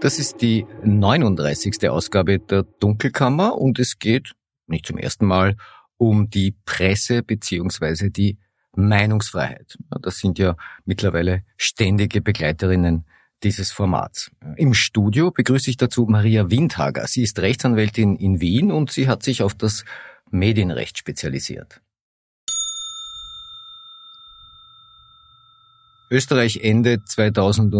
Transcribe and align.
Das 0.00 0.18
ist 0.18 0.40
die 0.40 0.64
39. 0.82 1.90
Ausgabe 1.90 2.38
der 2.38 2.62
Dunkelkammer 2.62 3.56
und 3.56 3.78
es 3.78 3.98
geht, 3.98 4.32
nicht 4.66 4.86
zum 4.86 4.96
ersten 4.96 5.26
Mal, 5.26 5.56
um 5.98 6.30
die 6.30 6.56
Presse 6.64 7.22
beziehungsweise 7.22 8.10
die 8.10 8.38
Meinungsfreiheit. 8.74 9.76
Das 10.00 10.18
sind 10.18 10.38
ja 10.38 10.56
mittlerweile 10.86 11.42
ständige 11.58 12.22
Begleiterinnen 12.22 13.04
dieses 13.42 13.72
Formats. 13.72 14.30
Im 14.56 14.72
Studio 14.72 15.32
begrüße 15.32 15.68
ich 15.68 15.76
dazu 15.76 16.06
Maria 16.06 16.50
Windhager. 16.50 17.06
Sie 17.06 17.22
ist 17.22 17.38
Rechtsanwältin 17.38 18.16
in 18.16 18.40
Wien 18.40 18.72
und 18.72 18.90
sie 18.90 19.06
hat 19.06 19.22
sich 19.22 19.42
auf 19.42 19.54
das 19.54 19.84
Medienrecht 20.30 20.96
spezialisiert. 20.96 21.82
Österreich 26.10 26.60
Ende 26.62 27.04
2000 27.04 27.74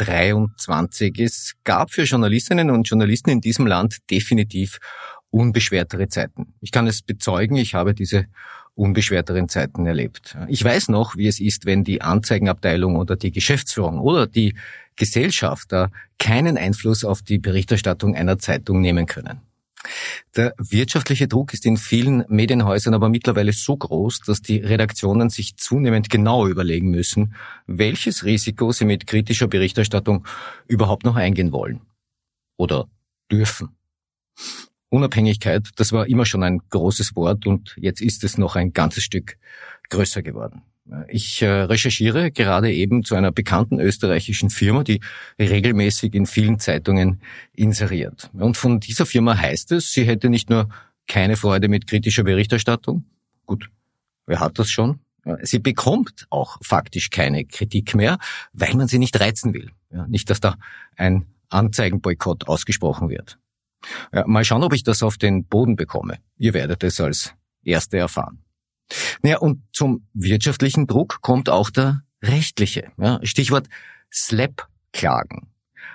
23. 0.00 1.18
Es 1.20 1.54
gab 1.64 1.90
für 1.90 2.04
Journalistinnen 2.04 2.70
und 2.70 2.88
Journalisten 2.88 3.30
in 3.30 3.40
diesem 3.40 3.66
Land 3.66 3.98
definitiv 4.10 4.78
unbeschwertere 5.30 6.08
Zeiten. 6.08 6.54
Ich 6.60 6.72
kann 6.72 6.86
es 6.86 7.02
bezeugen, 7.02 7.56
ich 7.56 7.74
habe 7.74 7.94
diese 7.94 8.26
unbeschwerteren 8.74 9.48
Zeiten 9.48 9.84
erlebt. 9.86 10.36
Ich 10.48 10.64
weiß 10.64 10.88
noch, 10.88 11.16
wie 11.16 11.26
es 11.26 11.38
ist, 11.38 11.66
wenn 11.66 11.84
die 11.84 12.00
Anzeigenabteilung 12.00 12.96
oder 12.96 13.16
die 13.16 13.30
Geschäftsführung 13.30 14.00
oder 14.00 14.26
die 14.26 14.54
Gesellschaft 14.96 15.70
da 15.72 15.90
keinen 16.18 16.56
Einfluss 16.56 17.04
auf 17.04 17.22
die 17.22 17.38
Berichterstattung 17.38 18.14
einer 18.14 18.38
Zeitung 18.38 18.80
nehmen 18.80 19.06
können. 19.06 19.40
Der 20.36 20.54
wirtschaftliche 20.58 21.28
Druck 21.28 21.54
ist 21.54 21.66
in 21.66 21.76
vielen 21.76 22.24
Medienhäusern 22.28 22.94
aber 22.94 23.08
mittlerweile 23.08 23.52
so 23.52 23.76
groß, 23.76 24.20
dass 24.20 24.42
die 24.42 24.58
Redaktionen 24.58 25.30
sich 25.30 25.56
zunehmend 25.56 26.10
genau 26.10 26.46
überlegen 26.46 26.90
müssen, 26.90 27.34
welches 27.66 28.24
Risiko 28.24 28.72
sie 28.72 28.84
mit 28.84 29.06
kritischer 29.06 29.48
Berichterstattung 29.48 30.26
überhaupt 30.68 31.04
noch 31.04 31.16
eingehen 31.16 31.52
wollen 31.52 31.80
oder 32.56 32.88
dürfen. 33.30 33.70
Unabhängigkeit, 34.90 35.68
das 35.76 35.92
war 35.92 36.06
immer 36.08 36.26
schon 36.26 36.42
ein 36.42 36.60
großes 36.68 37.14
Wort 37.14 37.46
und 37.46 37.74
jetzt 37.78 38.00
ist 38.00 38.24
es 38.24 38.38
noch 38.38 38.56
ein 38.56 38.72
ganzes 38.72 39.04
Stück 39.04 39.36
größer 39.88 40.22
geworden. 40.22 40.62
Ich 41.08 41.42
äh, 41.42 41.46
recherchiere 41.46 42.30
gerade 42.30 42.72
eben 42.72 43.04
zu 43.04 43.14
einer 43.14 43.30
bekannten 43.30 43.78
österreichischen 43.78 44.50
Firma, 44.50 44.82
die 44.82 45.00
regelmäßig 45.38 46.14
in 46.14 46.26
vielen 46.26 46.58
Zeitungen 46.58 47.20
inseriert. 47.54 48.30
Und 48.32 48.56
von 48.56 48.80
dieser 48.80 49.06
Firma 49.06 49.36
heißt 49.36 49.72
es, 49.72 49.92
sie 49.92 50.04
hätte 50.04 50.28
nicht 50.30 50.50
nur 50.50 50.68
keine 51.06 51.36
Freude 51.36 51.68
mit 51.68 51.86
kritischer 51.86 52.24
Berichterstattung. 52.24 53.04
Gut, 53.46 53.70
wer 54.26 54.40
hat 54.40 54.58
das 54.58 54.70
schon? 54.70 55.00
Sie 55.42 55.58
bekommt 55.58 56.26
auch 56.30 56.58
faktisch 56.62 57.10
keine 57.10 57.44
Kritik 57.44 57.94
mehr, 57.94 58.18
weil 58.52 58.74
man 58.74 58.88
sie 58.88 58.98
nicht 58.98 59.20
reizen 59.20 59.52
will. 59.54 59.70
Nicht, 60.08 60.30
dass 60.30 60.40
da 60.40 60.56
ein 60.96 61.26
Anzeigenboykott 61.50 62.48
ausgesprochen 62.48 63.10
wird. 63.10 63.38
Mal 64.26 64.44
schauen, 64.44 64.62
ob 64.62 64.72
ich 64.72 64.82
das 64.82 65.02
auf 65.02 65.18
den 65.18 65.44
Boden 65.44 65.76
bekomme. 65.76 66.18
Ihr 66.38 66.54
werdet 66.54 66.82
es 66.84 67.00
als 67.00 67.34
Erste 67.62 67.98
erfahren. 67.98 68.38
Naja, 69.22 69.38
und 69.38 69.62
zum 69.72 70.06
wirtschaftlichen 70.14 70.86
Druck 70.86 71.20
kommt 71.20 71.48
auch 71.48 71.70
der 71.70 72.02
rechtliche. 72.22 72.90
Ja, 72.98 73.20
Stichwort 73.22 73.68
SLAP-Klagen. 74.10 75.48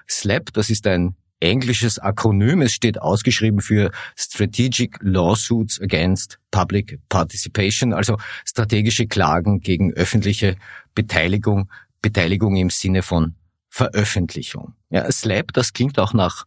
SLAP, 0.07 0.53
das 0.53 0.69
ist 0.69 0.87
ein 0.87 1.15
englisches 1.39 1.99
Akronym. 1.99 2.61
Es 2.61 2.73
steht 2.73 3.01
ausgeschrieben 3.01 3.59
für 3.61 3.91
Strategic 4.15 4.97
Lawsuits 5.01 5.81
Against 5.81 6.39
Public 6.51 6.99
Participation, 7.09 7.93
also 7.93 8.17
strategische 8.45 9.07
Klagen 9.07 9.59
gegen 9.59 9.93
öffentliche 9.93 10.55
Beteiligung, 10.93 11.69
Beteiligung 12.01 12.55
im 12.55 12.69
Sinne 12.69 13.01
von 13.01 13.35
Veröffentlichung. 13.69 14.73
Ja, 14.89 15.11
SLAP, 15.11 15.51
das 15.53 15.73
klingt 15.73 15.99
auch 15.99 16.13
nach 16.13 16.45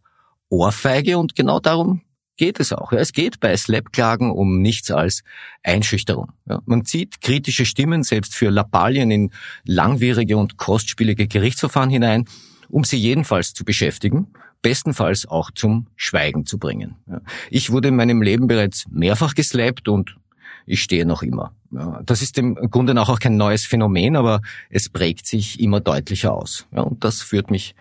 Ohrfeige 0.49 1.17
und 1.17 1.35
genau 1.35 1.59
darum 1.59 2.01
geht 2.39 2.59
es 2.61 2.71
auch. 2.71 2.93
Es 2.93 3.11
geht 3.11 3.41
bei 3.41 3.55
Slap-Klagen 3.55 4.31
um 4.31 4.61
nichts 4.61 4.89
als 4.91 5.23
Einschüchterung. 5.61 6.31
Man 6.65 6.85
zieht 6.85 7.19
kritische 7.19 7.65
Stimmen 7.65 8.03
selbst 8.03 8.33
für 8.33 8.49
Lappalien 8.49 9.11
in 9.11 9.31
langwierige 9.65 10.37
und 10.37 10.55
kostspielige 10.55 11.27
Gerichtsverfahren 11.27 11.89
hinein, 11.89 12.25
um 12.69 12.85
sie 12.85 12.97
jedenfalls 12.97 13.53
zu 13.53 13.65
beschäftigen, 13.65 14.27
bestenfalls 14.61 15.27
auch 15.27 15.51
zum 15.51 15.87
Schweigen 15.97 16.45
zu 16.45 16.57
bringen. 16.57 16.95
Ich 17.49 17.71
wurde 17.71 17.89
in 17.89 17.97
meinem 17.97 18.21
Leben 18.21 18.47
bereits 18.47 18.85
mehrfach 18.89 19.35
geslappt 19.35 19.89
und 19.89 20.15
ich 20.65 20.81
stehe 20.81 21.05
noch 21.05 21.23
immer. 21.23 21.53
Das 22.05 22.21
ist 22.21 22.37
im 22.37 22.55
Grunde 22.55 22.99
auch 23.01 23.19
kein 23.19 23.35
neues 23.35 23.65
Phänomen, 23.65 24.15
aber 24.15 24.41
es 24.69 24.87
prägt 24.87 25.27
sich 25.27 25.59
immer 25.59 25.81
deutlicher 25.81 26.33
aus. 26.33 26.67
Und 26.71 27.03
das 27.03 27.21
führt 27.21 27.51
mich 27.51 27.75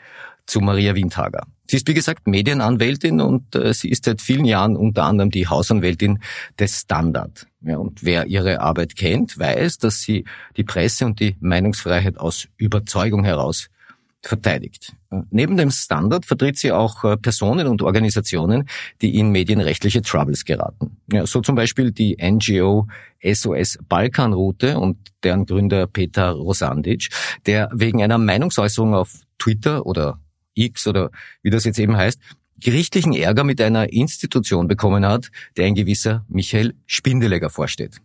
zu 0.49 0.61
Maria 0.61 0.95
Windhager. 0.95 1.47
Sie 1.71 1.77
ist, 1.77 1.87
wie 1.87 1.95
gesagt, 1.95 2.27
Medienanwältin 2.27 3.21
und 3.21 3.55
äh, 3.55 3.75
sie 3.75 3.91
ist 3.91 4.07
seit 4.07 4.23
vielen 4.23 4.47
Jahren 4.47 4.75
unter 4.75 5.05
anderem 5.05 5.31
die 5.31 5.47
Hausanwältin 5.47 6.21
des 6.59 6.81
Standard. 6.81 7.47
Ja, 7.61 7.77
und 7.77 8.03
wer 8.03 8.27
ihre 8.27 8.61
Arbeit 8.61 8.97
kennt, 8.97 9.39
weiß, 9.39 9.79
dass 9.79 10.01
sie 10.01 10.25
die 10.57 10.65
Presse 10.65 11.05
und 11.05 11.21
die 11.21 11.37
Meinungsfreiheit 11.41 12.19
aus 12.19 12.49
Überzeugung 12.57 13.25
heraus 13.25 13.69
verteidigt. 14.23 14.95
Neben 15.31 15.57
dem 15.57 15.71
Standard 15.71 16.27
vertritt 16.27 16.59
sie 16.59 16.73
auch 16.73 17.05
äh, 17.05 17.17
Personen 17.19 17.67
und 17.67 17.83
Organisationen, 17.83 18.69
die 19.01 19.19
in 19.19 19.31
medienrechtliche 19.31 20.03
Troubles 20.03 20.45
geraten. 20.45 20.97
Ja, 21.13 21.27
so 21.27 21.41
zum 21.41 21.55
Beispiel 21.55 21.93
die 21.93 22.17
NGO 22.21 22.89
SOS 23.23 23.79
Balkanroute 23.89 24.79
und 24.79 24.97
deren 25.23 25.47
Gründer 25.47 25.87
Peter 25.87 26.31
Rosandic, 26.31 27.11
der 27.47 27.69
wegen 27.73 28.03
einer 28.03 28.19
Meinungsäußerung 28.19 28.95
auf 28.95 29.13
Twitter 29.39 29.87
oder 29.87 30.19
X 30.59 30.87
oder 30.87 31.11
wie 31.43 31.51
das 31.51 31.65
jetzt 31.65 31.79
eben 31.79 31.97
heißt, 31.97 32.21
gerichtlichen 32.61 33.15
Ärger 33.15 33.45
mit 33.45 33.61
einer 33.61 33.93
Institution 33.93 34.69
bekommen 34.69 35.07
hat, 35.07 35.31
der 35.57 35.67
ein 35.67 35.75
gewisser 35.75 36.25
Michael 36.29 36.75
Spindelegger 36.87 37.51
vorsteht. 37.51 38.01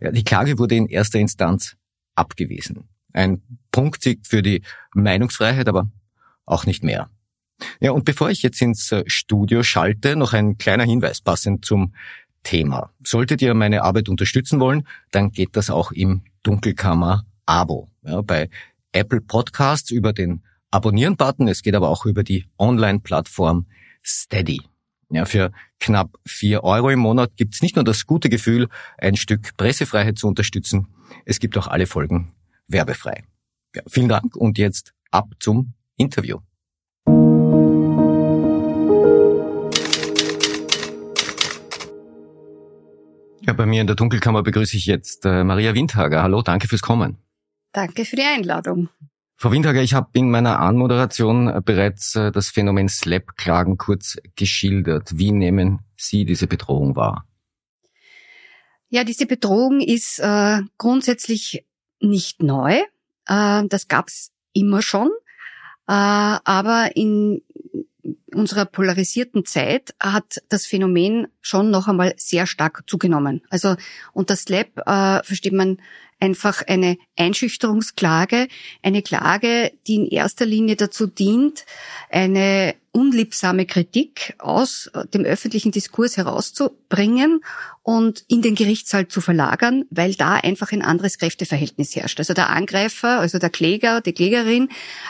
Ja, 0.00 0.10
die 0.10 0.24
Klage 0.24 0.58
wurde 0.58 0.76
in 0.76 0.86
erster 0.86 1.18
Instanz 1.18 1.76
abgewiesen. 2.14 2.88
Ein 3.12 3.42
Punktsieg 3.70 4.26
für 4.26 4.42
die 4.42 4.62
Meinungsfreiheit, 4.94 5.68
aber 5.68 5.88
auch 6.46 6.66
nicht 6.66 6.82
mehr. 6.82 7.10
Ja, 7.80 7.92
und 7.92 8.04
bevor 8.04 8.30
ich 8.30 8.42
jetzt 8.42 8.60
ins 8.60 8.90
äh, 8.92 9.04
Studio 9.06 9.62
schalte, 9.62 10.16
noch 10.16 10.32
ein 10.32 10.58
kleiner 10.58 10.84
Hinweis 10.84 11.20
passend 11.20 11.64
zum 11.64 11.94
Thema. 12.42 12.90
Solltet 13.04 13.40
ihr 13.42 13.54
meine 13.54 13.82
Arbeit 13.82 14.08
unterstützen 14.08 14.60
wollen, 14.60 14.86
dann 15.10 15.30
geht 15.30 15.56
das 15.56 15.70
auch 15.70 15.92
im 15.92 16.22
Dunkelkammer 16.42 17.24
Abo. 17.46 17.88
Ja, 18.02 18.20
bei 18.20 18.50
Apple 18.92 19.20
Podcasts 19.20 19.90
über 19.90 20.12
den 20.12 20.42
Abonnieren-Button. 20.74 21.46
Es 21.46 21.62
geht 21.62 21.76
aber 21.76 21.88
auch 21.88 22.04
über 22.04 22.24
die 22.24 22.46
Online-Plattform 22.58 23.66
Steady. 24.04 24.60
Ja, 25.08 25.24
für 25.24 25.52
knapp 25.78 26.18
vier 26.26 26.64
Euro 26.64 26.90
im 26.90 26.98
Monat 26.98 27.36
gibt's 27.36 27.62
nicht 27.62 27.76
nur 27.76 27.84
das 27.84 28.06
gute 28.06 28.28
Gefühl, 28.28 28.68
ein 28.98 29.16
Stück 29.16 29.56
Pressefreiheit 29.56 30.18
zu 30.18 30.26
unterstützen, 30.26 30.88
es 31.24 31.38
gibt 31.38 31.56
auch 31.56 31.68
alle 31.68 31.86
Folgen 31.86 32.32
werbefrei. 32.66 33.22
Ja, 33.76 33.82
vielen 33.86 34.08
Dank 34.08 34.34
und 34.34 34.58
jetzt 34.58 34.94
ab 35.12 35.28
zum 35.38 35.74
Interview. 35.96 36.40
Ja, 43.46 43.52
bei 43.52 43.66
mir 43.66 43.82
in 43.82 43.86
der 43.86 43.94
Dunkelkammer 43.94 44.42
begrüße 44.42 44.76
ich 44.76 44.86
jetzt 44.86 45.24
äh, 45.24 45.44
Maria 45.44 45.74
Windhager. 45.74 46.22
Hallo, 46.22 46.42
danke 46.42 46.66
fürs 46.66 46.82
Kommen. 46.82 47.18
Danke 47.72 48.04
für 48.04 48.16
die 48.16 48.22
Einladung. 48.22 48.88
Frau 49.36 49.50
Windhager, 49.50 49.82
ich 49.82 49.94
habe 49.94 50.08
in 50.14 50.30
meiner 50.30 50.60
Anmoderation 50.60 51.48
äh, 51.48 51.60
bereits 51.64 52.14
äh, 52.14 52.30
das 52.30 52.48
Phänomen 52.48 52.88
Slap-Klagen 52.88 53.76
kurz 53.76 54.16
geschildert. 54.36 55.18
Wie 55.18 55.32
nehmen 55.32 55.80
Sie 55.96 56.24
diese 56.24 56.46
Bedrohung 56.46 56.96
wahr? 56.96 57.26
Ja, 58.88 59.02
diese 59.02 59.26
Bedrohung 59.26 59.80
ist 59.80 60.20
äh, 60.20 60.60
grundsätzlich 60.78 61.66
nicht 62.00 62.42
neu. 62.42 62.80
Äh, 63.26 63.64
das 63.68 63.88
gab's 63.88 64.30
immer 64.52 64.82
schon. 64.82 65.08
Äh, 65.88 65.92
aber 66.44 66.90
in 66.94 67.42
unserer 68.32 68.66
polarisierten 68.66 69.44
Zeit 69.44 69.94
hat 70.00 70.42
das 70.48 70.66
Phänomen 70.66 71.28
schon 71.40 71.70
noch 71.70 71.88
einmal 71.88 72.14
sehr 72.16 72.46
stark 72.46 72.84
zugenommen. 72.86 73.42
Also 73.50 73.76
unter 74.12 74.36
Slap 74.36 74.78
äh, 74.86 75.22
versteht 75.22 75.52
man 75.52 75.78
einfach 76.24 76.62
eine 76.66 76.96
Einschüchterungsklage, 77.16 78.48
eine 78.82 79.02
Klage, 79.02 79.72
die 79.86 79.96
in 79.96 80.06
erster 80.06 80.46
Linie 80.46 80.76
dazu 80.76 81.06
dient, 81.06 81.66
eine 82.10 82.74
unliebsame 82.92 83.66
Kritik 83.66 84.34
aus 84.38 84.90
dem 85.12 85.24
öffentlichen 85.24 85.72
Diskurs 85.72 86.16
herauszubringen 86.16 87.40
und 87.82 88.24
in 88.28 88.40
den 88.40 88.54
Gerichtssaal 88.54 89.08
zu 89.08 89.20
verlagern, 89.20 89.84
weil 89.90 90.14
da 90.14 90.36
einfach 90.36 90.72
ein 90.72 90.80
anderes 90.80 91.18
Kräfteverhältnis 91.18 91.94
herrscht. 91.94 92.18
Also 92.20 92.32
der 92.32 92.50
Angreifer, 92.50 93.18
also 93.18 93.38
der 93.38 93.50
Kläger, 93.50 94.00
die 94.00 94.12
Klägerin 94.12 94.68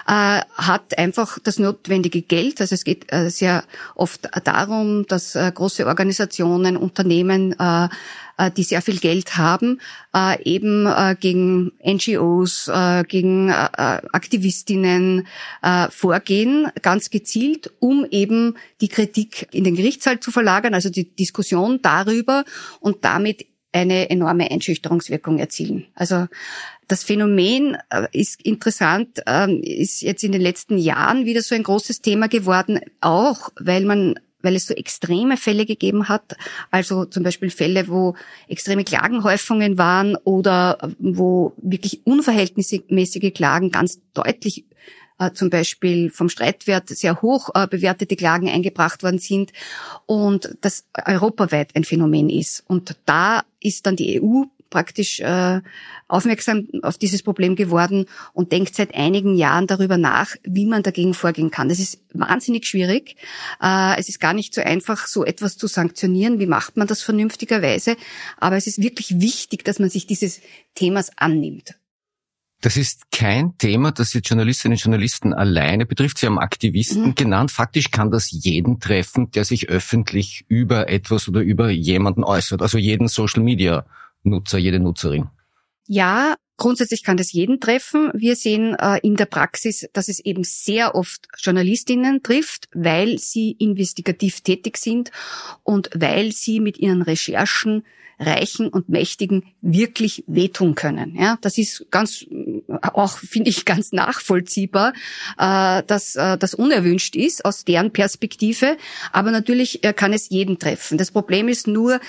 äh, 0.08 0.40
hat 0.54 0.98
einfach 0.98 1.38
das 1.38 1.58
notwendige 1.58 2.22
Geld. 2.22 2.60
Also 2.60 2.74
es 2.74 2.84
geht 2.84 3.12
äh, 3.12 3.28
sehr 3.28 3.64
oft 3.94 4.28
darum, 4.44 5.06
dass 5.06 5.36
äh, 5.36 5.52
große 5.54 5.86
Organisationen, 5.86 6.76
Unternehmen 6.76 7.52
äh, 7.52 7.88
die 8.56 8.62
sehr 8.62 8.82
viel 8.82 8.98
Geld 8.98 9.36
haben, 9.36 9.80
äh, 10.14 10.42
eben 10.42 10.86
äh, 10.86 11.16
gegen 11.18 11.72
NGOs, 11.84 12.70
gegen 13.08 13.50
Aktivistinnen 13.50 15.26
vorgehen, 15.90 16.68
ganz 16.82 17.10
gezielt, 17.10 17.70
um 17.78 18.06
eben 18.10 18.56
die 18.80 18.88
Kritik 18.88 19.48
in 19.52 19.64
den 19.64 19.76
Gerichtssaal 19.76 20.20
zu 20.20 20.30
verlagern, 20.30 20.74
also 20.74 20.90
die 20.90 21.14
Diskussion 21.14 21.80
darüber 21.82 22.44
und 22.80 23.04
damit 23.04 23.46
eine 23.72 24.08
enorme 24.08 24.50
Einschüchterungswirkung 24.50 25.38
erzielen. 25.38 25.86
Also 25.94 26.28
das 26.86 27.02
Phänomen 27.02 27.76
ist 28.12 28.42
interessant, 28.42 29.22
ähm, 29.26 29.60
ist 29.62 30.02
jetzt 30.02 30.22
in 30.22 30.32
den 30.32 30.40
letzten 30.40 30.78
Jahren 30.78 31.24
wieder 31.24 31.42
so 31.42 31.54
ein 31.54 31.62
großes 31.62 32.00
Thema 32.00 32.28
geworden, 32.28 32.80
auch 33.00 33.50
weil 33.58 33.84
man 33.84 34.20
weil 34.44 34.56
es 34.56 34.66
so 34.66 34.74
extreme 34.74 35.36
Fälle 35.36 35.66
gegeben 35.66 36.08
hat, 36.08 36.36
also 36.70 37.04
zum 37.04 37.22
Beispiel 37.22 37.50
Fälle, 37.50 37.88
wo 37.88 38.14
extreme 38.48 38.84
Klagenhäufungen 38.84 39.78
waren 39.78 40.16
oder 40.24 40.78
wo 40.98 41.54
wirklich 41.56 42.06
unverhältnismäßige 42.06 43.32
Klagen 43.34 43.70
ganz 43.70 44.00
deutlich 44.12 44.64
äh, 45.18 45.32
zum 45.32 45.48
Beispiel 45.50 46.10
vom 46.10 46.28
Streitwert 46.28 46.88
sehr 46.88 47.22
hoch 47.22 47.50
äh, 47.54 47.66
bewertete 47.68 48.16
Klagen 48.16 48.48
eingebracht 48.48 49.02
worden 49.02 49.18
sind 49.18 49.52
und 50.06 50.56
das 50.60 50.86
europaweit 51.06 51.74
ein 51.76 51.84
Phänomen 51.84 52.28
ist. 52.28 52.64
Und 52.66 52.96
da 53.06 53.44
ist 53.60 53.86
dann 53.86 53.96
die 53.96 54.20
EU 54.20 54.44
praktisch 54.74 55.20
äh, 55.20 55.60
aufmerksam 56.08 56.66
auf 56.82 56.98
dieses 56.98 57.22
Problem 57.22 57.54
geworden 57.54 58.06
und 58.32 58.50
denkt 58.50 58.74
seit 58.74 58.92
einigen 58.92 59.36
Jahren 59.36 59.68
darüber 59.68 59.98
nach, 59.98 60.34
wie 60.42 60.66
man 60.66 60.82
dagegen 60.82 61.14
vorgehen 61.14 61.52
kann. 61.52 61.68
Das 61.68 61.78
ist 61.78 62.00
wahnsinnig 62.12 62.66
schwierig. 62.66 63.14
Äh, 63.62 63.96
es 64.00 64.08
ist 64.08 64.18
gar 64.18 64.32
nicht 64.32 64.52
so 64.52 64.62
einfach, 64.62 65.06
so 65.06 65.24
etwas 65.24 65.56
zu 65.56 65.68
sanktionieren. 65.68 66.40
Wie 66.40 66.46
macht 66.46 66.76
man 66.76 66.88
das 66.88 67.02
vernünftigerweise? 67.02 67.96
Aber 68.36 68.56
es 68.56 68.66
ist 68.66 68.82
wirklich 68.82 69.20
wichtig, 69.20 69.64
dass 69.64 69.78
man 69.78 69.90
sich 69.90 70.08
dieses 70.08 70.40
Themas 70.74 71.12
annimmt. 71.16 71.76
Das 72.62 72.76
ist 72.76 73.12
kein 73.12 73.56
Thema, 73.58 73.92
das 73.92 74.12
jetzt 74.14 74.28
Journalistinnen 74.28 74.74
und 74.74 74.82
Journalisten 74.82 75.34
alleine 75.34 75.86
betrifft. 75.86 76.18
Sie 76.18 76.26
haben 76.26 76.40
Aktivisten 76.40 77.08
mhm. 77.08 77.14
genannt. 77.14 77.52
Faktisch 77.52 77.92
kann 77.92 78.10
das 78.10 78.30
jeden 78.32 78.80
treffen, 78.80 79.30
der 79.30 79.44
sich 79.44 79.68
öffentlich 79.68 80.46
über 80.48 80.88
etwas 80.88 81.28
oder 81.28 81.42
über 81.42 81.70
jemanden 81.70 82.24
äußert. 82.24 82.60
Also 82.60 82.78
jeden 82.78 83.06
Social 83.06 83.42
Media 83.44 83.86
Nutzer, 84.24 84.58
jede 84.58 84.80
Nutzerin? 84.80 85.28
Ja, 85.86 86.36
Grundsätzlich 86.56 87.02
kann 87.02 87.16
das 87.16 87.32
jeden 87.32 87.58
treffen. 87.58 88.10
Wir 88.14 88.36
sehen 88.36 88.76
äh, 88.78 89.00
in 89.02 89.16
der 89.16 89.26
Praxis, 89.26 89.88
dass 89.92 90.08
es 90.08 90.20
eben 90.20 90.44
sehr 90.44 90.94
oft 90.94 91.26
Journalistinnen 91.38 92.22
trifft, 92.22 92.68
weil 92.72 93.18
sie 93.18 93.52
investigativ 93.58 94.40
tätig 94.40 94.76
sind 94.76 95.10
und 95.64 95.90
weil 95.96 96.30
sie 96.30 96.60
mit 96.60 96.78
ihren 96.78 97.02
Recherchen 97.02 97.84
Reichen 98.18 98.68
und 98.68 98.88
Mächtigen 98.88 99.44
wirklich 99.60 100.24
wehtun 100.26 100.74
können. 100.74 101.16
Ja, 101.18 101.38
das 101.40 101.58
ist 101.58 101.86
ganz, 101.90 102.24
auch 102.80 103.18
finde 103.18 103.50
ich 103.50 103.64
ganz 103.64 103.92
nachvollziehbar, 103.92 104.92
äh, 105.38 105.82
dass 105.86 106.16
äh, 106.16 106.38
das 106.38 106.54
unerwünscht 106.54 107.16
ist 107.16 107.44
aus 107.44 107.64
deren 107.64 107.92
Perspektive. 107.92 108.76
Aber 109.12 109.30
natürlich 109.30 109.84
äh, 109.84 109.92
kann 109.92 110.12
es 110.12 110.28
jeden 110.30 110.58
treffen. 110.58 110.98
Das 110.98 111.10
Problem 111.10 111.48
ist 111.48 111.66
nur, 111.66 112.00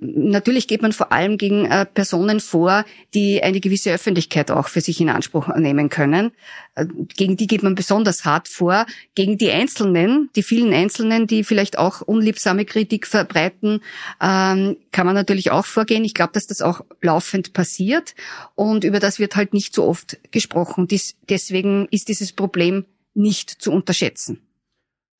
natürlich 0.00 0.68
geht 0.68 0.82
man 0.82 0.92
vor 0.92 1.12
allem 1.12 1.38
gegen 1.38 1.68
Personen 1.94 2.40
vor, 2.40 2.84
die 3.14 3.42
eine 3.42 3.60
gewisse 3.60 3.92
Öffentlichkeit 3.92 4.50
auch 4.50 4.68
für 4.68 4.80
sich 4.80 5.00
in 5.00 5.08
Anspruch 5.08 5.48
nehmen 5.56 5.88
können. 5.88 6.32
Äh, 6.80 6.86
gegen 7.16 7.36
die 7.36 7.46
geht 7.46 7.62
man 7.62 7.74
besonders 7.74 8.24
hart 8.24 8.48
vor. 8.48 8.86
Gegen 9.14 9.38
die 9.38 9.50
Einzelnen, 9.50 10.30
die 10.36 10.42
vielen 10.42 10.72
Einzelnen, 10.72 11.26
die 11.26 11.44
vielleicht 11.44 11.78
auch 11.78 12.00
unliebsame 12.00 12.64
Kritik 12.64 13.06
verbreiten, 13.06 13.80
ähm, 14.20 14.76
kann 14.92 15.06
man 15.06 15.14
natürlich 15.14 15.50
auch 15.50 15.66
vorgehen. 15.66 16.04
Ich 16.04 16.14
glaube, 16.14 16.32
dass 16.32 16.46
das 16.46 16.62
auch 16.62 16.82
laufend 17.00 17.52
passiert 17.52 18.14
und 18.54 18.84
über 18.84 19.00
das 19.00 19.18
wird 19.18 19.36
halt 19.36 19.54
nicht 19.54 19.74
so 19.74 19.84
oft 19.84 20.18
gesprochen. 20.30 20.88
Dies, 20.88 21.16
deswegen 21.28 21.86
ist 21.90 22.08
dieses 22.08 22.32
Problem 22.32 22.84
nicht 23.14 23.50
zu 23.50 23.72
unterschätzen. 23.72 24.40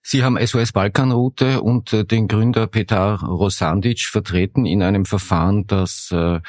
Sie 0.03 0.25
haben 0.25 0.39
SOS 0.45 0.73
Balkanroute 0.73 1.61
und 1.61 1.93
äh, 1.93 2.05
den 2.05 2.27
Gründer 2.27 2.67
Petar 2.67 3.23
Rosandic 3.23 4.01
vertreten 4.01 4.65
in 4.65 4.83
einem 4.83 5.05
Verfahren, 5.05 5.67
das 5.67 6.11
äh, 6.11 6.41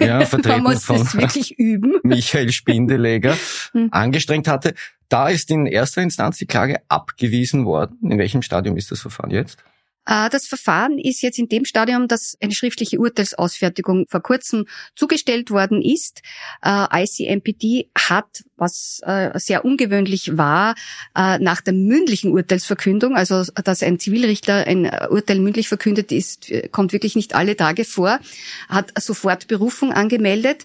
ja, 0.00 0.26
vertreten 0.26 0.76
von 0.78 1.06
Michael 2.02 2.50
Spindeleger, 2.50 3.36
hm. 3.72 3.88
angestrengt 3.92 4.48
hatte. 4.48 4.74
Da 5.08 5.28
ist 5.28 5.50
in 5.50 5.66
erster 5.66 6.02
Instanz 6.02 6.38
die 6.38 6.46
Klage 6.46 6.80
abgewiesen 6.88 7.64
worden. 7.66 8.10
In 8.10 8.18
welchem 8.18 8.42
Stadium 8.42 8.76
ist 8.76 8.90
das 8.90 9.00
Verfahren 9.00 9.30
jetzt? 9.30 9.62
Äh, 10.06 10.28
das 10.30 10.46
Verfahren 10.46 10.98
ist 10.98 11.22
jetzt 11.22 11.38
in 11.38 11.48
dem 11.48 11.64
Stadium, 11.64 12.08
dass 12.08 12.36
eine 12.40 12.52
schriftliche 12.52 12.98
Urteilsausfertigung 12.98 14.06
vor 14.08 14.20
kurzem 14.20 14.66
zugestellt 14.94 15.50
worden 15.50 15.82
ist. 15.82 16.22
Äh, 16.62 17.04
ICMPD 17.04 17.90
hat, 17.96 18.44
was 18.56 19.00
äh, 19.04 19.30
sehr 19.38 19.64
ungewöhnlich 19.64 20.36
war, 20.36 20.74
nach 21.14 21.60
der 21.60 21.72
mündlichen 21.72 22.32
Urteilsverkündung, 22.32 23.16
also 23.16 23.44
dass 23.64 23.82
ein 23.82 23.98
Zivilrichter 23.98 24.66
ein 24.66 24.90
Urteil 25.10 25.38
mündlich 25.38 25.68
verkündet 25.68 26.12
ist, 26.12 26.52
kommt 26.70 26.92
wirklich 26.92 27.16
nicht 27.16 27.34
alle 27.34 27.56
Tage 27.56 27.84
vor, 27.84 28.20
hat 28.68 28.92
sofort 29.00 29.48
Berufung 29.48 29.92
angemeldet. 29.92 30.64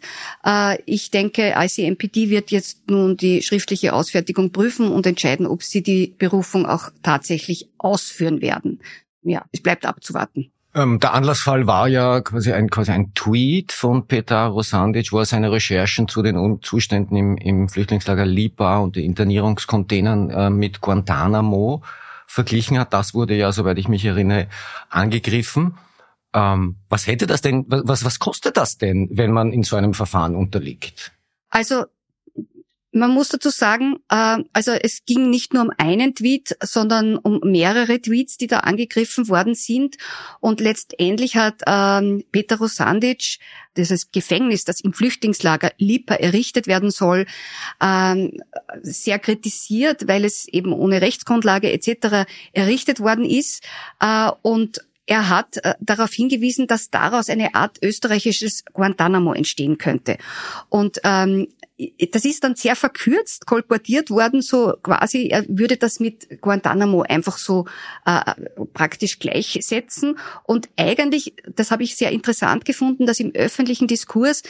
Ich 0.86 1.12
denke, 1.12 1.55
ICMPD 1.58 2.29
wird 2.29 2.51
jetzt 2.51 2.89
nun 2.89 3.17
die 3.17 3.41
schriftliche 3.41 3.93
Ausfertigung 3.93 4.51
prüfen 4.51 4.91
und 4.91 5.05
entscheiden, 5.05 5.46
ob 5.46 5.63
sie 5.63 5.84
die 5.84 6.15
Berufung 6.17 6.65
auch 6.65 6.91
tatsächlich 7.03 7.69
ausführen 7.77 8.41
werden 8.41 8.79
ja, 9.22 9.46
es 9.52 9.62
bleibt 9.62 9.86
abzuwarten. 9.86 10.52
Ähm, 10.76 11.00
der 11.00 11.14
Anlassfall 11.14 11.66
war 11.66 11.88
ja 11.88 12.22
quasi 12.22 12.54
ein, 12.54 12.70
quasi 12.70 12.92
ein 12.92 13.14
Tweet 13.16 13.72
von 13.72 14.06
Petar 14.06 14.50
Rosandic, 14.50 15.12
wo 15.12 15.20
er 15.20 15.26
seine 15.26 15.52
Recherchen 15.52 16.08
zu 16.08 16.22
den 16.22 16.62
Zuständen 16.62 17.18
im, 17.18 17.38
im 17.38 17.70
Flüchtlingslager 17.70 18.26
Lipa 18.26 18.78
und 18.78 18.96
den 18.96 19.06
Internierungscontainern 19.06 20.30
äh, 20.30 20.50
mit 20.52 20.80
Guantanamo 20.80 21.82
verglichen 22.28 22.78
hat. 22.78 22.94
Das 22.94 23.16
wurde 23.16 23.36
ja, 23.36 23.52
soweit 23.52 23.80
ich 23.80 23.88
mich 23.88 24.06
erinnere, 24.06 24.48
angegriffen. 24.90 25.76
Ähm, 26.34 26.76
was 26.88 27.08
hätte 27.08 27.26
das 27.26 27.42
denn, 27.42 27.66
was, 27.68 28.06
was 28.06 28.20
kostet 28.20 28.56
das 28.56 28.78
denn, 28.78 29.10
wenn 29.12 29.32
man 29.32 29.52
in 29.52 29.64
so 29.64 29.76
einem 29.76 29.96
Verfahren 29.96 30.36
unterliegt? 30.36 31.12
Also 31.50 31.86
Man 32.91 33.12
muss 33.12 33.29
dazu 33.29 33.50
sagen, 33.50 33.98
äh, 34.10 34.38
also 34.51 34.72
es 34.72 35.05
ging 35.05 35.29
nicht 35.29 35.53
nur 35.53 35.63
um 35.63 35.72
einen 35.77 36.15
Tweet, 36.15 36.58
sondern 36.62 37.17
um 37.17 37.39
mehrere 37.43 38.01
Tweets, 38.01 38.38
die 38.38 38.48
da 38.48 38.62
angegriffen 38.62 39.27
worden 39.27 39.53
sind. 39.53 39.98
Und 40.39 40.60
letztendlich 40.60 41.36
hat 41.36 41.62
ähm, 41.67 42.24
Peter 42.31 42.58
Rosandic 42.58 43.38
dieses 43.77 44.12
Gefängnis, 44.12 44.65
das 44.65 44.81
im 44.81 44.93
Flüchtlingslager 44.93 45.72
Lipa 45.77 46.15
errichtet 46.15 46.65
werden 46.65 46.89
soll, 46.89 47.27
ähm, 47.79 48.41
sehr 48.81 49.19
kritisiert, 49.19 50.08
weil 50.08 50.25
es 50.25 50.48
eben 50.48 50.74
ohne 50.74 51.01
Rechtsgrundlage 51.01 51.72
etc. 51.72 52.27
errichtet 52.53 53.00
worden 53.00 53.24
ist. 53.24 53.63
Äh, 54.00 54.31
und 54.41 54.81
er 55.10 55.28
hat 55.28 55.58
äh, 55.63 55.74
darauf 55.80 56.12
hingewiesen, 56.13 56.68
dass 56.68 56.92
daraus 56.92 57.30
eine 57.30 57.56
Art 57.56 57.80
österreichisches 57.82 58.63
Guantanamo 58.66 59.34
entstehen 59.34 59.80
könnte. 59.80 60.18
Und 60.70 61.01
ähm, 61.04 61.48
das 62.12 62.25
ist 62.25 62.44
dann 62.44 62.56
sehr 62.56 62.75
verkürzt 62.75 63.48
kolportiert 63.48 64.12
worden, 64.12 64.44
so 64.44 64.75
quasi, 64.84 65.30
er 65.30 65.46
würde 65.48 65.78
das 65.78 66.00
mit 66.00 66.42
Guantanamo 66.42 67.01
einfach 67.01 67.39
so 67.39 67.66
äh, 68.06 68.34
praktisch 68.74 69.18
gleichsetzen. 69.18 70.20
Und 70.44 70.70
eigentlich, 70.78 71.34
das 71.56 71.72
habe 71.72 71.82
ich 71.82 71.96
sehr 71.96 72.12
interessant 72.12 72.63
gefunden, 72.63 73.08
dass 73.08 73.20
im 73.20 73.34
öffentlichen 73.34 73.88
Diskurs 73.88 74.44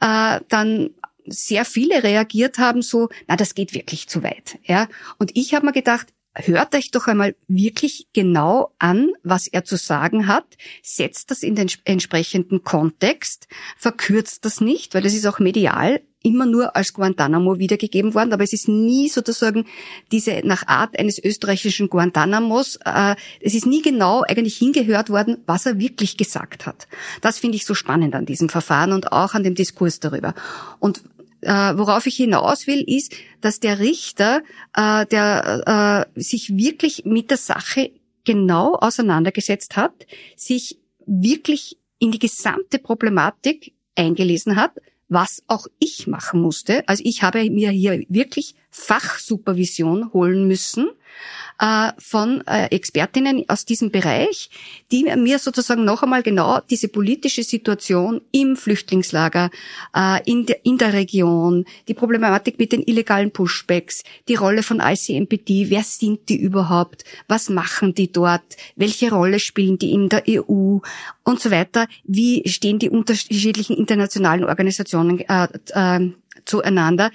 äh, 0.00 0.40
dann 0.48 0.90
sehr 1.26 1.66
viele 1.66 2.04
reagiert 2.04 2.58
haben, 2.58 2.80
so, 2.80 3.10
na, 3.26 3.36
das 3.36 3.54
geht 3.54 3.74
wirklich 3.74 4.08
zu 4.08 4.22
weit. 4.22 4.58
Ja. 4.64 4.88
Und 5.18 5.32
ich 5.34 5.54
habe 5.54 5.66
mir 5.66 5.72
gedacht, 5.72 6.06
hört 6.44 6.74
euch 6.74 6.90
doch 6.90 7.06
einmal 7.06 7.34
wirklich 7.48 8.08
genau 8.12 8.72
an, 8.78 9.12
was 9.22 9.46
er 9.46 9.64
zu 9.64 9.76
sagen 9.76 10.26
hat, 10.26 10.44
setzt 10.82 11.30
das 11.30 11.42
in 11.42 11.54
den 11.54 11.70
entsprechenden 11.84 12.62
Kontext, 12.62 13.48
verkürzt 13.76 14.44
das 14.44 14.60
nicht, 14.60 14.94
weil 14.94 15.02
das 15.02 15.14
ist 15.14 15.26
auch 15.26 15.38
medial 15.38 16.00
immer 16.22 16.44
nur 16.44 16.74
als 16.74 16.92
Guantanamo 16.92 17.60
wiedergegeben 17.60 18.14
worden, 18.14 18.32
aber 18.32 18.42
es 18.42 18.52
ist 18.52 18.66
nie 18.66 19.08
sozusagen 19.08 19.64
diese 20.10 20.40
nach 20.44 20.66
Art 20.66 20.98
eines 20.98 21.22
österreichischen 21.22 21.88
Guantanamos, 21.88 22.80
äh, 22.84 23.14
es 23.40 23.54
ist 23.54 23.64
nie 23.64 23.80
genau 23.80 24.22
eigentlich 24.22 24.56
hingehört 24.56 25.08
worden, 25.08 25.38
was 25.46 25.66
er 25.66 25.78
wirklich 25.78 26.16
gesagt 26.16 26.66
hat. 26.66 26.88
Das 27.20 27.38
finde 27.38 27.56
ich 27.56 27.64
so 27.64 27.74
spannend 27.74 28.16
an 28.16 28.26
diesem 28.26 28.48
Verfahren 28.48 28.92
und 28.92 29.12
auch 29.12 29.34
an 29.34 29.44
dem 29.44 29.54
Diskurs 29.54 30.00
darüber. 30.00 30.34
Und 30.80 31.02
äh, 31.42 31.50
worauf 31.76 32.06
ich 32.06 32.16
hinaus 32.16 32.66
will, 32.66 32.82
ist, 32.86 33.14
dass 33.40 33.60
der 33.60 33.78
Richter, 33.78 34.42
äh, 34.74 35.06
der 35.06 36.06
äh, 36.14 36.20
sich 36.20 36.56
wirklich 36.56 37.04
mit 37.04 37.30
der 37.30 37.36
Sache 37.36 37.92
genau 38.24 38.74
auseinandergesetzt 38.74 39.76
hat, 39.76 40.06
sich 40.36 40.78
wirklich 41.06 41.78
in 41.98 42.10
die 42.10 42.18
gesamte 42.18 42.78
Problematik 42.78 43.72
eingelesen 43.94 44.56
hat, 44.56 44.72
was 45.08 45.42
auch 45.46 45.66
ich 45.78 46.06
machen 46.06 46.40
musste. 46.40 46.86
Also 46.88 47.02
ich 47.06 47.22
habe 47.22 47.48
mir 47.50 47.70
hier 47.70 48.04
wirklich 48.08 48.54
Fachsupervision 48.78 50.12
holen 50.12 50.46
müssen 50.46 50.90
äh, 51.58 51.92
von 51.98 52.46
äh, 52.46 52.66
Expertinnen 52.66 53.44
aus 53.48 53.64
diesem 53.64 53.90
Bereich, 53.90 54.50
die 54.92 55.04
mir 55.16 55.38
sozusagen 55.38 55.84
noch 55.84 56.02
einmal 56.02 56.22
genau 56.22 56.60
diese 56.68 56.88
politische 56.88 57.42
Situation 57.42 58.20
im 58.32 58.54
Flüchtlingslager, 58.54 59.50
äh, 59.94 60.20
in, 60.30 60.44
der, 60.44 60.92
Region, 60.92 61.64
die 61.88 61.94
Problematik 61.94 62.58
mit 62.58 62.72
den 62.72 62.82
illegalen 62.82 63.30
Pushbacks, 63.30 64.04
die 64.28 64.34
Rolle 64.34 64.62
von 64.62 64.80
ICMPD, 64.80 65.70
wer 65.70 65.82
sind 65.82 66.28
die 66.28 66.36
überhaupt, 66.36 67.04
was 67.28 67.48
machen 67.48 67.94
die 67.94 68.12
dort, 68.12 68.44
welche 68.76 69.10
Rolle 69.10 69.40
spielen 69.40 69.78
die 69.78 69.92
in 69.92 70.10
der 70.10 70.24
EU 70.28 70.80
und 71.24 71.40
so 71.40 71.50
weiter, 71.50 71.88
wie 72.04 72.46
stehen 72.46 72.78
die 72.78 72.90
unterschiedlichen 72.90 73.76
internationalen 73.76 74.44
Organisationen 74.44 75.24
zueinander. 76.44 77.10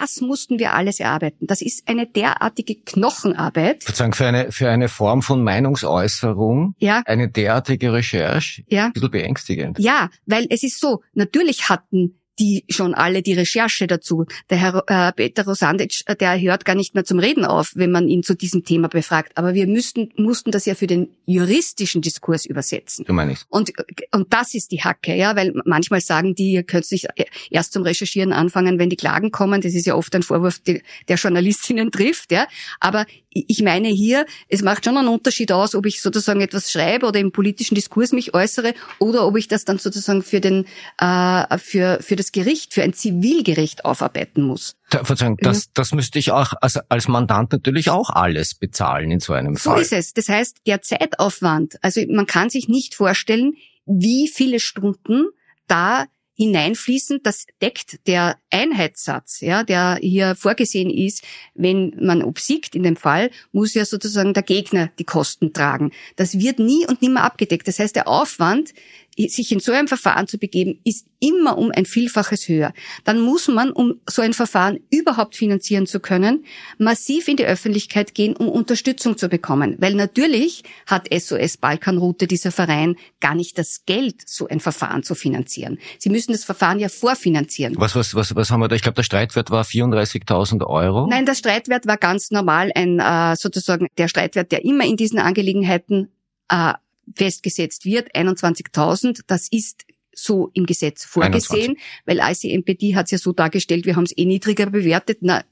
Das 0.00 0.22
mussten 0.22 0.58
wir 0.58 0.72
alles 0.72 1.00
erarbeiten. 1.00 1.46
Das 1.46 1.60
ist 1.60 1.86
eine 1.86 2.06
derartige 2.06 2.76
Knochenarbeit. 2.76 3.82
Sozusagen 3.82 4.14
für 4.14 4.26
eine, 4.26 4.50
für 4.50 4.70
eine 4.70 4.88
Form 4.88 5.20
von 5.20 5.44
Meinungsäußerung, 5.44 6.74
ja. 6.78 7.02
eine 7.04 7.28
derartige 7.28 7.92
Recherche, 7.92 8.64
ja. 8.68 8.86
ein 8.86 8.94
bisschen 8.94 9.10
beängstigend. 9.10 9.78
Ja, 9.78 10.08
weil 10.24 10.46
es 10.48 10.62
ist 10.62 10.80
so, 10.80 11.02
natürlich 11.12 11.68
hatten 11.68 12.21
die 12.38 12.64
schon 12.68 12.94
alle 12.94 13.22
die 13.22 13.34
Recherche 13.34 13.86
dazu. 13.86 14.26
Der 14.50 14.58
Herr 14.58 14.84
äh, 14.86 15.12
Peter 15.12 15.44
Rosandic, 15.44 16.02
äh, 16.06 16.16
der 16.16 16.40
hört 16.40 16.64
gar 16.64 16.74
nicht 16.74 16.94
mehr 16.94 17.04
zum 17.04 17.18
Reden 17.18 17.44
auf, 17.44 17.72
wenn 17.74 17.90
man 17.90 18.08
ihn 18.08 18.22
zu 18.22 18.34
diesem 18.34 18.64
Thema 18.64 18.88
befragt. 18.88 19.32
Aber 19.36 19.54
wir 19.54 19.66
müssten, 19.66 20.10
mussten 20.16 20.50
das 20.50 20.64
ja 20.64 20.74
für 20.74 20.86
den 20.86 21.08
juristischen 21.26 22.02
Diskurs 22.02 22.46
übersetzen. 22.46 23.04
Du 23.04 23.12
meinst. 23.12 23.46
Und, 23.50 23.72
und 24.12 24.32
das 24.32 24.54
ist 24.54 24.72
die 24.72 24.82
Hacke, 24.82 25.14
ja, 25.14 25.36
weil 25.36 25.52
manchmal 25.64 26.00
sagen 26.00 26.34
die, 26.34 26.52
ihr 26.52 26.62
könnt 26.62 26.90
nicht 26.90 27.08
erst 27.50 27.72
zum 27.72 27.82
Recherchieren 27.82 28.32
anfangen, 28.32 28.78
wenn 28.78 28.90
die 28.90 28.96
Klagen 28.96 29.30
kommen. 29.30 29.60
Das 29.60 29.74
ist 29.74 29.86
ja 29.86 29.94
oft 29.94 30.14
ein 30.14 30.22
Vorwurf, 30.22 30.60
der 30.60 31.16
Journalistinnen 31.16 31.90
trifft, 31.90 32.32
ja. 32.32 32.46
Aber 32.80 33.06
ich 33.34 33.62
meine 33.62 33.88
hier, 33.88 34.26
es 34.48 34.62
macht 34.62 34.84
schon 34.84 34.96
einen 34.96 35.08
Unterschied 35.08 35.52
aus, 35.52 35.74
ob 35.74 35.86
ich 35.86 36.02
sozusagen 36.02 36.40
etwas 36.40 36.70
schreibe 36.70 37.06
oder 37.06 37.18
im 37.18 37.32
politischen 37.32 37.74
Diskurs 37.74 38.12
mich 38.12 38.34
äußere 38.34 38.74
oder 38.98 39.26
ob 39.26 39.36
ich 39.36 39.48
das 39.48 39.64
dann 39.64 39.78
sozusagen 39.78 40.22
für 40.22 40.40
den 40.40 40.66
äh, 40.98 41.58
für 41.58 41.98
für 42.02 42.16
das 42.22 42.32
Gericht, 42.32 42.72
für 42.72 42.82
ein 42.82 42.92
Zivilgericht 42.92 43.84
aufarbeiten 43.84 44.42
muss. 44.42 44.76
Verzeihung, 44.88 45.36
das, 45.40 45.72
das 45.74 45.92
müsste 45.92 46.18
ich 46.18 46.30
auch 46.30 46.52
als, 46.60 46.76
als 46.88 47.08
Mandant 47.08 47.52
natürlich 47.52 47.90
auch 47.90 48.10
alles 48.10 48.54
bezahlen 48.54 49.10
in 49.10 49.20
so 49.20 49.32
einem 49.32 49.56
Fall. 49.56 49.76
So 49.76 49.82
ist 49.82 49.92
es. 49.92 50.14
Das 50.14 50.28
heißt, 50.28 50.58
der 50.66 50.82
Zeitaufwand, 50.82 51.82
also 51.82 52.00
man 52.08 52.26
kann 52.26 52.48
sich 52.48 52.68
nicht 52.68 52.94
vorstellen, 52.94 53.54
wie 53.86 54.28
viele 54.28 54.60
Stunden 54.60 55.26
da 55.66 56.06
hineinfließen. 56.34 57.20
Das 57.22 57.46
deckt 57.60 58.06
der 58.06 58.38
Einheitssatz, 58.50 59.40
ja, 59.40 59.64
der 59.64 59.98
hier 60.00 60.34
vorgesehen 60.34 60.90
ist. 60.90 61.24
Wenn 61.54 61.94
man 62.00 62.22
obsiegt 62.22 62.74
in 62.74 62.82
dem 62.82 62.96
Fall, 62.96 63.30
muss 63.52 63.74
ja 63.74 63.84
sozusagen 63.84 64.34
der 64.34 64.42
Gegner 64.42 64.90
die 64.98 65.04
Kosten 65.04 65.52
tragen. 65.52 65.92
Das 66.16 66.38
wird 66.38 66.58
nie 66.58 66.86
und 66.86 67.02
nimmer 67.02 67.24
abgedeckt. 67.24 67.68
Das 67.68 67.78
heißt, 67.78 67.96
der 67.96 68.08
Aufwand, 68.08 68.72
sich 69.18 69.52
in 69.52 69.60
so 69.60 69.72
ein 69.72 69.88
Verfahren 69.88 70.26
zu 70.26 70.38
begeben, 70.38 70.80
ist 70.84 71.06
immer 71.20 71.56
um 71.58 71.70
ein 71.70 71.86
Vielfaches 71.86 72.48
höher. 72.48 72.72
Dann 73.04 73.20
muss 73.20 73.46
man, 73.48 73.70
um 73.70 74.00
so 74.08 74.22
ein 74.22 74.32
Verfahren 74.32 74.80
überhaupt 74.90 75.36
finanzieren 75.36 75.86
zu 75.86 76.00
können, 76.00 76.44
massiv 76.78 77.28
in 77.28 77.36
die 77.36 77.44
Öffentlichkeit 77.44 78.14
gehen, 78.14 78.34
um 78.34 78.48
Unterstützung 78.48 79.16
zu 79.16 79.28
bekommen. 79.28 79.76
Weil 79.78 79.94
natürlich 79.94 80.64
hat 80.86 81.08
SOS 81.12 81.58
Balkanroute, 81.58 82.26
dieser 82.26 82.50
Verein, 82.50 82.96
gar 83.20 83.34
nicht 83.34 83.58
das 83.58 83.84
Geld, 83.86 84.16
so 84.26 84.48
ein 84.48 84.60
Verfahren 84.60 85.02
zu 85.02 85.14
finanzieren. 85.14 85.78
Sie 85.98 86.10
müssen 86.10 86.32
das 86.32 86.44
Verfahren 86.44 86.78
ja 86.78 86.88
vorfinanzieren. 86.88 87.74
Was, 87.78 87.94
was, 87.94 88.14
was, 88.14 88.34
was 88.34 88.50
haben 88.50 88.60
wir 88.60 88.68
da? 88.68 88.74
Ich 88.74 88.82
glaube, 88.82 88.96
der 88.96 89.04
Streitwert 89.04 89.50
war 89.50 89.64
34.000 89.64 90.66
Euro. 90.66 91.06
Nein, 91.06 91.26
der 91.26 91.34
Streitwert 91.34 91.86
war 91.86 91.98
ganz 91.98 92.30
normal 92.30 92.72
ein, 92.74 92.98
äh, 92.98 93.36
sozusagen, 93.36 93.86
der 93.98 94.08
Streitwert, 94.08 94.50
der 94.50 94.64
immer 94.64 94.84
in 94.84 94.96
diesen 94.96 95.18
Angelegenheiten 95.18 96.08
äh, 96.48 96.72
festgesetzt 97.14 97.84
wird, 97.84 98.14
21.000, 98.14 99.22
das 99.26 99.48
ist 99.50 99.84
so 100.14 100.50
im 100.52 100.66
Gesetz 100.66 101.04
vorgesehen, 101.04 101.76
21. 101.76 101.82
weil 102.04 102.20
ICMPD 102.20 102.94
hat 102.94 103.06
es 103.06 103.12
ja 103.12 103.18
so 103.18 103.32
dargestellt, 103.32 103.86
wir 103.86 103.96
haben 103.96 104.04
es 104.04 104.16
eh 104.16 104.26
niedriger 104.26 104.66
bewertet. 104.66 105.18
Na, 105.22 105.42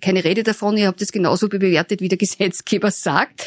keine 0.00 0.24
Rede 0.24 0.42
davon, 0.42 0.76
ihr 0.76 0.86
habt 0.86 1.02
es 1.02 1.12
genauso 1.12 1.48
bewertet, 1.48 2.00
wie 2.00 2.08
der 2.08 2.18
Gesetzgeber 2.24 2.90
sagt. 2.90 3.46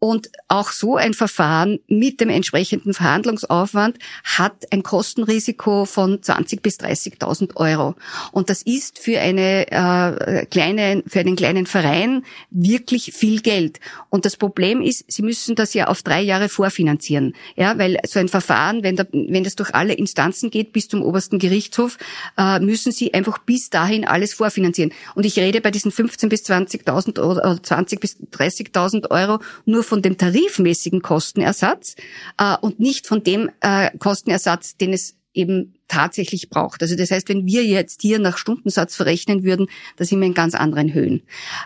Und 0.00 0.30
auch 0.46 0.70
so 0.70 0.96
ein 0.96 1.12
Verfahren 1.12 1.80
mit 1.88 2.20
dem 2.20 2.28
entsprechenden 2.28 2.94
Verhandlungsaufwand 2.94 3.98
hat 4.22 4.72
ein 4.72 4.84
Kostenrisiko 4.84 5.86
von 5.86 6.22
20 6.22 6.62
bis 6.62 6.78
30.000 6.78 7.56
Euro. 7.56 7.96
Und 8.30 8.48
das 8.48 8.62
ist 8.62 9.00
für 9.00 9.18
eine 9.18 9.66
äh, 9.72 10.46
kleine, 10.46 11.02
für 11.08 11.18
einen 11.18 11.34
kleinen 11.34 11.66
Verein 11.66 12.24
wirklich 12.50 13.12
viel 13.12 13.40
Geld. 13.40 13.80
Und 14.08 14.24
das 14.24 14.36
Problem 14.36 14.82
ist, 14.82 15.04
Sie 15.08 15.22
müssen 15.22 15.56
das 15.56 15.74
ja 15.74 15.88
auf 15.88 16.02
drei 16.02 16.20
Jahre 16.20 16.48
vorfinanzieren. 16.48 17.34
Ja, 17.56 17.76
weil 17.76 17.98
so 18.06 18.20
ein 18.20 18.28
Verfahren, 18.28 18.84
wenn, 18.84 18.94
da, 18.94 19.04
wenn 19.10 19.42
das 19.42 19.56
durch 19.56 19.74
alle 19.74 19.94
Instanzen 19.94 20.50
geht, 20.50 20.72
bis 20.72 20.88
zum 20.88 21.02
obersten 21.02 21.40
Gerichtshof, 21.40 21.98
äh, 22.36 22.60
müssen 22.60 22.92
Sie 22.92 23.14
einfach 23.14 23.38
bis 23.38 23.70
dahin 23.70 24.06
alles 24.06 24.34
vorfinanzieren. 24.34 24.92
Und 25.16 25.26
ich 25.26 25.36
rede 25.40 25.60
bei 25.60 25.72
diesen 25.72 25.90
15 25.90 26.28
bis 26.28 26.42
20.000 26.42 27.20
oder 27.20 27.60
20 27.60 27.98
bis 27.98 28.16
30.000 28.16 29.10
Euro 29.10 29.40
nur 29.64 29.87
von 29.88 30.02
dem 30.02 30.16
tarifmäßigen 30.16 31.02
Kostenersatz 31.02 31.96
äh, 32.38 32.56
und 32.60 32.78
nicht 32.78 33.06
von 33.06 33.22
dem 33.24 33.50
äh, 33.60 33.90
Kostenersatz, 33.98 34.76
den 34.76 34.92
es 34.92 35.18
eben 35.34 35.74
tatsächlich 35.86 36.50
braucht. 36.50 36.82
Also 36.82 36.96
das 36.96 37.10
heißt, 37.10 37.28
wenn 37.28 37.46
wir 37.46 37.64
jetzt 37.64 38.02
hier 38.02 38.18
nach 38.18 38.38
Stundensatz 38.38 38.96
verrechnen 38.96 39.44
würden, 39.44 39.68
da 39.96 40.04
sind 40.04 40.20
wir 40.20 40.26
in 40.26 40.34
ganz 40.34 40.54
anderen 40.54 40.92
Höhen, 40.92 41.22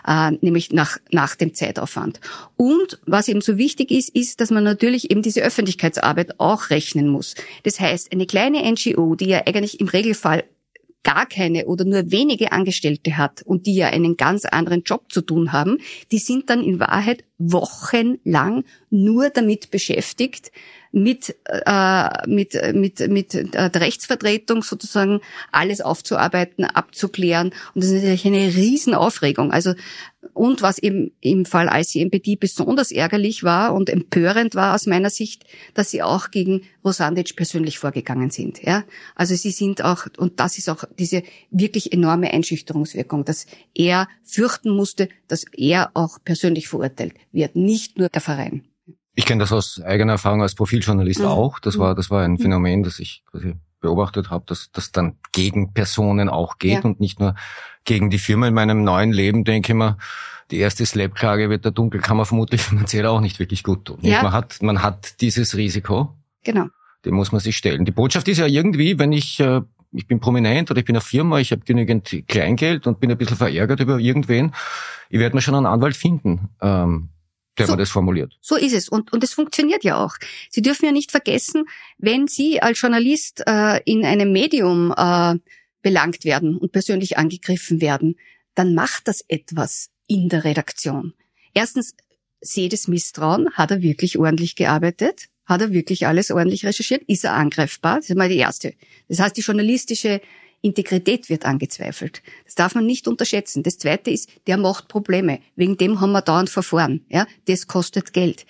äh, 0.07 0.31
nämlich 0.41 0.71
nach, 0.71 0.97
nach 1.11 1.35
dem 1.35 1.53
Zeitaufwand. 1.53 2.21
Und 2.55 2.99
was 3.05 3.27
eben 3.27 3.41
so 3.41 3.57
wichtig 3.57 3.91
ist, 3.91 4.09
ist, 4.09 4.39
dass 4.39 4.51
man 4.51 4.63
natürlich 4.63 5.11
eben 5.11 5.21
diese 5.21 5.41
Öffentlichkeitsarbeit 5.41 6.39
auch 6.39 6.69
rechnen 6.69 7.07
muss. 7.07 7.35
Das 7.63 7.79
heißt, 7.79 8.11
eine 8.11 8.25
kleine 8.25 8.59
NGO, 8.71 9.15
die 9.15 9.25
ja 9.25 9.41
eigentlich 9.45 9.79
im 9.79 9.87
Regelfall 9.87 10.43
gar 11.03 11.25
keine 11.25 11.65
oder 11.65 11.83
nur 11.83 12.11
wenige 12.11 12.51
Angestellte 12.51 13.17
hat 13.17 13.41
und 13.43 13.65
die 13.65 13.75
ja 13.75 13.87
einen 13.87 14.17
ganz 14.17 14.45
anderen 14.45 14.83
Job 14.83 15.11
zu 15.11 15.21
tun 15.21 15.51
haben, 15.51 15.79
die 16.11 16.17
sind 16.17 16.49
dann 16.49 16.63
in 16.63 16.79
Wahrheit 16.79 17.25
wochenlang 17.51 18.63
nur 18.89 19.29
damit 19.29 19.71
beschäftigt, 19.71 20.51
mit, 20.91 21.35
äh, 21.47 22.27
mit, 22.27 22.53
mit, 22.73 22.99
mit 23.09 23.33
der 23.33 23.75
Rechtsvertretung 23.75 24.61
sozusagen 24.61 25.21
alles 25.51 25.81
aufzuarbeiten, 25.81 26.65
abzuklären. 26.65 27.47
Und 27.73 27.83
das 27.83 27.89
ist 27.89 28.03
natürlich 28.03 28.27
eine 28.27 28.55
Riesenaufregung. 28.55 29.51
Also 29.51 29.73
und 30.33 30.61
was 30.61 30.77
eben 30.77 31.11
im 31.19 31.45
Fall 31.45 31.69
ICMPD 31.71 32.37
besonders 32.37 32.91
ärgerlich 32.91 33.43
war 33.43 33.73
und 33.73 33.89
empörend 33.89 34.55
war 34.55 34.73
aus 34.73 34.85
meiner 34.85 35.09
Sicht, 35.09 35.45
dass 35.73 35.91
sie 35.91 36.01
auch 36.01 36.31
gegen 36.31 36.61
Rosandic 36.83 37.35
persönlich 37.35 37.77
vorgegangen 37.77 38.29
sind. 38.29 38.63
Ja? 38.63 38.83
Also 39.15 39.35
sie 39.35 39.51
sind 39.51 39.83
auch, 39.83 40.07
und 40.17 40.39
das 40.39 40.57
ist 40.57 40.69
auch 40.69 40.85
diese 40.97 41.23
wirklich 41.51 41.91
enorme 41.91 42.31
Einschüchterungswirkung, 42.31 43.25
dass 43.25 43.45
er 43.73 44.07
fürchten 44.23 44.69
musste, 44.69 45.09
dass 45.27 45.45
er 45.55 45.91
auch 45.93 46.19
persönlich 46.23 46.67
verurteilt 46.67 47.13
wird, 47.33 47.55
nicht 47.55 47.97
nur 47.97 48.09
der 48.09 48.21
Verein. 48.21 48.63
Ich 49.15 49.25
kenne 49.25 49.41
das 49.41 49.51
aus 49.51 49.81
eigener 49.81 50.13
Erfahrung 50.13 50.41
als 50.41 50.55
Profiljournalist 50.55 51.19
mhm. 51.19 51.27
auch. 51.27 51.59
Das 51.59 51.77
war, 51.77 51.93
das 51.93 52.09
war 52.09 52.23
ein 52.23 52.31
mhm. 52.31 52.39
Phänomen, 52.39 52.83
das 52.83 52.99
ich 52.99 53.23
quasi 53.29 53.55
beobachtet 53.79 54.31
habe, 54.31 54.45
dass 54.47 54.71
das 54.71 54.91
dann 54.91 55.17
gegen 55.31 55.73
Personen 55.73 56.29
auch 56.29 56.57
geht 56.57 56.71
ja. 56.71 56.81
und 56.81 56.99
nicht 56.99 57.19
nur 57.19 57.35
gegen 57.83 58.09
die 58.09 58.17
Firma. 58.17 58.47
In 58.47 58.53
meinem 58.53 58.83
neuen 58.83 59.11
Leben 59.11 59.43
denke 59.43 59.73
ich 59.73 59.77
mir, 59.77 59.97
die 60.49 60.57
erste 60.57 60.85
Slap-Klage 60.85 61.49
wird 61.49 61.65
der 61.65 61.71
Dunkelkammer 61.71 62.25
vermutlich 62.25 62.61
finanziell 62.61 63.05
auch 63.05 63.21
nicht 63.21 63.39
wirklich 63.39 63.63
gut 63.63 63.85
tun. 63.85 63.99
Ja. 64.01 64.23
Man 64.23 64.31
hat, 64.31 64.61
man 64.61 64.81
hat 64.81 65.21
dieses 65.21 65.55
Risiko. 65.55 66.13
Genau. 66.43 66.67
Dem 67.05 67.15
muss 67.15 67.31
man 67.31 67.41
sich 67.41 67.57
stellen. 67.57 67.85
Die 67.85 67.91
Botschaft 67.91 68.27
ist 68.27 68.37
ja 68.37 68.47
irgendwie, 68.47 68.97
wenn 68.97 69.11
ich, 69.11 69.39
äh, 69.39 69.61
ich 69.91 70.07
bin 70.07 70.19
prominent 70.19 70.71
oder 70.71 70.79
ich 70.79 70.85
bin 70.85 70.95
eine 70.95 71.01
Firma, 71.01 71.39
ich 71.39 71.51
habe 71.51 71.63
genügend 71.65 72.23
Kleingeld 72.27 72.87
und 72.87 72.99
bin 72.99 73.11
ein 73.11 73.17
bisschen 73.17 73.37
verärgert 73.37 73.79
über 73.81 73.99
irgendwen, 73.99 74.53
ich 75.09 75.19
werde 75.19 75.35
mir 75.35 75.41
schon 75.41 75.55
einen 75.55 75.65
Anwalt 75.65 75.95
finden. 75.95 76.49
Ähm, 76.61 77.09
der 77.57 77.67
so, 77.67 77.75
das 77.75 77.89
formuliert. 77.89 78.37
So 78.41 78.55
ist 78.55 78.73
es. 78.73 78.89
Und, 78.89 79.13
und 79.13 79.23
es 79.23 79.33
funktioniert 79.33 79.83
ja 79.83 80.03
auch. 80.03 80.15
Sie 80.49 80.61
dürfen 80.61 80.85
ja 80.85 80.91
nicht 80.91 81.11
vergessen, 81.11 81.65
wenn 81.97 82.27
Sie 82.27 82.61
als 82.61 82.81
Journalist 82.81 83.43
äh, 83.45 83.79
in 83.85 84.05
einem 84.05 84.31
Medium 84.31 84.93
äh, 84.95 85.35
belangt 85.81 86.25
werden 86.25 86.57
und 86.57 86.71
persönlich 86.71 87.17
angegriffen 87.17 87.81
werden, 87.81 88.15
dann 88.55 88.73
macht 88.73 89.07
das 89.07 89.23
etwas 89.27 89.89
in 90.07 90.29
der 90.29 90.43
Redaktion. 90.43 91.13
Erstens, 91.53 91.95
sehe 92.41 92.69
das 92.69 92.87
Misstrauen. 92.87 93.49
Hat 93.53 93.71
er 93.71 93.81
wirklich 93.81 94.17
ordentlich 94.17 94.55
gearbeitet? 94.55 95.27
Hat 95.45 95.61
er 95.61 95.71
wirklich 95.71 96.07
alles 96.07 96.31
ordentlich 96.31 96.65
recherchiert? 96.65 97.03
Ist 97.07 97.23
er 97.23 97.33
angreifbar? 97.33 97.97
Das 97.97 98.09
ist 98.09 98.15
mal 98.15 98.29
die 98.29 98.37
erste. 98.37 98.73
Das 99.07 99.19
heißt, 99.19 99.37
die 99.37 99.41
journalistische 99.41 100.21
Integrität 100.63 101.29
wird 101.29 101.45
angezweifelt. 101.45 102.23
Das 102.45 102.55
darf 102.55 102.73
man 102.73 102.85
nicht 102.85 103.07
unterschätzen. 103.09 103.63
Das 103.63 103.77
zweite 103.77 104.09
ist, 104.11 104.29
der 104.47 104.57
macht 104.57 104.87
Probleme. 104.87 105.39
Wegen 105.57 105.75
dem 105.75 105.99
haben 105.99 106.13
wir 106.13 106.21
dauernd 106.21 106.49
Verfahren. 106.49 107.05
Ja, 107.09 107.27
das 107.47 107.67
kostet 107.67 108.13
Geld. 108.13 108.45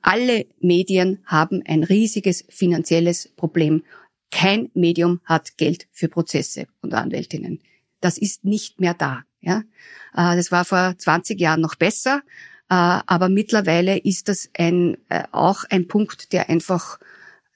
Alle 0.00 0.46
Medien 0.60 1.18
haben 1.26 1.62
ein 1.66 1.84
riesiges 1.84 2.44
finanzielles 2.48 3.28
Problem. 3.36 3.84
Kein 4.30 4.70
Medium 4.72 5.20
hat 5.26 5.58
Geld 5.58 5.86
für 5.92 6.08
Prozesse 6.08 6.66
und 6.80 6.94
Anwältinnen. 6.94 7.60
Das 8.00 8.16
ist 8.16 8.44
nicht 8.44 8.80
mehr 8.80 8.94
da. 8.94 9.24
Ja, 9.42 9.58
äh, 10.14 10.36
das 10.36 10.50
war 10.52 10.64
vor 10.64 10.94
20 10.96 11.38
Jahren 11.38 11.60
noch 11.60 11.74
besser, 11.74 12.22
äh, 12.70 12.74
aber 12.74 13.28
mittlerweile 13.28 13.98
ist 13.98 14.28
das 14.28 14.48
ein, 14.56 14.96
äh, 15.10 15.24
auch 15.32 15.64
ein 15.68 15.86
Punkt, 15.86 16.32
der 16.32 16.48
einfach 16.48 16.98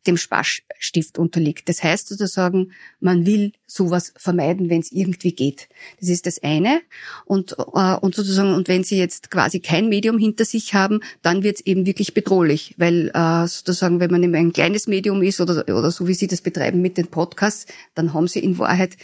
dem 0.06 0.16
Sparstift 0.16 1.18
unterliegt. 1.18 1.68
Das 1.68 1.82
heißt 1.82 2.08
sozusagen, 2.08 2.72
man 3.00 3.26
will 3.26 3.52
sowas 3.66 4.12
vermeiden, 4.16 4.70
wenn 4.70 4.80
es 4.80 4.92
irgendwie 4.92 5.32
geht. 5.32 5.68
Das 6.00 6.08
ist 6.08 6.26
das 6.26 6.42
eine. 6.42 6.80
Und, 7.25 7.56
äh, 7.58 7.96
und 7.96 8.14
sozusagen, 8.14 8.54
und 8.54 8.68
wenn 8.68 8.84
Sie 8.84 8.98
jetzt 8.98 9.30
quasi 9.30 9.60
kein 9.60 9.88
Medium 9.88 10.18
hinter 10.18 10.44
sich 10.44 10.75
haben, 10.75 11.00
dann 11.22 11.42
wird 11.42 11.56
es 11.56 11.66
eben 11.66 11.86
wirklich 11.86 12.14
bedrohlich, 12.14 12.75
weil 12.78 13.10
äh, 13.14 13.46
sozusagen, 13.46 14.00
wenn 14.00 14.10
man 14.10 14.22
eben 14.22 14.34
ein 14.34 14.52
kleines 14.52 14.86
Medium 14.86 15.22
ist 15.22 15.40
oder, 15.40 15.64
oder 15.68 15.90
so 15.90 16.06
wie 16.08 16.14
Sie 16.14 16.26
das 16.26 16.40
betreiben 16.40 16.80
mit 16.80 16.96
den 16.96 17.08
Podcasts, 17.08 17.66
dann 17.94 18.14
haben 18.14 18.28
Sie 18.28 18.40
in 18.40 18.58
Wahrheit 18.58 18.96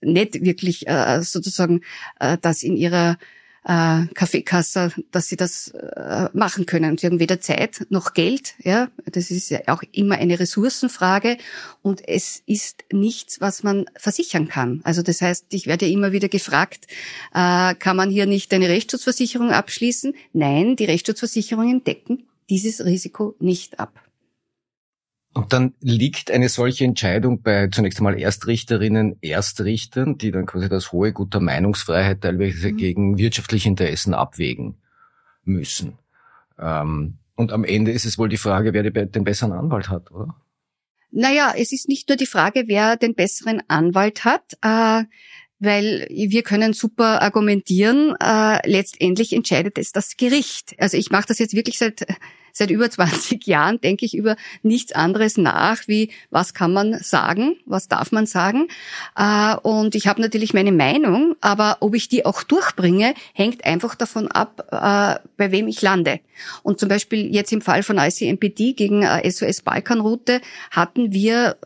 nicht 0.00 0.44
wirklich 0.44 0.86
äh, 0.86 1.22
sozusagen 1.22 1.80
äh, 2.20 2.38
das 2.40 2.62
in 2.62 2.76
ihrer 2.76 3.18
äh, 3.64 4.06
Kaffeekasse, 4.14 4.92
dass 5.10 5.28
sie 5.28 5.36
das 5.36 5.68
äh, 5.68 6.28
machen 6.32 6.66
können. 6.66 6.98
Sie 6.98 7.06
haben 7.06 7.20
weder 7.20 7.40
Zeit 7.40 7.86
noch 7.90 8.14
Geld. 8.14 8.54
Ja, 8.62 8.88
das 9.06 9.30
ist 9.30 9.50
ja 9.50 9.60
auch 9.66 9.82
immer 9.92 10.16
eine 10.16 10.38
Ressourcenfrage 10.38 11.38
und 11.82 12.06
es 12.06 12.42
ist 12.46 12.84
nichts, 12.92 13.40
was 13.40 13.62
man 13.62 13.86
versichern 13.96 14.48
kann. 14.48 14.80
Also 14.84 15.02
das 15.02 15.20
heißt, 15.20 15.46
ich 15.50 15.66
werde 15.66 15.88
immer 15.88 16.12
wieder 16.12 16.28
gefragt, 16.28 16.86
äh, 17.34 17.74
kann 17.74 17.96
man 17.96 18.10
hier 18.10 18.26
nicht 18.26 18.52
eine 18.54 18.68
Rechtsschutzversicherung 18.68 19.50
abschließen? 19.50 20.14
Nein, 20.32 20.76
die 20.76 20.84
Rechtsschutzversicherungen 20.84 21.84
decken 21.84 22.24
dieses 22.50 22.84
Risiko 22.84 23.34
nicht 23.38 23.78
ab. 23.78 24.07
Und 25.38 25.52
dann 25.52 25.74
liegt 25.78 26.32
eine 26.32 26.48
solche 26.48 26.84
Entscheidung 26.84 27.42
bei 27.42 27.68
zunächst 27.68 28.00
einmal 28.00 28.18
Erstrichterinnen, 28.18 29.22
Erstrichtern, 29.22 30.18
die 30.18 30.32
dann 30.32 30.46
quasi 30.46 30.68
das 30.68 30.90
hohe 30.90 31.12
Gut 31.12 31.32
der 31.32 31.40
Meinungsfreiheit 31.40 32.22
teilweise 32.22 32.72
mhm. 32.72 32.76
gegen 32.76 33.18
wirtschaftliche 33.18 33.68
Interessen 33.68 34.14
abwägen 34.14 34.78
müssen. 35.44 35.96
Ähm, 36.58 37.18
und 37.36 37.52
am 37.52 37.62
Ende 37.62 37.92
ist 37.92 38.04
es 38.04 38.18
wohl 38.18 38.28
die 38.28 38.36
Frage, 38.36 38.72
wer 38.72 38.82
den 38.82 39.22
besseren 39.22 39.52
Anwalt 39.52 39.88
hat, 39.90 40.10
oder? 40.10 40.34
Naja, 41.12 41.52
es 41.56 41.70
ist 41.70 41.88
nicht 41.88 42.08
nur 42.08 42.16
die 42.16 42.26
Frage, 42.26 42.64
wer 42.66 42.96
den 42.96 43.14
besseren 43.14 43.62
Anwalt 43.68 44.24
hat, 44.24 44.58
äh, 44.62 45.04
weil 45.60 46.06
wir 46.10 46.42
können 46.42 46.72
super 46.72 47.22
argumentieren. 47.22 48.14
Äh, 48.20 48.68
letztendlich 48.68 49.32
entscheidet 49.32 49.78
es 49.78 49.92
das 49.92 50.16
Gericht. 50.16 50.74
Also 50.78 50.96
ich 50.96 51.10
mache 51.10 51.26
das 51.28 51.38
jetzt 51.38 51.54
wirklich 51.54 51.78
seit 51.78 52.06
seit 52.58 52.70
über 52.70 52.90
20 52.90 53.46
Jahren 53.46 53.80
denke 53.80 54.04
ich 54.04 54.14
über 54.14 54.36
nichts 54.62 54.92
anderes 54.92 55.38
nach, 55.38 55.86
wie 55.86 56.10
was 56.30 56.52
kann 56.52 56.72
man 56.72 56.98
sagen, 56.98 57.56
was 57.64 57.88
darf 57.88 58.12
man 58.12 58.26
sagen. 58.26 58.68
Äh, 59.16 59.56
und 59.56 59.94
ich 59.94 60.06
habe 60.06 60.20
natürlich 60.20 60.52
meine 60.52 60.72
Meinung, 60.72 61.36
aber 61.40 61.78
ob 61.80 61.94
ich 61.94 62.08
die 62.08 62.26
auch 62.26 62.42
durchbringe, 62.42 63.14
hängt 63.32 63.64
einfach 63.64 63.94
davon 63.94 64.28
ab, 64.28 64.68
äh, 64.70 65.28
bei 65.36 65.52
wem 65.52 65.68
ich 65.68 65.80
lande. 65.80 66.20
Und 66.62 66.80
zum 66.80 66.88
Beispiel 66.88 67.32
jetzt 67.34 67.52
im 67.52 67.62
Fall 67.62 67.82
von 67.82 67.98
ICMPD 67.98 68.74
gegen 68.74 69.02
SOS 69.02 69.60
äh, 69.60 69.62
Balkanroute 69.64 70.40
hatten 70.70 71.12
wir 71.12 71.56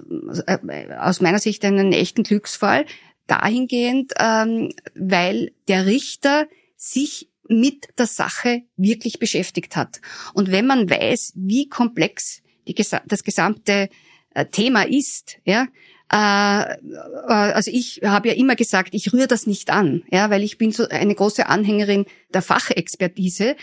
aus 1.00 1.20
meiner 1.20 1.38
Sicht 1.38 1.64
einen 1.64 1.92
echten 1.92 2.22
Glücksfall 2.22 2.85
dahingehend, 3.26 4.12
ähm, 4.18 4.70
weil 4.94 5.52
der 5.68 5.87
Richter 5.87 6.46
sich 6.76 7.28
mit 7.48 7.88
der 7.98 8.06
Sache 8.06 8.62
wirklich 8.76 9.18
beschäftigt 9.18 9.76
hat. 9.76 10.00
Und 10.35 10.50
wenn 10.50 10.66
man 10.66 10.88
weiß, 10.88 11.35
wie 11.37 11.68
komplex 11.68 12.42
die, 12.66 12.74
das 12.74 13.24
gesamte 13.24 13.88
äh, 14.35 14.46
Thema 14.46 14.82
ist, 14.82 15.38
ja, 15.44 15.66
äh, 16.12 16.62
äh, 16.62 16.76
also 17.26 17.70
ich 17.72 18.00
habe 18.04 18.28
ja 18.28 18.35
immer 18.35 18.54
gesagt, 18.54 18.94
ich 18.94 19.12
rühre 19.12 19.26
das 19.26 19.46
nicht 19.46 19.70
an, 19.70 20.02
ja, 20.11 20.30
weil 20.30 20.42
ich 20.42 20.58
bin 20.58 20.70
so 20.72 20.88
eine 20.88 21.14
große 21.14 21.46
Anhängerin 21.46 22.06
der 22.35 22.42
Fachexpertise 22.42 23.56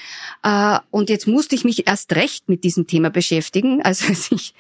und 0.92 1.10
jetzt 1.10 1.28
musste 1.28 1.56
ich 1.56 1.64
mich 1.64 1.88
erst 1.88 2.14
recht 2.16 2.50
mit 2.50 2.64
diesem 2.64 2.86
Thema 2.86 3.10
beschäftigen. 3.10 3.82
Also 3.82 4.06
ich 4.36 4.54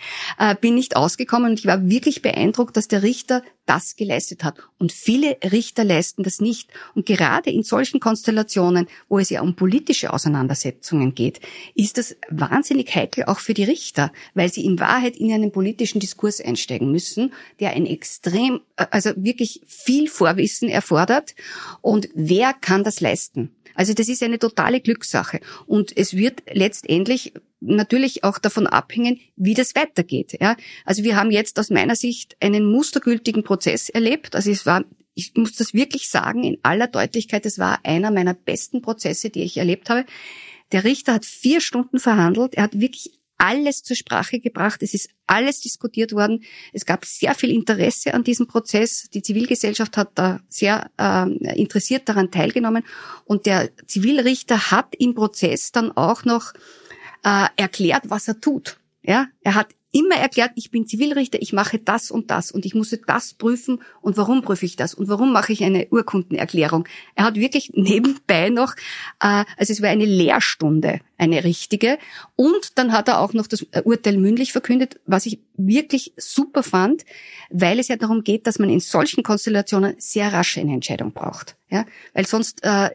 bin 0.62 0.73
nicht 0.73 0.95
ausgekommen 0.95 1.51
und 1.51 1.59
ich 1.59 1.67
war 1.67 1.88
wirklich 1.88 2.23
beeindruckt, 2.23 2.75
dass 2.75 2.88
der 2.88 3.03
Richter 3.03 3.43
das 3.69 3.95
geleistet 3.95 4.43
hat. 4.43 4.58
Und 4.79 4.91
viele 4.91 5.38
Richter 5.51 5.84
leisten 5.84 6.23
das 6.23 6.41
nicht. 6.41 6.71
Und 6.95 7.05
gerade 7.05 7.51
in 7.51 7.62
solchen 7.62 7.99
Konstellationen, 7.99 8.88
wo 9.08 9.19
es 9.19 9.29
ja 9.29 9.41
um 9.41 9.55
politische 9.55 10.12
Auseinandersetzungen 10.12 11.13
geht, 11.13 11.39
ist 11.75 11.99
das 11.99 12.15
wahnsinnig 12.29 12.93
heikel 12.95 13.25
auch 13.25 13.39
für 13.39 13.53
die 13.53 13.63
Richter, 13.63 14.12
weil 14.34 14.51
sie 14.51 14.65
in 14.65 14.79
Wahrheit 14.79 15.15
in 15.17 15.32
einen 15.32 15.51
politischen 15.51 15.99
Diskurs 15.99 16.41
einsteigen 16.41 16.91
müssen, 16.91 17.32
der 17.60 17.71
ein 17.71 17.86
extrem, 17.86 18.62
also 18.75 19.12
wirklich 19.15 19.62
viel 19.67 20.08
Vorwissen 20.08 20.67
erfordert. 20.67 21.36
Und 21.82 22.10
wer 22.15 22.53
kann 22.53 22.84
das 22.84 23.01
leisten? 23.01 23.51
Also 23.79 23.93
das 23.93 24.09
ist 24.09 24.21
eine 24.23 24.39
totale 24.39 24.81
Glückssache. 24.81 25.39
Und 25.65 25.95
es 25.95 26.13
wird 26.13 26.43
letztendlich 26.51 27.31
natürlich 27.61 28.25
auch 28.25 28.37
davon 28.37 28.67
abhängen, 28.67 29.21
wie 29.37 29.53
das 29.53 29.73
weitergeht. 29.73 30.35
Ja? 30.41 30.57
Also 30.83 31.05
wir 31.05 31.15
haben 31.15 31.31
jetzt 31.31 31.57
aus 31.57 31.69
meiner 31.69 31.95
Sicht 31.95 32.35
einen 32.41 32.69
mustergültigen 32.69 33.41
Prozess 33.41 33.87
erlebt. 33.87 34.35
Also 34.35 34.51
es 34.51 34.65
war, 34.65 34.83
ich 35.13 35.31
muss 35.35 35.53
das 35.53 35.73
wirklich 35.73 36.09
sagen, 36.09 36.43
in 36.43 36.57
aller 36.61 36.87
Deutlichkeit, 36.87 37.45
es 37.45 37.57
war 37.57 37.79
einer 37.85 38.11
meiner 38.11 38.33
besten 38.33 38.81
Prozesse, 38.81 39.29
die 39.29 39.43
ich 39.43 39.55
erlebt 39.55 39.89
habe. 39.89 40.03
Der 40.73 40.83
Richter 40.83 41.13
hat 41.13 41.23
vier 41.23 41.61
Stunden 41.61 41.99
verhandelt. 41.99 42.55
Er 42.55 42.63
hat 42.63 42.81
wirklich 42.81 43.18
alles 43.39 43.82
zur 43.84 43.95
Sprache 43.95 44.39
gebracht. 44.39 44.84
Es 44.84 44.93
ist 44.93 45.10
alles 45.25 45.62
diskutiert 45.62 46.12
worden. 46.12 46.43
Es 46.73 46.86
gab 46.86 47.06
sehr 47.06 47.34
viel 47.34 47.49
Interesse 47.49 48.13
an 48.13 48.23
diesem 48.23 48.45
Prozess. 48.45 49.10
Die 49.13 49.23
Zivilgesellschaft 49.23 49.97
hat 49.97 50.12
da 50.15 50.41
sehr 50.49 50.91
äh, 50.99 51.60
interessiert 51.60 52.08
daran 52.08 52.30
teilgenommen. 52.30 52.84
Und 53.25 53.47
der 53.47 53.69
Zivilrichter 53.88 54.71
hat 54.71 54.93
im 54.95 55.15
Prozess 55.15 55.71
dann 55.71 55.91
auch 55.91 56.25
noch 56.25 56.54
äh, 57.23 57.47
erklärt, 57.56 58.04
was 58.10 58.28
er 58.28 58.39
tut. 58.39 58.78
Ja, 59.02 59.28
er 59.41 59.56
hat 59.56 59.69
immer 59.91 60.15
erklärt, 60.15 60.52
ich 60.56 60.71
bin 60.71 60.86
Zivilrichter, 60.86 61.41
ich 61.41 61.54
mache 61.54 61.80
das 61.80 62.12
und 62.12 62.30
das 62.30 62.52
und 62.52 62.65
ich 62.65 62.75
muss 62.75 62.95
das 63.08 63.34
prüfen 63.34 63.82
und 64.02 64.17
warum 64.17 64.41
prüfe 64.41 64.65
ich 64.65 64.75
das 64.75 64.93
und 64.93 65.08
warum 65.08 65.32
mache 65.32 65.54
ich 65.54 65.63
eine 65.63 65.88
Urkundenerklärung. 65.89 66.88
Er 67.15 67.25
hat 67.25 67.36
wirklich 67.36 67.71
nebenbei 67.73 68.49
noch, 68.49 68.75
äh, 69.19 69.45
also 69.58 69.73
es 69.73 69.82
war 69.82 69.89
eine 69.89 70.06
Lehrstunde, 70.06 70.99
eine 71.19 71.43
richtige. 71.43 71.99
Und 72.36 72.77
dann 72.77 72.91
hat 72.91 73.08
er 73.08 73.19
auch 73.19 73.34
noch 73.34 73.47
das 73.47 73.65
Urteil 73.84 74.17
mündlich 74.17 74.51
verkündet, 74.51 74.99
was 75.05 75.25
ich 75.25 75.39
wirklich 75.55 76.13
super 76.17 76.63
fand, 76.63 77.05
weil 77.49 77.79
es 77.79 77.89
ja 77.89 77.97
darum 77.97 78.23
geht, 78.23 78.47
dass 78.47 78.60
man 78.60 78.69
in 78.69 78.79
solchen 78.79 79.23
Konstellationen 79.23 79.95
sehr 79.97 80.32
rasch 80.34 80.58
eine 80.58 80.73
Entscheidung 80.73 81.12
braucht. 81.12 81.55
Ja, 81.71 81.86
weil 82.15 82.25
sonst 82.25 82.63
äh, 82.63 82.89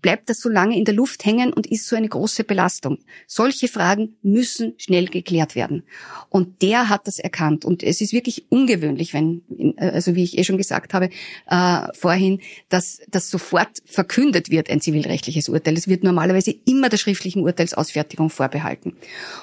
bleibt 0.00 0.30
das 0.30 0.40
so 0.40 0.48
lange 0.48 0.78
in 0.78 0.86
der 0.86 0.94
Luft 0.94 1.26
hängen 1.26 1.52
und 1.52 1.66
ist 1.66 1.86
so 1.86 1.94
eine 1.94 2.08
große 2.08 2.44
Belastung. 2.44 3.00
Solche 3.26 3.68
Fragen 3.68 4.16
müssen 4.22 4.72
schnell 4.78 5.08
geklärt 5.08 5.54
werden. 5.54 5.82
Und 6.30 6.62
der 6.62 6.88
hat 6.88 7.06
das 7.06 7.18
erkannt. 7.18 7.66
Und 7.66 7.82
es 7.82 8.00
ist 8.00 8.14
wirklich 8.14 8.46
ungewöhnlich, 8.48 9.12
wenn, 9.12 9.42
also 9.76 10.14
wie 10.14 10.24
ich 10.24 10.38
eh 10.38 10.44
schon 10.44 10.56
gesagt 10.56 10.94
habe 10.94 11.10
äh, 11.50 11.80
vorhin, 11.92 12.40
dass 12.70 13.02
das 13.08 13.28
sofort 13.28 13.82
verkündet 13.84 14.48
wird, 14.48 14.70
ein 14.70 14.80
zivilrechtliches 14.80 15.50
Urteil. 15.50 15.76
Es 15.76 15.86
wird 15.86 16.02
normalerweise 16.02 16.54
immer 16.64 16.88
der 16.88 16.96
schriftlichen 16.96 17.42
Urteilsausfertigung 17.64 18.30
vorbehalten. 18.30 18.96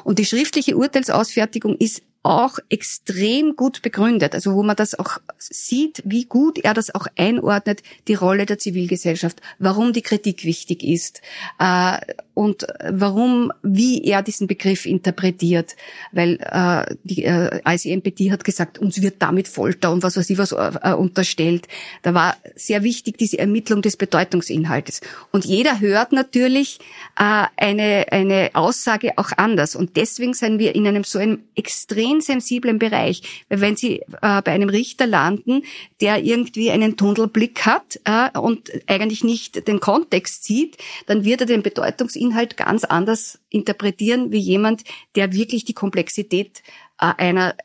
Und 0.03 0.19
die 0.19 0.25
schriftliche 0.25 0.77
Urteilsausfertigung 0.77 1.75
ist 1.77 2.03
auch 2.23 2.59
extrem 2.69 3.55
gut 3.55 3.81
begründet, 3.81 4.35
also 4.35 4.53
wo 4.53 4.61
man 4.61 4.75
das 4.75 4.97
auch 4.97 5.17
sieht, 5.39 6.03
wie 6.05 6.25
gut 6.25 6.59
er 6.59 6.75
das 6.75 6.93
auch 6.93 7.07
einordnet, 7.15 7.81
die 8.07 8.13
Rolle 8.13 8.45
der 8.45 8.59
Zivilgesellschaft, 8.59 9.41
warum 9.57 9.91
die 9.91 10.03
Kritik 10.03 10.45
wichtig 10.45 10.83
ist 10.83 11.21
äh, 11.57 11.97
und 12.35 12.67
warum, 12.87 13.51
wie 13.63 14.03
er 14.03 14.21
diesen 14.21 14.45
Begriff 14.45 14.85
interpretiert, 14.85 15.75
weil 16.11 16.37
äh, 16.41 16.95
die 17.03 17.23
äh, 17.23 17.59
ICMPD 17.67 18.31
hat 18.31 18.43
gesagt, 18.43 18.77
uns 18.77 19.01
wird 19.01 19.15
damit 19.19 19.47
Folter 19.47 19.91
und 19.91 20.03
was 20.03 20.15
weiß 20.15 20.29
ich 20.29 20.37
was 20.37 20.51
äh, 20.51 20.93
unterstellt. 20.93 21.67
Da 22.03 22.13
war 22.13 22.37
sehr 22.55 22.83
wichtig 22.83 23.17
diese 23.17 23.39
Ermittlung 23.39 23.81
des 23.81 23.97
Bedeutungsinhaltes. 23.97 25.01
Und 25.31 25.45
jeder 25.45 25.79
hört 25.79 26.11
natürlich 26.11 26.79
äh, 27.17 27.45
eine, 27.57 28.05
eine 28.11 28.51
Aussage 28.53 29.17
auch 29.17 29.31
anders 29.37 29.75
und 29.75 29.97
deswegen 29.97 30.35
sind 30.35 30.59
wir 30.59 30.75
in 30.75 30.87
einem 30.87 31.03
so 31.03 31.17
einem 31.17 31.39
extrem 31.55 32.10
extrem 32.11 32.21
sensiblen 32.21 32.79
Bereich. 32.79 33.45
Weil 33.49 33.61
wenn 33.61 33.75
Sie 33.75 33.99
äh, 33.99 34.41
bei 34.41 34.51
einem 34.51 34.69
Richter 34.69 35.07
landen, 35.07 35.63
der 35.99 36.23
irgendwie 36.23 36.71
einen 36.71 36.97
Tunnelblick 36.97 37.65
hat 37.65 37.99
äh, 38.05 38.37
und 38.37 38.71
eigentlich 38.87 39.23
nicht 39.23 39.67
den 39.67 39.79
Kontext 39.79 40.43
sieht, 40.43 40.77
dann 41.07 41.23
wird 41.23 41.41
er 41.41 41.47
den 41.47 41.63
Bedeutungsinhalt 41.63 42.57
ganz 42.57 42.83
anders 42.83 43.39
interpretieren 43.49 44.31
wie 44.31 44.39
jemand, 44.39 44.83
der 45.15 45.33
wirklich 45.33 45.65
die 45.65 45.73
Komplexität 45.73 46.63
äh, 46.99 47.11
einer 47.17 47.55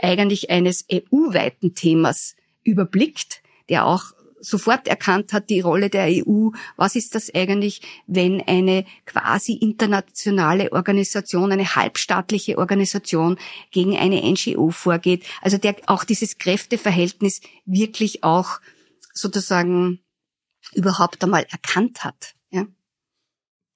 eigentlich 0.00 0.50
eines 0.50 0.84
EU-weiten 0.92 1.74
Themas 1.74 2.36
überblickt, 2.64 3.42
der 3.68 3.86
auch 3.86 4.12
sofort 4.46 4.86
erkannt 4.86 5.32
hat, 5.32 5.50
die 5.50 5.60
Rolle 5.60 5.90
der 5.90 6.06
EU. 6.08 6.50
Was 6.76 6.94
ist 6.94 7.14
das 7.14 7.34
eigentlich, 7.34 7.82
wenn 8.06 8.40
eine 8.46 8.84
quasi 9.04 9.54
internationale 9.54 10.72
Organisation, 10.72 11.52
eine 11.52 11.74
halbstaatliche 11.74 12.58
Organisation 12.58 13.38
gegen 13.70 13.96
eine 13.96 14.22
NGO 14.22 14.70
vorgeht? 14.70 15.24
Also 15.42 15.58
der 15.58 15.76
auch 15.86 16.04
dieses 16.04 16.38
Kräfteverhältnis 16.38 17.40
wirklich 17.64 18.22
auch 18.22 18.60
sozusagen 19.12 20.00
überhaupt 20.74 21.22
einmal 21.24 21.46
erkannt 21.50 22.04
hat. 22.04 22.34
Ja? 22.50 22.66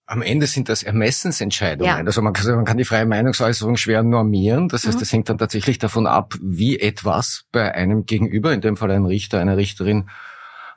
Am 0.06 0.22
Ende 0.22 0.46
sind 0.46 0.68
das 0.68 0.83
Ermessensentscheidungen. 0.83 1.98
Ja. 1.98 2.04
Also 2.04 2.22
man 2.22 2.33
kann, 2.33 2.54
man 2.54 2.64
kann, 2.64 2.76
die 2.76 2.85
freie 2.85 3.06
Meinungsäußerung 3.06 3.76
schwer 3.76 4.02
normieren. 4.02 4.68
Das 4.68 4.87
heißt, 4.87 4.96
mhm. 4.96 5.00
das 5.00 5.12
hängt 5.12 5.28
dann 5.28 5.38
tatsächlich 5.38 5.78
davon 5.78 6.06
ab, 6.06 6.35
wie 6.40 6.78
etwas 6.78 7.46
bei 7.52 7.74
einem 7.74 8.06
Gegenüber, 8.06 8.52
in 8.52 8.61
dem 8.61 8.76
Fall 8.76 8.90
ein 8.90 9.06
Richter, 9.06 9.40
eine 9.40 9.56
Richterin, 9.56 10.09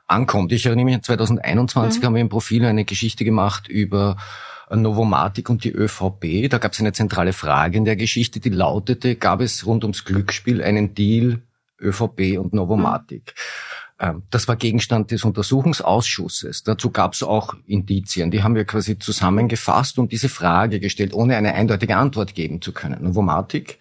ankommt. 0.06 0.52
Ich 0.52 0.66
erinnere 0.66 0.84
mich, 0.84 1.02
2021 1.02 2.00
mhm. 2.00 2.06
haben 2.06 2.14
wir 2.14 2.20
im 2.20 2.28
Profil 2.28 2.64
eine 2.64 2.84
Geschichte 2.84 3.24
gemacht 3.24 3.68
über 3.68 4.16
Novomatic 4.70 5.50
und 5.50 5.64
die 5.64 5.72
ÖVP. 5.72 6.48
Da 6.48 6.58
gab 6.58 6.72
es 6.72 6.80
eine 6.80 6.92
zentrale 6.92 7.32
Frage 7.32 7.76
in 7.76 7.84
der 7.84 7.96
Geschichte, 7.96 8.40
die 8.40 8.50
lautete, 8.50 9.16
gab 9.16 9.40
es 9.40 9.66
rund 9.66 9.84
ums 9.84 10.04
Glücksspiel 10.04 10.62
einen 10.62 10.94
Deal 10.94 11.42
ÖVP 11.80 12.38
und 12.38 12.54
Novomatic? 12.54 13.34
Mhm. 14.00 14.22
Das 14.30 14.48
war 14.48 14.56
Gegenstand 14.56 15.12
des 15.12 15.24
Untersuchungsausschusses. 15.24 16.64
Dazu 16.64 16.90
gab 16.90 17.14
es 17.14 17.22
auch 17.22 17.54
Indizien. 17.66 18.30
Die 18.30 18.42
haben 18.42 18.54
wir 18.54 18.64
quasi 18.64 18.98
zusammengefasst 18.98 19.98
und 19.98 20.12
diese 20.12 20.28
Frage 20.28 20.80
gestellt, 20.80 21.14
ohne 21.14 21.36
eine 21.36 21.54
eindeutige 21.54 21.96
Antwort 21.96 22.34
geben 22.34 22.60
zu 22.60 22.72
können. 22.72 23.02
Novomatic 23.04 23.78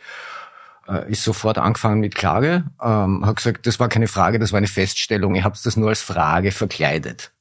äh, 0.88 1.12
ist 1.12 1.24
sofort 1.24 1.58
angefangen 1.58 2.00
mit 2.00 2.15
Klage, 2.15 2.65
ähm, 2.82 3.26
hat 3.26 3.38
gesagt, 3.38 3.65
das 3.67 3.80
war 3.80 3.89
keine 3.89 4.08
Frage, 4.08 4.39
das 4.39 4.52
war 4.52 4.58
eine 4.58 4.67
Feststellung, 4.67 5.36
ihr 5.36 5.43
habt 5.43 5.63
das 5.65 5.78
nur 5.78 5.89
als 5.89 6.02
Frage 6.02 6.52
verkleidet. 6.52 7.32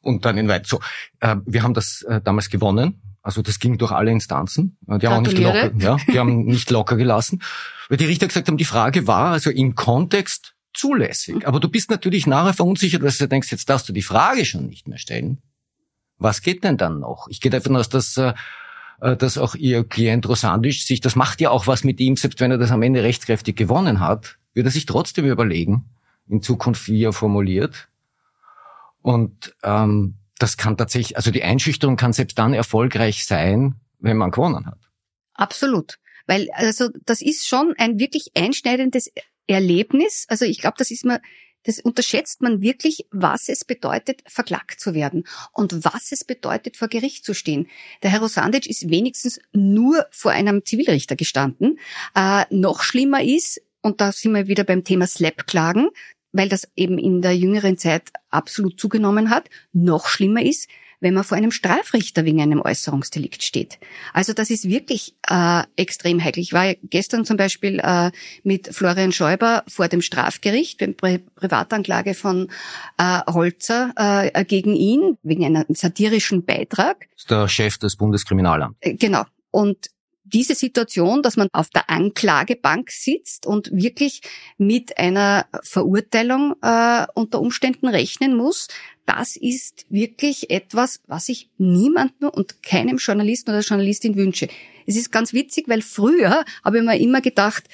Und 0.00 0.24
dann 0.24 0.38
in 0.38 0.48
weit 0.48 0.66
so, 0.66 0.80
äh, 1.20 1.36
wir 1.44 1.62
haben 1.62 1.74
das 1.74 2.02
äh, 2.02 2.20
damals 2.20 2.50
gewonnen, 2.50 3.02
also 3.22 3.42
das 3.42 3.58
ging 3.58 3.76
durch 3.76 3.92
alle 3.92 4.10
Instanzen. 4.10 4.78
Die 4.80 5.06
haben 5.06 5.16
auch 5.16 5.20
nicht 5.20 5.38
locker, 5.38 5.72
ja, 5.76 5.96
die 6.10 6.18
haben 6.18 6.44
nicht 6.46 6.70
locker 6.70 6.96
gelassen. 6.96 7.42
Weil 7.88 7.98
die 7.98 8.06
Richter 8.06 8.26
gesagt 8.26 8.48
haben, 8.48 8.56
die 8.56 8.64
Frage 8.64 9.06
war 9.06 9.32
also 9.32 9.50
im 9.50 9.74
Kontext 9.74 10.54
zulässig. 10.72 11.46
Aber 11.46 11.60
du 11.60 11.68
bist 11.68 11.90
natürlich 11.90 12.26
nachher 12.26 12.54
verunsichert, 12.54 13.02
weil 13.02 13.10
du 13.10 13.28
denkst, 13.28 13.50
jetzt 13.50 13.68
darfst 13.68 13.88
du 13.88 13.92
die 13.92 14.02
Frage 14.02 14.44
schon 14.44 14.66
nicht 14.66 14.88
mehr 14.88 14.98
stellen. 14.98 15.42
Was 16.16 16.42
geht 16.42 16.64
denn 16.64 16.76
dann 16.76 17.00
noch? 17.00 17.28
Ich 17.28 17.40
gehe 17.40 17.50
davon 17.50 17.76
aus, 17.76 17.88
dass 17.88 18.16
äh, 18.16 18.34
dass 19.00 19.38
auch 19.38 19.54
Ihr 19.54 19.84
Klient 19.84 20.28
Rosandisch 20.28 20.84
sich, 20.84 21.00
das 21.00 21.16
macht 21.16 21.40
ja 21.40 21.50
auch 21.50 21.66
was 21.66 21.84
mit 21.84 22.00
ihm, 22.00 22.16
selbst 22.16 22.40
wenn 22.40 22.50
er 22.50 22.58
das 22.58 22.70
am 22.70 22.82
Ende 22.82 23.02
rechtskräftig 23.02 23.56
gewonnen 23.56 24.00
hat, 24.00 24.38
wird 24.54 24.66
er 24.66 24.72
sich 24.72 24.86
trotzdem 24.86 25.24
überlegen, 25.26 25.84
in 26.28 26.42
Zukunft, 26.42 26.88
wie 26.88 27.04
er 27.04 27.12
formuliert. 27.12 27.88
Und 29.02 29.54
ähm, 29.62 30.14
das 30.38 30.56
kann 30.56 30.76
tatsächlich, 30.76 31.16
also 31.16 31.30
die 31.30 31.42
Einschüchterung 31.42 31.96
kann 31.96 32.12
selbst 32.12 32.38
dann 32.38 32.54
erfolgreich 32.54 33.24
sein, 33.24 33.76
wenn 34.00 34.16
man 34.16 34.30
gewonnen 34.30 34.66
hat. 34.66 34.78
Absolut. 35.34 35.98
Weil 36.26 36.48
also 36.52 36.88
das 37.06 37.22
ist 37.22 37.46
schon 37.46 37.74
ein 37.78 37.98
wirklich 37.98 38.32
einschneidendes 38.36 39.10
Erlebnis. 39.46 40.26
Also 40.28 40.44
ich 40.44 40.58
glaube, 40.58 40.76
das 40.78 40.90
ist 40.90 41.04
mir 41.04 41.20
das 41.64 41.80
unterschätzt 41.80 42.40
man 42.40 42.62
wirklich, 42.62 43.06
was 43.10 43.48
es 43.48 43.64
bedeutet, 43.64 44.22
verklagt 44.26 44.80
zu 44.80 44.94
werden 44.94 45.24
und 45.52 45.84
was 45.84 46.12
es 46.12 46.24
bedeutet, 46.24 46.76
vor 46.76 46.88
Gericht 46.88 47.24
zu 47.24 47.34
stehen. 47.34 47.68
Der 48.02 48.10
Herr 48.10 48.20
Rosandic 48.20 48.66
ist 48.66 48.88
wenigstens 48.90 49.40
nur 49.52 50.06
vor 50.10 50.30
einem 50.30 50.64
Zivilrichter 50.64 51.16
gestanden. 51.16 51.78
Äh, 52.14 52.44
noch 52.50 52.82
schlimmer 52.82 53.22
ist, 53.22 53.60
und 53.82 54.00
da 54.00 54.12
sind 54.12 54.34
wir 54.34 54.48
wieder 54.48 54.64
beim 54.64 54.84
Thema 54.84 55.06
Slap-Klagen, 55.06 55.88
weil 56.32 56.48
das 56.48 56.68
eben 56.76 56.98
in 56.98 57.22
der 57.22 57.36
jüngeren 57.36 57.78
Zeit 57.78 58.10
absolut 58.30 58.78
zugenommen 58.78 59.30
hat, 59.30 59.48
noch 59.72 60.08
schlimmer 60.08 60.42
ist, 60.42 60.68
wenn 61.00 61.14
man 61.14 61.24
vor 61.24 61.36
einem 61.36 61.50
Strafrichter 61.50 62.24
wegen 62.24 62.40
einem 62.40 62.60
Äußerungsdelikt 62.60 63.42
steht. 63.42 63.78
Also 64.12 64.32
das 64.32 64.50
ist 64.50 64.68
wirklich 64.68 65.14
äh, 65.28 65.62
extrem 65.76 66.22
heikel. 66.22 66.42
Ich 66.42 66.52
war 66.52 66.66
ja 66.66 66.74
gestern 66.82 67.24
zum 67.24 67.36
Beispiel 67.36 67.80
äh, 67.82 68.10
mit 68.42 68.74
Florian 68.74 69.12
Schäuber 69.12 69.64
vor 69.68 69.88
dem 69.88 70.02
Strafgericht 70.02 70.78
beim 70.78 70.94
Pri 70.94 71.18
Privatanklage 71.18 72.14
von 72.14 72.48
äh, 72.98 73.20
Holzer 73.26 73.92
äh, 73.96 74.44
gegen 74.44 74.74
ihn 74.74 75.18
wegen 75.22 75.44
einem 75.44 75.64
satirischen 75.68 76.44
Beitrag. 76.44 77.06
Das 77.12 77.22
ist 77.22 77.30
der 77.30 77.48
Chef 77.48 77.78
des 77.78 77.96
Bundeskriminalamts. 77.96 78.76
Äh, 78.80 78.94
genau. 78.94 79.24
Und 79.50 79.90
diese 80.32 80.54
Situation, 80.54 81.22
dass 81.22 81.36
man 81.36 81.48
auf 81.52 81.70
der 81.70 81.90
Anklagebank 81.90 82.90
sitzt 82.90 83.46
und 83.46 83.70
wirklich 83.72 84.22
mit 84.56 84.98
einer 84.98 85.46
Verurteilung 85.62 86.54
äh, 86.62 87.06
unter 87.14 87.40
Umständen 87.40 87.88
rechnen 87.88 88.36
muss, 88.36 88.68
das 89.06 89.36
ist 89.36 89.86
wirklich 89.88 90.50
etwas, 90.50 91.00
was 91.06 91.30
ich 91.30 91.48
niemandem 91.56 92.28
und 92.28 92.62
keinem 92.62 92.98
Journalisten 92.98 93.50
oder 93.50 93.60
Journalistin 93.60 94.16
wünsche. 94.16 94.48
Es 94.86 94.96
ist 94.96 95.10
ganz 95.10 95.32
witzig, 95.32 95.66
weil 95.68 95.80
früher 95.80 96.44
habe 96.62 96.78
ich 96.78 96.84
mir 96.84 96.98
immer 96.98 97.22
gedacht, 97.22 97.64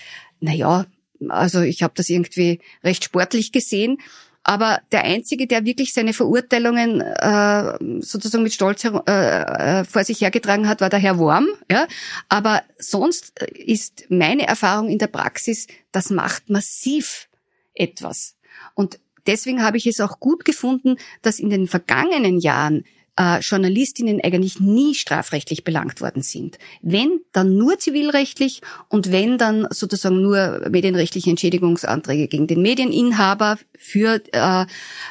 na 0.41 0.53
ja, 0.53 0.87
also 1.29 1.61
ich 1.63 1.83
habe 1.83 1.95
das 1.97 2.09
irgendwie 2.09 2.61
recht 2.83 3.05
sportlich 3.05 3.51
gesehen. 3.51 3.99
Aber 4.45 4.81
der 4.93 5.05
Einzige, 5.05 5.47
der 5.47 5.65
wirklich 5.65 5.95
seine 5.95 6.13
Verurteilungen 6.13 7.01
äh, 7.01 7.79
sozusagen 8.01 8.45
mit 8.45 8.53
Stolz 8.53 8.85
äh, 8.85 8.91
äh, 8.91 9.85
vor 9.85 10.05
sich 10.05 10.21
hergetragen 10.21 10.69
hat, 10.69 10.83
war 10.83 10.91
der 10.91 10.99
Herr 10.99 11.19
Worm. 11.19 11.49
Ja? 11.71 11.87
Aber 12.29 12.63
sonst 12.79 13.41
ist 13.41 14.05
meine 14.11 14.47
Erfahrung 14.47 14.91
in 14.91 14.99
der 14.99 15.07
Praxis, 15.07 15.67
das 15.93 16.11
macht 16.11 16.51
massiv 16.51 17.29
etwas. 17.73 18.37
Und 18.75 19.01
deswegen 19.27 19.63
habe 19.63 19.79
ich 19.79 19.87
es 19.87 20.01
auch 20.01 20.21
gut 20.21 20.45
gefunden, 20.45 20.97
dass 21.23 21.39
in 21.39 21.49
den 21.49 21.67
vergangenen 21.67 22.39
Jahren 22.39 22.85
äh, 23.19 23.41
Journalistinnen 23.41 24.21
eigentlich 24.23 24.61
nie 24.61 24.95
strafrechtlich 24.95 25.65
belangt 25.65 26.01
worden 26.01 26.23
sind. 26.23 26.59
Wenn, 26.83 27.21
dann 27.33 27.57
nur 27.57 27.79
zivilrechtlich 27.79 28.61
und 28.89 29.13
wenn, 29.13 29.39
dann 29.39 29.67
sozusagen 29.71 30.21
nur 30.23 30.69
medienrechtliche 30.71 31.31
Entschädigungsanträge 31.31 32.29
gegen 32.29 32.47
den 32.47 32.63
Medieninhaber 32.63 33.59
für, 33.79 34.21
äh, 34.33 34.67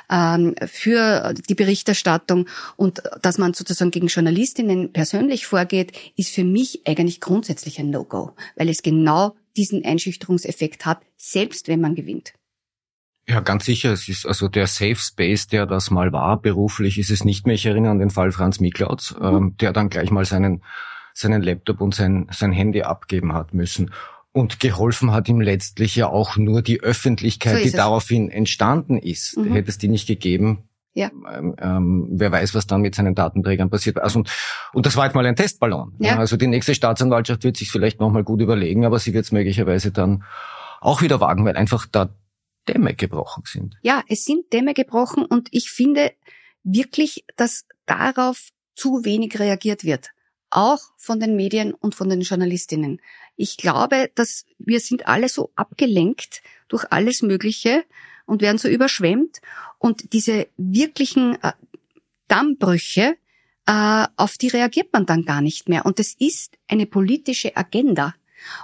äh, 0.09 0.67
für 0.67 1.33
die 1.47 1.55
Berichterstattung 1.55 2.47
und 2.75 3.01
dass 3.21 3.37
man 3.37 3.53
sozusagen 3.53 3.91
gegen 3.91 4.07
Journalistinnen 4.07 4.91
persönlich 4.91 5.45
vorgeht, 5.45 5.93
ist 6.15 6.33
für 6.33 6.43
mich 6.43 6.81
eigentlich 6.85 7.21
grundsätzlich 7.21 7.79
ein 7.79 7.89
No-Go, 7.89 8.31
weil 8.55 8.69
es 8.69 8.81
genau 8.81 9.35
diesen 9.55 9.85
Einschüchterungseffekt 9.85 10.85
hat, 10.85 11.01
selbst 11.15 11.67
wenn 11.67 11.81
man 11.81 11.95
gewinnt. 11.95 12.33
Ja, 13.27 13.39
ganz 13.39 13.65
sicher. 13.65 13.91
Es 13.93 14.09
ist 14.09 14.25
also 14.25 14.49
der 14.49 14.67
Safe 14.67 14.95
Space, 14.95 15.47
der 15.47 15.65
das 15.65 15.91
mal 15.91 16.11
war. 16.11 16.41
Beruflich 16.41 16.97
ist 16.97 17.09
es 17.09 17.23
nicht 17.23 17.45
mehr. 17.45 17.55
Ich 17.55 17.65
erinnere 17.65 17.91
an 17.91 17.99
den 17.99 18.09
Fall 18.09 18.31
Franz 18.31 18.59
Miklautz, 18.59 19.15
mhm. 19.17 19.25
ähm, 19.25 19.57
der 19.61 19.71
dann 19.71 19.89
gleich 19.89 20.11
mal 20.11 20.25
seinen, 20.25 20.63
seinen 21.13 21.41
Laptop 21.41 21.79
und 21.79 21.95
sein, 21.95 22.27
sein 22.31 22.51
Handy 22.51 22.83
abgeben 22.83 23.33
hat 23.33 23.53
müssen. 23.53 23.91
Und 24.33 24.59
geholfen 24.59 25.11
hat 25.11 25.29
ihm 25.29 25.39
letztlich 25.39 25.95
ja 25.95 26.07
auch 26.07 26.37
nur 26.37 26.61
die 26.61 26.81
Öffentlichkeit, 26.81 27.57
so 27.57 27.61
die 27.61 27.67
es. 27.67 27.73
daraufhin 27.73 28.29
entstanden 28.29 28.97
ist. 28.97 29.37
Mhm. 29.37 29.53
Hätte 29.53 29.69
es 29.69 29.77
die 29.77 29.87
nicht 29.87 30.07
gegeben, 30.07 30.63
ja. 30.93 31.09
Ähm, 31.31 31.55
ähm, 31.59 32.07
wer 32.11 32.31
weiß, 32.31 32.53
was 32.53 32.67
dann 32.67 32.81
mit 32.81 32.93
seinen 32.93 33.15
Datenträgern 33.15 33.69
passiert. 33.69 33.97
Also, 33.99 34.19
und, 34.19 34.31
und 34.73 34.85
das 34.85 34.95
war 34.95 35.05
jetzt 35.05 35.15
mal 35.15 35.25
ein 35.25 35.35
Testballon. 35.35 35.93
Ja. 35.99 36.17
Also 36.17 36.37
die 36.37 36.47
nächste 36.47 36.75
Staatsanwaltschaft 36.75 37.43
wird 37.43 37.57
sich 37.57 37.71
vielleicht 37.71 37.99
nochmal 37.99 38.23
gut 38.23 38.41
überlegen, 38.41 38.85
aber 38.85 38.99
sie 38.99 39.13
wird 39.13 39.25
es 39.25 39.31
möglicherweise 39.31 39.91
dann 39.91 40.23
auch 40.81 41.01
wieder 41.01 41.19
wagen, 41.19 41.45
weil 41.45 41.57
einfach 41.57 41.87
da 41.91 42.09
Dämme 42.67 42.95
gebrochen 42.95 43.43
sind. 43.45 43.77
Ja, 43.81 44.03
es 44.07 44.23
sind 44.25 44.51
Dämme 44.53 44.73
gebrochen 44.73 45.25
und 45.25 45.49
ich 45.51 45.69
finde 45.69 46.13
wirklich, 46.63 47.25
dass 47.35 47.65
darauf 47.85 48.49
zu 48.75 49.03
wenig 49.03 49.39
reagiert 49.39 49.83
wird. 49.83 50.09
Auch 50.49 50.79
von 50.97 51.19
den 51.19 51.35
Medien 51.35 51.73
und 51.73 51.95
von 51.95 52.09
den 52.09 52.21
Journalistinnen. 52.21 53.01
Ich 53.35 53.57
glaube, 53.57 54.11
dass 54.15 54.45
wir 54.59 54.79
sind 54.79 55.07
alle 55.07 55.29
so 55.29 55.51
abgelenkt 55.55 56.43
durch 56.67 56.85
alles 56.91 57.21
Mögliche 57.21 57.83
und 58.25 58.41
werden 58.41 58.57
so 58.57 58.67
überschwemmt 58.67 59.41
und 59.79 60.13
diese 60.13 60.47
wirklichen 60.57 61.41
äh, 61.43 61.53
Dammbrüche, 62.27 63.17
äh, 63.65 64.07
auf 64.15 64.37
die 64.37 64.47
reagiert 64.47 64.93
man 64.93 65.05
dann 65.05 65.25
gar 65.25 65.41
nicht 65.41 65.69
mehr. 65.69 65.85
Und 65.85 65.99
es 65.99 66.15
ist 66.17 66.57
eine 66.67 66.85
politische 66.85 67.55
Agenda. 67.57 68.15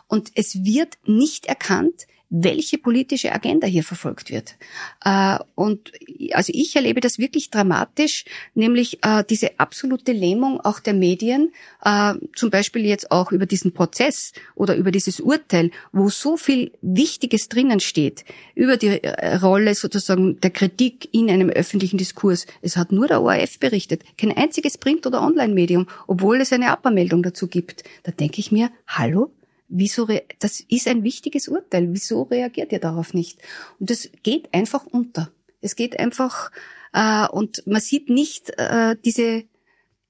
Und 0.08 0.32
es 0.36 0.64
wird 0.64 0.98
nicht 1.06 1.46
erkannt, 1.46 2.08
welche 2.30 2.78
politische 2.78 3.32
Agenda 3.32 3.68
hier 3.68 3.84
verfolgt 3.84 4.30
wird. 4.32 4.56
Äh, 5.04 5.40
und 5.56 5.92
also 6.34 6.52
ich 6.56 6.76
erlebe 6.76 7.02
das 7.02 7.18
wirklich 7.18 7.50
dramatisch, 7.50 8.26
nämlich 8.54 9.04
äh, 9.04 9.24
diese 9.28 9.60
absolute 9.60 10.12
Lähmung 10.12 10.62
auch 10.62 10.80
der 10.80 10.94
Medien, 10.94 11.52
äh, 11.84 12.14
zum 12.36 12.52
Beispiel 12.52 12.86
jetzt 12.86 13.12
auch 13.12 13.32
über 13.32 13.46
diesen 13.46 13.74
Prozess 13.74 14.34
oder 14.56 14.76
über 14.76 14.92
dieses 14.92 15.20
Urteil, 15.20 15.72
wo 15.92 16.10
so 16.10 16.38
viel 16.38 16.72
Wichtiges 16.82 17.50
drinnen 17.50 17.80
steht, 17.80 18.26
über 18.54 18.78
die 18.78 19.02
Rolle 19.42 19.74
sozusagen 19.74 20.40
der 20.40 20.52
Kritik 20.52 21.10
in 21.12 21.30
einem 21.32 21.50
öffentlichen 21.50 21.98
Diskurs. 21.98 22.46
Es 22.62 22.78
hat 22.78 22.92
nur 22.92 23.08
der 23.08 23.22
ORF 23.22 23.60
berichtet, 23.60 24.04
kein 24.18 24.36
einziges 24.36 24.78
Print- 24.78 25.08
oder 25.08 25.22
Online-Medium, 25.22 25.88
obwohl 26.08 26.42
es 26.42 26.54
eine 26.54 26.70
Abmeldung 26.70 27.24
dazu 27.24 27.48
gibt. 27.48 27.84
Da 28.04 28.12
denke 28.12 28.40
ich 28.40 28.52
mir, 28.52 28.72
hallo, 28.88 29.32
Wieso, 29.70 30.08
das 30.40 30.62
ist 30.62 30.88
ein 30.88 31.04
wichtiges 31.04 31.48
Urteil. 31.48 31.94
Wieso 31.94 32.24
reagiert 32.24 32.72
ihr 32.72 32.80
darauf 32.80 33.14
nicht? 33.14 33.40
Und 33.80 33.90
das 33.92 34.10
geht 34.24 34.54
einfach 34.54 34.86
unter. 34.86 35.32
Es 35.62 35.76
geht 35.76 36.00
einfach, 36.00 36.52
äh, 36.92 37.28
und 37.28 37.66
man 37.68 37.80
sieht 37.80 38.10
nicht 38.10 38.52
äh, 38.58 38.96
diese, 39.06 39.44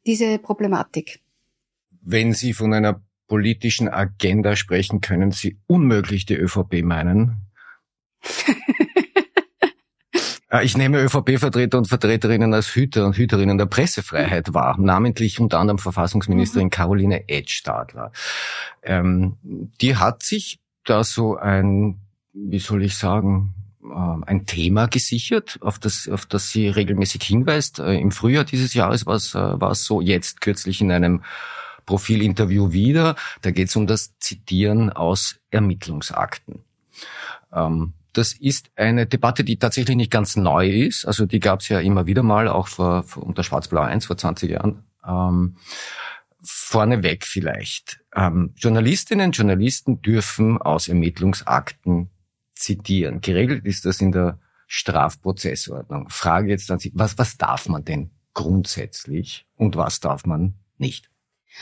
diese 0.06 0.40
Problematik. 0.40 1.20
Wenn 2.02 2.34
Sie 2.34 2.54
von 2.54 2.74
einer 2.74 3.04
politischen 3.28 3.90
Agenda 3.90 4.56
sprechen, 4.56 5.02
können 5.02 5.32
Sie 5.32 5.58
unmöglich 5.68 6.26
die 6.26 6.36
ÖVP 6.36 6.82
meinen. 6.84 7.48
Äh, 10.50 10.66
ich 10.66 10.78
nehme 10.78 11.02
ÖVP-Vertreter 11.02 11.78
und 11.78 11.88
Vertreterinnen 11.88 12.54
als 12.54 12.76
Hüter 12.76 13.06
und 13.06 13.18
Hüterinnen 13.18 13.58
der 13.58 13.66
Pressefreiheit 13.66 14.54
wahr, 14.54 14.78
namentlich 14.80 15.40
unter 15.40 15.60
anderem 15.60 15.80
Verfassungsministerin 15.80 16.68
mhm. 16.68 16.72
Caroline 16.72 17.30
Edstadler. 17.30 18.12
Ähm, 18.84 19.38
die 19.82 19.96
hat 19.96 20.24
sich 20.24 20.60
da 20.86 21.04
so 21.04 21.38
ein, 21.38 22.00
wie 22.34 22.60
soll 22.60 22.84
ich 22.84 22.98
sagen, 22.98 23.54
äh, 23.84 24.26
ein 24.26 24.46
Thema 24.46 24.88
gesichert, 24.88 25.60
auf 25.62 25.80
das, 25.80 26.10
auf 26.10 26.26
das 26.26 26.50
sie 26.50 26.68
regelmäßig 26.68 27.24
hinweist. 27.24 27.80
Äh, 27.80 27.96
Im 27.96 28.12
Frühjahr 28.12 28.44
dieses 28.44 28.74
Jahres 28.74 29.06
war 29.06 29.16
es, 29.16 29.34
war 29.36 29.72
es 29.72 29.86
so, 29.86 30.02
jetzt 30.02 30.42
kürzlich 30.42 30.82
in 30.82 30.92
einem 30.92 31.24
Profilinterview 31.86 32.72
wieder. 32.72 33.16
Da 33.42 33.50
geht 33.52 33.70
es 33.70 33.76
um 33.76 33.88
das 33.88 34.18
Zitieren 34.20 34.92
aus 34.92 35.40
Ermittlungsakten. 35.50 36.60
Ähm, 37.52 37.94
das 38.20 38.34
ist 38.34 38.70
eine 38.76 39.06
Debatte, 39.06 39.44
die 39.44 39.58
tatsächlich 39.58 39.96
nicht 39.96 40.12
ganz 40.12 40.36
neu 40.36 40.70
ist. 40.70 41.06
Also 41.06 41.26
die 41.26 41.40
gab 41.40 41.62
es 41.62 41.70
ja 41.70 41.80
immer 41.80 42.06
wieder 42.06 42.22
mal, 42.22 42.48
auch 42.48 42.68
vor, 42.68 43.04
vor 43.04 43.24
unter 43.24 43.44
Schwarz-Blau 43.44 43.82
1 43.82 44.06
vor 44.06 44.18
20 44.18 44.52
Jahren. 44.52 44.84
Ähm, 45.08 45.56
vorneweg 46.42 47.26
vielleicht. 47.26 48.02
Ähm, 48.16 48.54
Journalistinnen 48.58 49.28
und 49.28 49.38
Journalisten 49.38 50.02
dürfen 50.02 50.62
aus 50.62 50.88
Ermittlungsakten 50.88 52.10
zitieren. 52.54 53.22
Geregelt 53.22 53.66
ist 53.66 53.86
das 53.86 54.02
in 54.02 54.12
der 54.12 54.40
Strafprozessordnung. 54.68 56.10
Frage 56.10 56.50
jetzt 56.50 56.70
an 56.72 56.80
Sie, 56.80 56.92
was, 56.94 57.18
was 57.18 57.38
darf 57.38 57.70
man 57.70 57.86
denn 57.86 58.12
grundsätzlich 58.34 59.48
und 59.56 59.76
was 59.76 60.00
darf 60.00 60.26
man 60.26 60.56
nicht? 60.78 61.10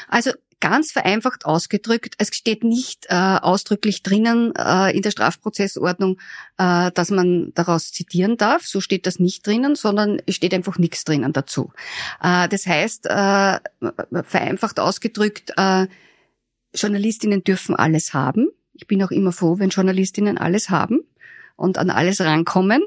Also 0.08 0.32
Ganz 0.60 0.91
vereinfacht 0.91 1.46
ausgedrückt, 1.46 2.15
es 2.17 2.30
steht 2.34 2.63
nicht 2.63 3.06
äh, 3.10 3.13
ausdrücklich 3.13 4.02
drinnen 4.02 4.54
äh, 4.56 4.96
in 4.96 5.04
der 5.04 5.12
Strafprozessordnung, 5.12 6.17
äh, 6.58 6.91
dass 6.91 7.12
man 7.12 7.52
daraus 7.54 7.91
zitieren 7.91 8.38
darf. 8.38 8.65
So 8.65 8.82
steht 8.82 9.06
das 9.06 9.20
nicht 9.20 9.46
drinnen, 9.46 9.76
sondern 9.76 10.20
es 10.26 10.34
steht 10.34 10.56
einfach 10.56 10.80
nichts 10.80 11.04
drinnen 11.04 11.32
dazu. 11.32 11.72
Äh, 12.24 12.50
das 12.50 12.65
heißt, 12.65 13.06
äh, 13.06 13.60
vereinfacht 14.24 14.80
ausgedrückt, 14.80 15.54
äh, 15.58 15.86
Journalistinnen 16.74 17.43
dürfen 17.43 17.76
alles 17.76 18.15
haben. 18.15 18.50
Ich 18.74 18.88
bin 18.88 19.04
auch 19.04 19.12
immer 19.12 19.32
froh, 19.32 19.60
wenn 19.60 19.70
Journalistinnen 19.70 20.39
alles 20.39 20.72
haben 20.72 21.02
und 21.56 21.78
an 21.78 21.91
alles 21.91 22.20
rankommen. 22.22 22.82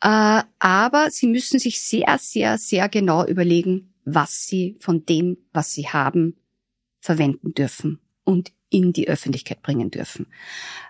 Äh, 0.00 0.42
aber 0.58 1.10
sie 1.10 1.26
müssen 1.26 1.58
sich 1.58 1.80
sehr, 1.80 2.16
sehr, 2.18 2.58
sehr 2.58 2.88
genau 2.88 3.26
überlegen, 3.26 3.92
was 4.04 4.46
sie 4.46 4.76
von 4.80 5.04
dem, 5.06 5.36
was 5.52 5.72
sie 5.72 5.88
haben, 5.88 6.36
verwenden 7.02 7.52
dürfen 7.52 7.98
und 8.24 8.52
in 8.70 8.94
die 8.94 9.08
Öffentlichkeit 9.08 9.60
bringen 9.60 9.90
dürfen. 9.90 10.26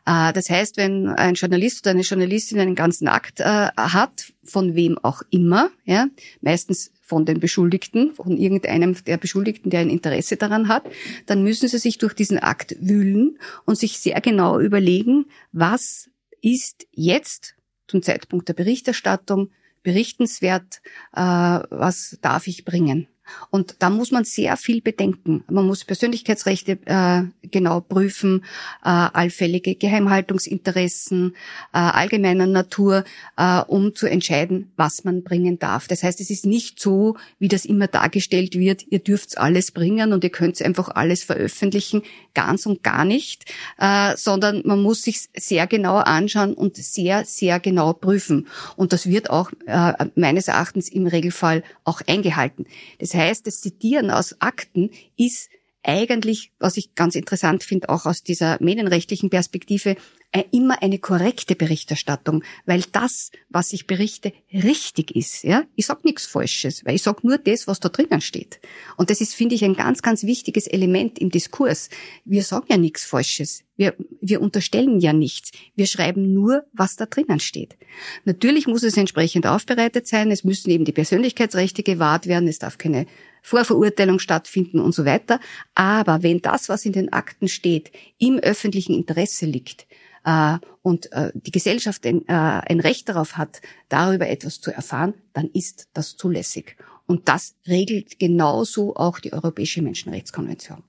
Äh, 0.07 0.33
das 0.33 0.48
heißt, 0.48 0.77
wenn 0.77 1.09
ein 1.09 1.35
Journalist 1.35 1.85
oder 1.85 1.90
eine 1.90 2.03
Journalistin 2.03 2.61
einen 2.61 2.77
ganzen 2.77 3.09
Akt 3.09 3.40
äh, 3.40 3.44
hat, 3.44 4.33
von 4.44 4.77
wem 4.77 4.98
auch 4.98 5.22
immer, 5.31 5.70
ja, 5.85 6.07
meistens 6.40 6.92
von 7.01 7.25
den 7.27 7.40
Beschuldigten, 7.40 8.14
von 8.14 8.37
irgendeinem 8.37 8.96
der 9.05 9.16
Beschuldigten, 9.16 9.70
der 9.70 9.81
ein 9.81 9.90
Interesse 9.90 10.37
daran 10.37 10.68
hat, 10.68 10.85
dann 11.27 11.42
müssen 11.42 11.68
sie 11.68 11.79
sich 11.79 11.98
durch 11.98 12.14
diesen 12.14 12.38
Akt 12.38 12.77
wühlen 12.81 13.38
und 13.64 13.77
sich 13.77 13.98
sehr 13.98 14.20
genau 14.20 14.61
überlegen, 14.61 15.27
was 15.51 16.09
ist 16.40 16.87
jetzt 16.92 17.57
zum 17.88 18.03
Zeitpunkt 18.03 18.48
der 18.48 18.55
Berichterstattung 18.55 19.51
berichtenswert, 19.83 20.81
äh, 21.12 21.20
was 21.20 22.18
darf 22.20 22.46
ich 22.46 22.64
bringen. 22.64 23.09
Und 23.51 23.77
da 23.79 23.91
muss 23.91 24.11
man 24.11 24.25
sehr 24.25 24.57
viel 24.57 24.81
bedenken. 24.81 25.45
Man 25.49 25.67
muss 25.67 25.85
Persönlichkeitsrechte 25.85 26.79
äh, 26.85 27.23
genau 27.49 27.81
prüfen, 27.81 28.45
äh, 28.85 28.89
allfällige 28.89 29.75
Geheimhaltungsinteressen 29.75 31.35
äh, 31.73 31.79
allgemeiner 31.79 32.47
Natur, 32.47 33.05
äh, 33.37 33.61
um 33.61 33.95
zu 33.95 34.07
entscheiden, 34.07 34.73
was 34.77 35.05
man 35.05 35.23
bringen 35.23 35.59
darf. 35.59 35.89
Das 35.89 36.03
heißt, 36.03 36.21
es 36.21 36.31
ist 36.31 36.47
nicht 36.47 36.81
so, 36.81 37.17
wie 37.39 37.49
das 37.49 37.65
immer 37.65 37.87
dargestellt 37.87 38.59
wird, 38.59 38.85
ihr 38.91 38.99
dürft 38.99 39.39
alles 39.39 39.71
bringen 39.71 40.13
und 40.13 40.25
ihr 40.25 40.31
könnt 40.31 40.61
einfach 40.63 40.89
alles 40.89 41.25
veröffentlichen, 41.25 42.03
ganz 42.35 42.67
und 42.67 42.83
gar 42.83 43.05
nicht, 43.05 43.53
äh, 43.79 44.17
sondern 44.17 44.63
man 44.65 44.83
muss 44.83 45.03
sich 45.03 45.29
sehr 45.37 45.67
genau 45.67 45.97
anschauen 45.97 46.55
und 46.55 46.77
sehr, 46.77 47.25
sehr 47.25 47.61
genau 47.61 47.93
prüfen. 47.93 48.49
Und 48.77 48.93
das 48.93 49.07
wird 49.07 49.31
auch 49.31 49.51
äh, 49.67 49.93
meines 50.15 50.49
Erachtens 50.49 50.89
im 50.89 51.07
Regelfall 51.07 51.63
auch 51.85 52.01
eingehalten. 52.07 52.67
Das 52.99 53.12
heißt, 53.14 53.33
heißt, 53.33 53.46
das 53.46 53.61
Zitieren 53.61 54.11
aus 54.11 54.40
Akten 54.40 54.90
ist 55.16 55.48
eigentlich, 55.83 56.53
was 56.59 56.77
ich 56.77 56.94
ganz 56.94 57.16
interessant 57.16 57.64
finde, 57.64 57.88
auch 57.88 58.07
aus 58.07 58.22
dieser 58.22 58.59
medienrechtlichen 58.61 59.31
Perspektive, 59.31 59.96
immer 60.40 60.83
eine 60.83 60.99
korrekte 60.99 61.55
Berichterstattung, 61.55 62.42
weil 62.64 62.83
das, 62.92 63.31
was 63.51 63.73
ich 63.73 63.87
berichte, 63.87 64.33
richtig 64.53 65.14
ist. 65.14 65.45
Ja, 65.45 65.64
ich 65.77 65.87
sag 65.87 66.05
nichts 66.05 66.27
Falsches, 66.27 66.85
weil 66.85 66.95
ich 66.95 67.03
sag 67.03 67.23
nur 67.23 67.37
das, 67.37 67.66
was 67.66 67.81
da 67.81 67.90
drinnen 67.90 68.23
steht. 68.23 68.61
Und 68.97 69.11
das 69.11 69.21
ist, 69.21 69.35
finde 69.35 69.55
ich, 69.55 69.64
ein 69.64 69.75
ganz, 69.75 70.01
ganz 70.01 70.25
wichtiges 70.25 70.66
Element 70.66 71.18
im 71.18 71.31
Diskurs. 71.31 71.90
Wir 72.25 72.42
sagen 72.42 72.66
ja 72.71 72.79
nichts 72.79 73.05
Falsches. 73.05 73.64
Wir, 73.77 73.95
wir 74.21 74.40
unterstellen 74.40 75.01
ja 75.01 75.12
nichts. 75.12 75.51
Wir 75.75 75.87
schreiben 75.87 76.33
nur, 76.33 76.64
was 76.73 76.97
da 76.97 77.07
drinnen 77.07 77.40
steht. 77.40 77.77
Natürlich 78.25 78.66
muss 78.66 78.83
es 78.83 78.97
entsprechend 78.97 79.47
aufbereitet 79.47 80.07
sein. 80.07 80.31
Es 80.31 80.45
müssen 80.45 80.71
eben 80.71 80.85
die 80.85 80.92
Persönlichkeitsrechte 80.92 81.83
gewahrt 81.83 82.27
werden. 82.27 82.49
Es 82.49 82.59
darf 82.59 82.79
keine 82.79 83.07
Vorverurteilung 83.42 84.18
stattfinden 84.18 84.79
und 84.81 84.95
so 84.95 85.05
weiter. 85.05 85.40
Aber 85.75 86.23
wenn 86.23 86.40
das, 86.40 86.68
was 86.68 86.87
in 86.87 86.92
den 86.92 87.12
Akten 87.12 87.49
steht, 87.49 87.90
im 88.18 88.38
öffentlichen 88.38 88.95
Interesse 88.95 89.47
liegt, 89.47 89.87
äh, 90.25 90.59
und 90.83 91.13
äh, 91.13 91.33
die 91.35 91.51
Gesellschaft 91.51 92.07
ein, 92.07 92.27
äh, 92.29 92.33
ein 92.33 92.81
Recht 92.81 93.09
darauf 93.09 93.37
hat, 93.37 93.61
darüber 93.89 94.29
etwas 94.29 94.61
zu 94.61 94.71
erfahren, 94.71 95.15
dann 95.33 95.49
ist 95.53 95.89
das 95.95 96.17
zulässig. 96.17 96.77
Und 97.07 97.29
das 97.29 97.57
regelt 97.67 98.19
genauso 98.19 98.97
auch 98.97 99.19
die 99.19 99.33
Europäische 99.33 99.83
Menschenrechtskonvention. 99.83 100.83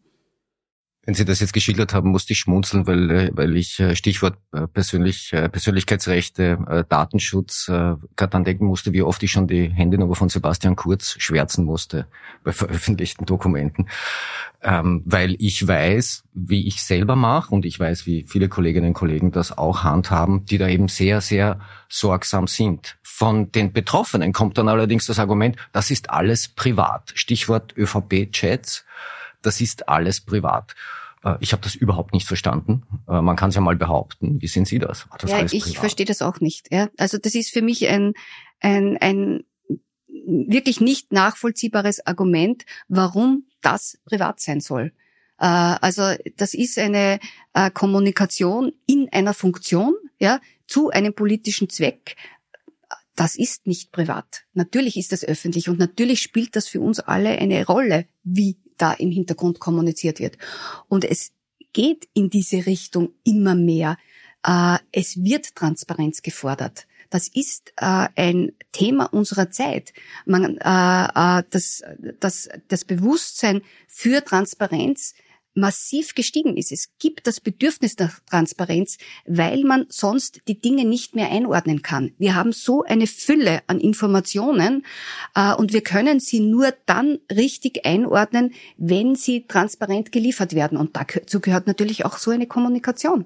Wenn 1.06 1.16
Sie 1.16 1.26
das 1.26 1.42
jetzt 1.42 1.52
geschildert 1.52 1.94
haben, 1.94 2.12
musste 2.12 2.32
ich 2.32 2.40
schmunzeln, 2.40 2.88
weil, 2.88 3.12
äh, 3.12 3.32
weil 3.34 3.58
ich 3.58 3.78
äh, 3.80 3.94
Stichwort 3.94 4.38
äh, 4.54 4.68
persönlich, 4.68 5.32
Persönlichkeitsrechte, 5.32 6.86
Datenschutz 6.88 7.66
gerade 7.66 8.30
dann 8.30 8.44
denken 8.44 8.66
musste, 8.66 8.94
wie 8.94 9.02
oft 9.02 9.22
ich 9.24 9.32
schon 9.32 9.48
die 9.48 9.70
Handynummer 9.70 10.16
von 10.16 10.30
Sebastian 10.30 10.76
Kurz 10.76 11.16
schwärzen 11.20 11.66
musste 11.66 12.08
bei 12.44 12.52
veröffentlichten 12.52 13.26
Dokumenten. 13.26 13.90
Ähm, 14.62 15.02
weil 15.06 15.36
ich 15.40 15.68
weiß, 15.68 16.24
wie 16.34 16.68
ich 16.68 16.84
selber 16.84 17.16
mache 17.16 17.54
und 17.54 17.66
ich 17.66 17.80
weiß, 17.80 18.06
wie 18.06 18.26
viele 18.28 18.48
Kolleginnen 18.48 18.90
und 18.90 18.94
Kollegen 18.94 19.32
das 19.32 19.58
auch 19.58 19.84
handhaben, 19.84 20.46
die 20.46 20.58
da 20.58 20.70
eben 20.70 20.88
sehr, 20.88 21.20
sehr 21.20 21.60
sorgsam 21.90 22.48
sind. 22.48 22.98
Von 23.02 23.52
den 23.52 23.74
Betroffenen 23.74 24.32
kommt 24.32 24.58
dann 24.58 24.70
allerdings 24.70 25.06
das 25.06 25.20
Argument, 25.20 25.58
das 25.74 25.92
ist 25.92 26.10
alles 26.10 26.48
privat. 26.48 27.12
Stichwort 27.16 27.76
ÖVP-Chats 27.78 28.86
das 29.46 29.62
ist 29.62 29.90
alles 29.90 30.22
privat. 30.22 30.76
Äh, 31.24 31.36
ich 31.40 31.54
habe 31.54 31.64
das 31.64 31.76
überhaupt 31.76 32.14
nicht 32.14 32.28
verstanden. 32.28 32.84
Äh, 33.08 33.22
man 33.22 33.36
kann 33.36 33.50
es 33.50 33.56
ja 33.56 33.62
mal 33.62 33.76
behaupten. 33.76 34.42
Wie 34.42 34.48
sehen 34.48 34.66
Sie 34.66 34.80
das? 34.80 35.08
das 35.20 35.30
ja, 35.30 35.44
ich 35.44 35.78
verstehe 35.78 36.06
das 36.06 36.22
auch 36.22 36.40
nicht. 36.40 36.72
Ja. 36.72 36.90
Also 36.98 37.18
das 37.18 37.36
ist 37.36 37.52
für 37.52 37.62
mich 37.62 37.88
ein, 37.88 38.14
ein, 38.60 38.98
ein 38.98 39.44
wirklich 40.08 40.80
nicht 40.80 41.12
nachvollziehbares 41.12 42.06
Argument, 42.06 42.66
warum 42.88 43.46
das 43.62 43.98
privat 44.06 44.40
sein 44.40 44.62
soll. 44.62 44.94
Äh, 45.40 45.46
also 45.46 46.14
das 46.38 46.54
ist 46.54 46.78
eine 46.78 47.20
Kommunikation 47.76 48.72
in 48.88 49.10
einer 49.12 49.36
Funktion, 49.36 49.94
ja, 50.18 50.42
zu 50.66 50.90
einem 50.90 51.14
politischen 51.14 51.70
Zweck. 51.70 52.16
Das 53.16 53.36
ist 53.36 53.68
nicht 53.68 53.92
privat. 53.92 54.46
Natürlich 54.56 54.98
ist 54.98 55.12
das 55.12 55.24
öffentlich 55.24 55.70
und 55.70 55.78
natürlich 55.78 56.20
spielt 56.20 56.56
das 56.56 56.68
für 56.68 56.82
uns 56.82 57.00
alle 57.00 57.38
eine 57.38 57.64
Rolle, 57.64 58.08
wie 58.24 58.58
da 58.84 58.92
im 58.92 59.12
Hintergrund 59.12 59.62
kommuniziert 59.62 60.20
wird. 60.20 60.38
Und 60.90 61.06
es 61.06 61.32
geht 61.72 62.10
in 62.14 62.30
diese 62.30 62.66
Richtung 62.66 63.14
immer 63.24 63.56
mehr. 63.56 63.98
Äh, 64.46 64.78
es 64.92 65.24
wird 65.24 65.56
Transparenz 65.56 66.22
gefordert. 66.22 66.86
Das 67.10 67.30
ist 67.30 67.72
äh, 67.78 68.08
ein 68.16 68.52
Thema 68.74 69.06
unserer 69.06 69.50
Zeit. 69.52 69.94
Äh, 70.28 71.44
das 71.50 72.86
Bewusstsein 72.86 73.62
für 73.88 74.26
Transparenz 74.26 75.14
massiv 75.56 76.16
gestiegen 76.16 76.58
ist. 76.58 76.72
Es 76.72 76.90
gibt 77.00 77.28
das 77.28 77.40
Bedürfnis 77.40 77.98
nach 77.98 78.20
Transparenz, 78.30 78.98
weil 79.26 79.64
man 79.64 79.86
sonst 79.90 80.42
die 80.48 80.60
Dinge 80.60 80.86
nicht 80.86 81.16
mehr 81.16 81.32
einordnen 81.32 81.82
kann. 81.82 82.12
Wir 82.18 82.36
haben 82.36 82.52
so 82.52 82.84
eine 82.84 83.08
Fülle 83.08 83.62
an 83.68 83.80
Informationen 83.80 84.86
äh, 85.36 85.54
und 85.54 85.74
wir 85.74 85.82
können 85.82 86.20
sie 86.20 86.40
nur 86.40 86.74
dann 86.86 87.20
richtig 87.32 87.86
einordnen, 87.86 88.54
wenn 88.78 89.16
sie 89.16 89.46
transparent 89.48 90.12
geliefert 90.12 90.54
werden. 90.54 90.78
Und 90.78 90.96
dazu 90.96 91.40
gehört 91.40 91.68
natürlich 91.68 92.06
auch 92.06 92.18
so 92.18 92.32
eine 92.32 92.48
Kommunikation. 92.48 93.26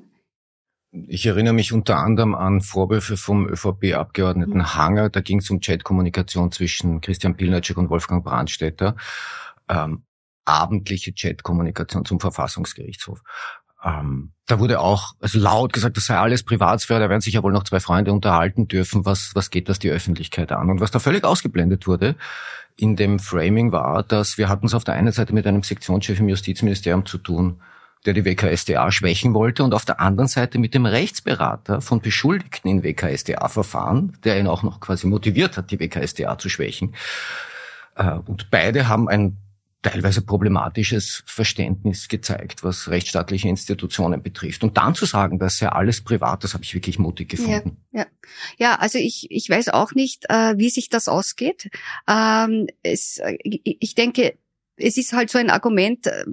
Ich 0.92 1.26
erinnere 1.26 1.54
mich 1.54 1.74
unter 1.74 1.98
anderem 1.98 2.34
an 2.34 2.62
Vorwürfe 2.62 3.18
vom 3.18 3.48
ÖVP-Abgeordneten 3.48 4.58
mhm. 4.58 4.76
Hanger. 4.76 5.10
Da 5.10 5.22
ging 5.22 5.40
es 5.40 5.50
um 5.50 5.60
Chatkommunikation 5.60 6.52
zwischen 6.52 7.02
Christian 7.02 7.36
Pilnacek 7.36 7.78
und 7.78 7.90
Wolfgang 7.90 8.24
Brandstätter. 8.24 8.96
Ähm, 9.70 10.04
abendliche 10.48 11.14
Chatkommunikation 11.14 12.06
zum 12.06 12.20
Verfassungsgerichtshof. 12.20 13.22
Ähm, 13.84 14.32
da 14.48 14.60
wurde 14.60 14.80
auch 14.80 15.14
also 15.20 15.40
laut 15.40 15.74
gesagt, 15.74 15.98
das 15.98 16.06
sei 16.06 16.18
alles 16.18 16.44
Privatsphäre, 16.44 17.00
da 17.00 17.10
werden 17.10 17.22
sich 17.22 17.36
ja 17.36 17.44
wohl 17.44 17.52
noch 17.52 17.64
zwei 17.64 17.80
Freunde 17.80 18.12
unterhalten 18.12 18.68
dürfen, 18.68 19.06
was, 19.06 19.32
was 19.36 19.52
geht 19.52 19.70
das 19.70 19.80
die 19.80 19.92
Öffentlichkeit 19.92 20.52
an? 20.52 20.70
Und 20.70 20.80
was 20.82 20.92
da 20.92 21.00
völlig 21.00 21.24
ausgeblendet 21.24 21.86
wurde 21.86 22.16
in 22.76 22.96
dem 22.96 23.20
Framing 23.20 23.72
war, 23.72 24.04
dass 24.04 24.38
wir 24.38 24.50
hatten 24.50 24.68
es 24.68 24.74
auf 24.74 24.84
der 24.84 24.96
einen 24.96 25.12
Seite 25.12 25.34
mit 25.34 25.46
einem 25.46 25.64
Sektionschef 25.64 26.20
im 26.20 26.30
Justizministerium 26.30 27.06
zu 27.06 27.18
tun, 27.18 27.62
der 28.06 28.14
die 28.14 28.26
WKSDA 28.26 28.92
schwächen 28.92 29.34
wollte 29.34 29.64
und 29.64 29.74
auf 29.74 29.84
der 29.84 30.00
anderen 30.00 30.28
Seite 30.28 30.60
mit 30.60 30.74
dem 30.74 30.86
Rechtsberater 30.86 31.82
von 31.82 32.02
Beschuldigten 32.02 32.70
in 32.70 32.84
WKSDA-Verfahren, 32.84 34.18
der 34.24 34.40
ihn 34.40 34.48
auch 34.48 34.64
noch 34.64 34.80
quasi 34.80 35.08
motiviert 35.08 35.58
hat, 35.58 35.72
die 35.72 35.80
WKSDA 35.80 36.38
zu 36.38 36.50
schwächen. 36.50 36.96
Äh, 37.96 38.12
und 38.26 38.50
beide 38.50 38.88
haben 38.88 39.10
ein 39.10 39.38
teilweise 39.90 40.22
problematisches 40.22 41.24
Verständnis 41.26 42.08
gezeigt, 42.08 42.64
was 42.64 42.90
rechtsstaatliche 42.90 43.48
Institutionen 43.48 44.22
betrifft. 44.22 44.64
Und 44.64 44.78
dann 44.78 44.96
zu 44.96 45.06
sagen, 45.06 45.40
das 45.40 45.58
sei 45.58 45.70
alles 45.70 46.02
privat, 46.02 46.44
das 46.44 46.54
habe 46.54 46.64
ich 46.64 46.74
wirklich 46.74 47.00
mutig 47.00 47.30
gefunden. 47.30 47.78
Ja, 47.92 48.02
ja. 48.02 48.06
ja 48.58 48.76
also 48.76 48.98
ich, 48.98 49.28
ich 49.30 49.50
weiß 49.50 49.70
auch 49.70 49.94
nicht, 49.94 50.26
äh, 50.30 50.58
wie 50.58 50.70
sich 50.70 50.90
das 50.90 51.08
ausgeht. 51.08 51.70
Ähm, 52.08 52.68
es, 52.84 53.22
ich 53.44 53.96
denke, 53.96 54.38
es 54.78 54.98
ist 54.98 55.14
halt 55.14 55.30
so 55.30 55.38
ein 55.38 55.50
Argument, 55.50 56.06
äh, 56.08 56.26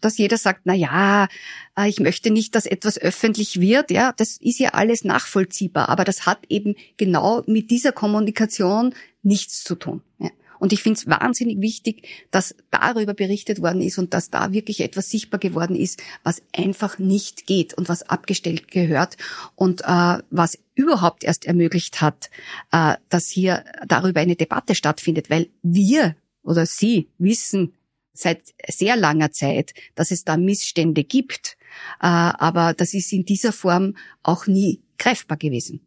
dass 0.00 0.18
jeder 0.18 0.36
sagt, 0.36 0.62
na 0.64 0.74
ja, 0.74 1.28
äh, 1.76 1.88
ich 1.88 2.00
möchte 2.00 2.30
nicht, 2.30 2.54
dass 2.54 2.66
etwas 2.66 2.98
öffentlich 2.98 3.60
wird. 3.60 3.90
Ja, 3.90 4.12
das 4.16 4.36
ist 4.36 4.58
ja 4.58 4.70
alles 4.70 5.04
nachvollziehbar, 5.04 5.88
aber 5.88 6.04
das 6.04 6.26
hat 6.26 6.40
eben 6.48 6.74
genau 6.96 7.42
mit 7.46 7.70
dieser 7.70 7.92
Kommunikation 7.92 8.94
nichts 9.22 9.64
zu 9.64 9.74
tun. 9.74 10.02
Ja. 10.18 10.30
Und 10.58 10.72
ich 10.72 10.82
finde 10.82 10.98
es 10.98 11.06
wahnsinnig 11.06 11.60
wichtig, 11.60 12.08
dass 12.30 12.54
darüber 12.70 13.14
berichtet 13.14 13.60
worden 13.62 13.80
ist 13.80 13.98
und 13.98 14.14
dass 14.14 14.30
da 14.30 14.52
wirklich 14.52 14.80
etwas 14.80 15.10
sichtbar 15.10 15.40
geworden 15.40 15.76
ist, 15.76 16.02
was 16.22 16.42
einfach 16.56 16.98
nicht 16.98 17.46
geht 17.46 17.74
und 17.74 17.88
was 17.88 18.02
abgestellt 18.04 18.70
gehört 18.70 19.16
und 19.54 19.82
äh, 19.82 20.18
was 20.30 20.58
überhaupt 20.74 21.24
erst 21.24 21.46
ermöglicht 21.46 22.00
hat, 22.00 22.30
äh, 22.72 22.96
dass 23.08 23.28
hier 23.28 23.64
darüber 23.86 24.20
eine 24.20 24.36
Debatte 24.36 24.74
stattfindet, 24.74 25.30
weil 25.30 25.48
wir 25.62 26.16
oder 26.42 26.64
Sie 26.64 27.08
wissen 27.18 27.74
seit 28.12 28.54
sehr 28.66 28.96
langer 28.96 29.30
Zeit, 29.30 29.74
dass 29.94 30.10
es 30.10 30.24
da 30.24 30.36
Missstände 30.36 31.04
gibt, 31.04 31.56
äh, 32.00 32.06
aber 32.06 32.72
das 32.72 32.94
ist 32.94 33.12
in 33.12 33.24
dieser 33.24 33.52
Form 33.52 33.96
auch 34.22 34.46
nie 34.46 34.80
greifbar 34.98 35.36
gewesen. 35.36 35.85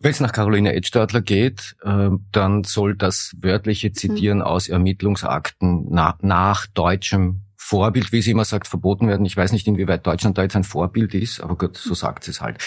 Wenn 0.00 0.12
es 0.12 0.20
nach 0.20 0.32
Caroline 0.32 0.74
Edstadler 0.74 1.20
geht, 1.20 1.76
äh, 1.82 2.10
dann 2.30 2.64
soll 2.64 2.96
das 2.96 3.34
wörtliche 3.40 3.92
Zitieren 3.92 4.38
mhm. 4.38 4.44
aus 4.44 4.68
Ermittlungsakten 4.68 5.86
na, 5.90 6.16
nach 6.20 6.66
deutschem 6.66 7.42
Vorbild, 7.56 8.12
wie 8.12 8.22
sie 8.22 8.30
immer 8.30 8.44
sagt, 8.44 8.68
verboten 8.68 9.08
werden. 9.08 9.26
Ich 9.26 9.36
weiß 9.36 9.50
nicht, 9.52 9.66
inwieweit 9.66 10.06
Deutschland 10.06 10.38
da 10.38 10.42
jetzt 10.42 10.56
ein 10.56 10.64
Vorbild 10.64 11.14
ist, 11.14 11.40
aber 11.40 11.56
gut, 11.56 11.76
so 11.76 11.94
sagt 11.94 12.24
sie 12.24 12.30
es 12.30 12.40
halt. 12.40 12.58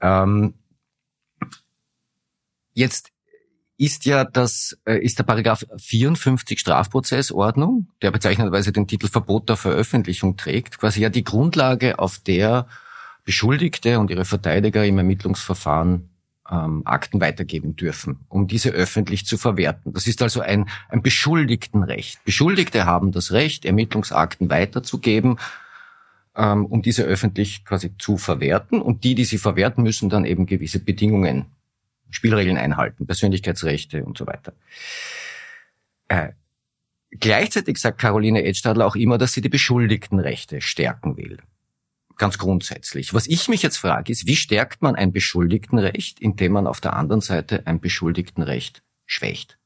Ähm, 0.00 0.54
jetzt 2.72 3.10
ist 3.76 4.06
ja 4.06 4.24
das, 4.24 4.78
äh, 4.86 4.98
ist 4.98 5.18
der 5.18 5.24
Paragraph 5.24 5.66
54 5.76 6.58
Strafprozessordnung, 6.58 7.88
der 8.00 8.10
bezeichnenderweise 8.10 8.72
den 8.72 8.86
Titel 8.86 9.08
Verbot 9.08 9.50
der 9.50 9.56
Veröffentlichung 9.56 10.38
trägt, 10.38 10.78
quasi 10.78 11.02
ja 11.02 11.10
die 11.10 11.24
Grundlage, 11.24 11.98
auf 11.98 12.18
der 12.18 12.66
Beschuldigte 13.24 14.00
und 14.00 14.10
ihre 14.10 14.24
Verteidiger 14.24 14.84
im 14.84 14.96
Ermittlungsverfahren 14.96 16.13
ähm, 16.50 16.82
Akten 16.84 17.20
weitergeben 17.20 17.76
dürfen, 17.76 18.20
um 18.28 18.46
diese 18.46 18.70
öffentlich 18.70 19.26
zu 19.26 19.38
verwerten. 19.38 19.92
Das 19.92 20.06
ist 20.06 20.22
also 20.22 20.40
ein, 20.40 20.68
ein 20.88 21.02
Beschuldigtenrecht. 21.02 22.24
Beschuldigte 22.24 22.84
haben 22.84 23.12
das 23.12 23.32
Recht, 23.32 23.64
Ermittlungsakten 23.64 24.50
weiterzugeben, 24.50 25.38
ähm, 26.36 26.66
um 26.66 26.82
diese 26.82 27.04
öffentlich 27.04 27.64
quasi 27.64 27.96
zu 27.96 28.18
verwerten. 28.18 28.82
Und 28.82 29.04
die, 29.04 29.14
die 29.14 29.24
sie 29.24 29.38
verwerten, 29.38 29.82
müssen 29.82 30.10
dann 30.10 30.24
eben 30.24 30.46
gewisse 30.46 30.80
Bedingungen, 30.80 31.46
Spielregeln 32.10 32.58
einhalten, 32.58 33.06
Persönlichkeitsrechte 33.06 34.04
und 34.04 34.18
so 34.18 34.26
weiter. 34.26 34.52
Äh, 36.08 36.32
gleichzeitig 37.10 37.78
sagt 37.78 38.00
Caroline 38.00 38.44
Edstadler 38.44 38.86
auch 38.86 38.96
immer, 38.96 39.18
dass 39.18 39.32
sie 39.32 39.40
die 39.40 39.48
Beschuldigtenrechte 39.48 40.60
stärken 40.60 41.16
will 41.16 41.38
ganz 42.16 42.38
grundsätzlich. 42.38 43.14
Was 43.14 43.26
ich 43.26 43.48
mich 43.48 43.62
jetzt 43.62 43.76
frage, 43.76 44.12
ist, 44.12 44.26
wie 44.26 44.36
stärkt 44.36 44.82
man 44.82 44.94
ein 44.94 45.12
Beschuldigtenrecht, 45.12 46.20
indem 46.20 46.52
man 46.52 46.66
auf 46.66 46.80
der 46.80 46.94
anderen 46.94 47.20
Seite 47.20 47.66
ein 47.66 47.80
Beschuldigtenrecht 47.80 48.82
schwächt? 49.06 49.58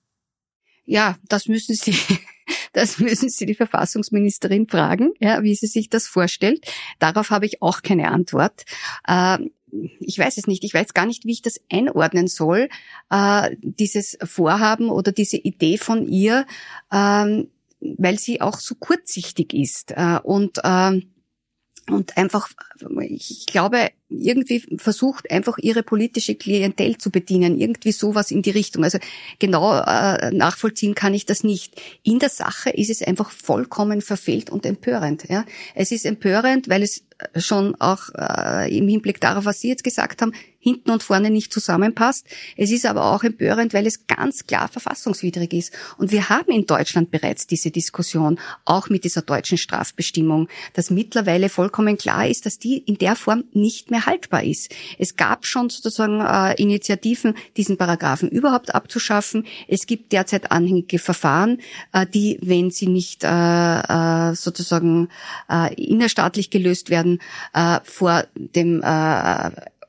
Ja, 0.84 1.18
das 1.28 1.46
müssen 1.46 1.74
Sie, 1.74 1.94
das 2.72 2.98
müssen 2.98 3.28
Sie 3.28 3.46
die 3.46 3.54
Verfassungsministerin 3.54 4.68
fragen, 4.68 5.12
ja, 5.20 5.42
wie 5.42 5.54
sie 5.54 5.66
sich 5.66 5.90
das 5.90 6.06
vorstellt. 6.06 6.64
Darauf 6.98 7.30
habe 7.30 7.46
ich 7.46 7.60
auch 7.62 7.82
keine 7.82 8.10
Antwort. 8.10 8.64
Ähm, 9.06 9.50
ich 10.00 10.18
weiß 10.18 10.38
es 10.38 10.46
nicht. 10.46 10.64
Ich 10.64 10.74
weiß 10.74 10.94
gar 10.94 11.04
nicht, 11.06 11.24
wie 11.26 11.32
ich 11.32 11.42
das 11.42 11.60
einordnen 11.70 12.26
soll, 12.26 12.68
äh, 13.10 13.54
dieses 13.60 14.16
Vorhaben 14.22 14.88
oder 14.88 15.12
diese 15.12 15.36
Idee 15.36 15.76
von 15.76 16.06
ihr, 16.06 16.46
ähm, 16.92 17.48
weil 17.80 18.18
sie 18.18 18.40
auch 18.40 18.58
so 18.58 18.74
kurzsichtig 18.74 19.52
ist 19.54 19.92
äh, 19.92 20.18
und 20.22 20.58
ähm, 20.64 21.10
und 21.90 22.16
einfach, 22.16 22.48
ich 23.00 23.46
glaube, 23.46 23.90
irgendwie 24.08 24.62
versucht 24.78 25.30
einfach 25.30 25.58
ihre 25.58 25.82
politische 25.82 26.34
Klientel 26.34 26.98
zu 26.98 27.10
bedienen, 27.10 27.58
irgendwie 27.58 27.92
sowas 27.92 28.30
in 28.30 28.42
die 28.42 28.50
Richtung. 28.50 28.84
Also 28.84 28.98
genau 29.38 29.78
äh, 29.80 30.30
nachvollziehen 30.32 30.94
kann 30.94 31.14
ich 31.14 31.26
das 31.26 31.44
nicht. 31.44 31.80
In 32.02 32.18
der 32.18 32.30
Sache 32.30 32.70
ist 32.70 32.90
es 32.90 33.02
einfach 33.02 33.30
vollkommen 33.30 34.00
verfehlt 34.00 34.50
und 34.50 34.64
empörend. 34.64 35.24
Ja. 35.28 35.44
Es 35.74 35.92
ist 35.92 36.06
empörend, 36.06 36.68
weil 36.68 36.82
es 36.82 37.04
schon 37.36 37.74
auch 37.80 38.08
äh, 38.16 38.76
im 38.76 38.88
Hinblick 38.88 39.20
darauf, 39.20 39.44
was 39.44 39.60
Sie 39.60 39.68
jetzt 39.68 39.84
gesagt 39.84 40.22
haben, 40.22 40.32
hinten 40.58 40.90
und 40.90 41.02
vorne 41.02 41.30
nicht 41.30 41.52
zusammenpasst. 41.52 42.26
Es 42.56 42.70
ist 42.70 42.86
aber 42.86 43.12
auch 43.12 43.22
empörend, 43.22 43.74
weil 43.74 43.86
es 43.86 44.06
ganz 44.06 44.46
klar 44.46 44.68
verfassungswidrig 44.68 45.52
ist. 45.52 45.72
Und 45.96 46.10
wir 46.10 46.28
haben 46.28 46.50
in 46.50 46.66
Deutschland 46.66 47.10
bereits 47.10 47.46
diese 47.46 47.70
Diskussion, 47.70 48.38
auch 48.64 48.88
mit 48.88 49.04
dieser 49.04 49.22
deutschen 49.22 49.58
Strafbestimmung, 49.58 50.48
dass 50.74 50.90
mittlerweile 50.90 51.48
vollkommen 51.48 51.96
klar 51.96 52.26
ist, 52.26 52.46
dass 52.46 52.58
die 52.58 52.78
in 52.78 52.98
der 52.98 53.16
Form 53.16 53.44
nicht 53.52 53.90
mehr 53.90 54.06
haltbar 54.06 54.42
ist. 54.42 54.74
Es 54.98 55.16
gab 55.16 55.46
schon 55.46 55.70
sozusagen 55.70 56.20
äh, 56.20 56.60
Initiativen, 56.60 57.34
diesen 57.56 57.76
Paragraphen 57.76 58.28
überhaupt 58.28 58.74
abzuschaffen. 58.74 59.46
Es 59.68 59.86
gibt 59.86 60.12
derzeit 60.12 60.50
anhängige 60.50 60.98
Verfahren, 60.98 61.58
äh, 61.92 62.06
die, 62.06 62.38
wenn 62.42 62.70
sie 62.70 62.88
nicht 62.88 63.24
äh, 63.24 63.28
äh, 63.28 64.34
sozusagen 64.34 65.08
äh, 65.48 65.72
innerstaatlich 65.74 66.50
gelöst 66.50 66.90
werden, 66.90 67.20
äh, 67.54 67.78
vor 67.84 68.24
dem 68.34 68.82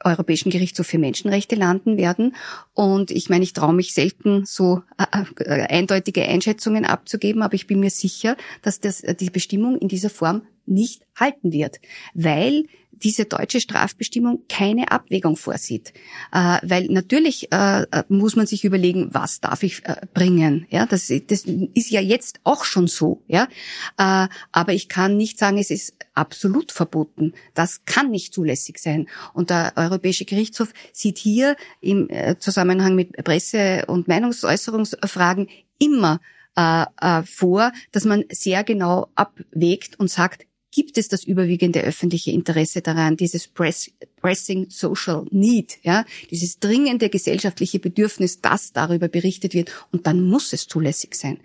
Europäischen 0.03 0.49
Gerichtshof 0.49 0.87
für 0.87 0.97
Menschenrechte 0.97 1.55
landen 1.55 1.97
werden. 1.97 2.35
Und 2.73 3.11
ich 3.11 3.29
meine, 3.29 3.43
ich 3.43 3.53
traue 3.53 3.73
mich 3.73 3.93
selten 3.93 4.45
so 4.45 4.81
äh, 4.97 5.23
äh, 5.43 5.67
eindeutige 5.67 6.23
Einschätzungen 6.23 6.85
abzugeben, 6.85 7.41
aber 7.41 7.53
ich 7.55 7.67
bin 7.67 7.79
mir 7.79 7.89
sicher, 7.89 8.37
dass 8.61 8.79
das, 8.79 9.01
äh, 9.01 9.15
die 9.15 9.29
Bestimmung 9.29 9.77
in 9.77 9.87
dieser 9.87 10.09
Form 10.09 10.43
nicht 10.65 11.01
halten 11.15 11.51
wird, 11.51 11.79
weil 12.13 12.65
diese 13.03 13.25
deutsche 13.25 13.61
Strafbestimmung 13.61 14.43
keine 14.49 14.91
Abwägung 14.91 15.35
vorsieht. 15.35 15.93
Äh, 16.33 16.57
weil 16.63 16.87
natürlich 16.89 17.51
äh, 17.51 17.85
muss 18.09 18.35
man 18.35 18.45
sich 18.45 18.65
überlegen, 18.65 19.09
was 19.11 19.39
darf 19.39 19.63
ich 19.63 19.85
äh, 19.85 20.01
bringen. 20.13 20.67
Ja, 20.69 20.85
das, 20.85 21.07
das 21.27 21.45
ist 21.73 21.89
ja 21.89 22.01
jetzt 22.01 22.39
auch 22.43 22.65
schon 22.65 22.87
so. 22.87 23.23
Ja, 23.27 23.47
aber 23.97 24.73
ich 24.73 24.89
kann 24.89 25.17
nicht 25.17 25.39
sagen, 25.39 25.57
es 25.57 25.69
ist 25.69 25.93
absolut 26.19 26.71
verboten. 26.71 27.33
Das 27.53 27.85
kann 27.85 28.11
nicht 28.11 28.33
zulässig 28.33 28.77
sein. 28.79 29.07
Und 29.33 29.49
der 29.49 29.73
Europäische 29.77 30.25
Gerichtshof 30.25 30.73
sieht 30.91 31.17
hier 31.17 31.55
im 31.79 32.09
äh, 32.09 32.37
Zusammenhang 32.37 32.95
mit 32.95 33.13
Presse- 33.23 33.85
und 33.87 34.07
Meinungsäußerungsfragen 34.07 35.47
immer 35.79 36.19
äh, 36.55 36.85
äh, 36.99 37.23
vor, 37.23 37.71
dass 37.91 38.03
man 38.03 38.25
sehr 38.29 38.63
genau 38.63 39.07
abwägt 39.15 39.97
und 39.99 40.09
sagt, 40.09 40.45
gibt 40.71 40.97
es 40.97 41.07
das 41.07 41.23
überwiegende 41.23 41.81
öffentliche 41.81 42.31
Interesse 42.31 42.81
daran, 42.81 43.17
dieses 43.17 43.47
Press, 43.47 43.91
Pressing 44.21 44.67
Social 44.69 45.25
Need, 45.31 45.79
ja, 45.83 46.05
dieses 46.29 46.59
dringende 46.59 47.09
gesellschaftliche 47.09 47.79
Bedürfnis, 47.79 48.41
dass 48.41 48.73
darüber 48.73 49.07
berichtet 49.07 49.53
wird, 49.53 49.71
und 49.91 50.05
dann 50.07 50.21
muss 50.21 50.53
es 50.53 50.67
zulässig 50.67 51.15
sein. 51.15 51.39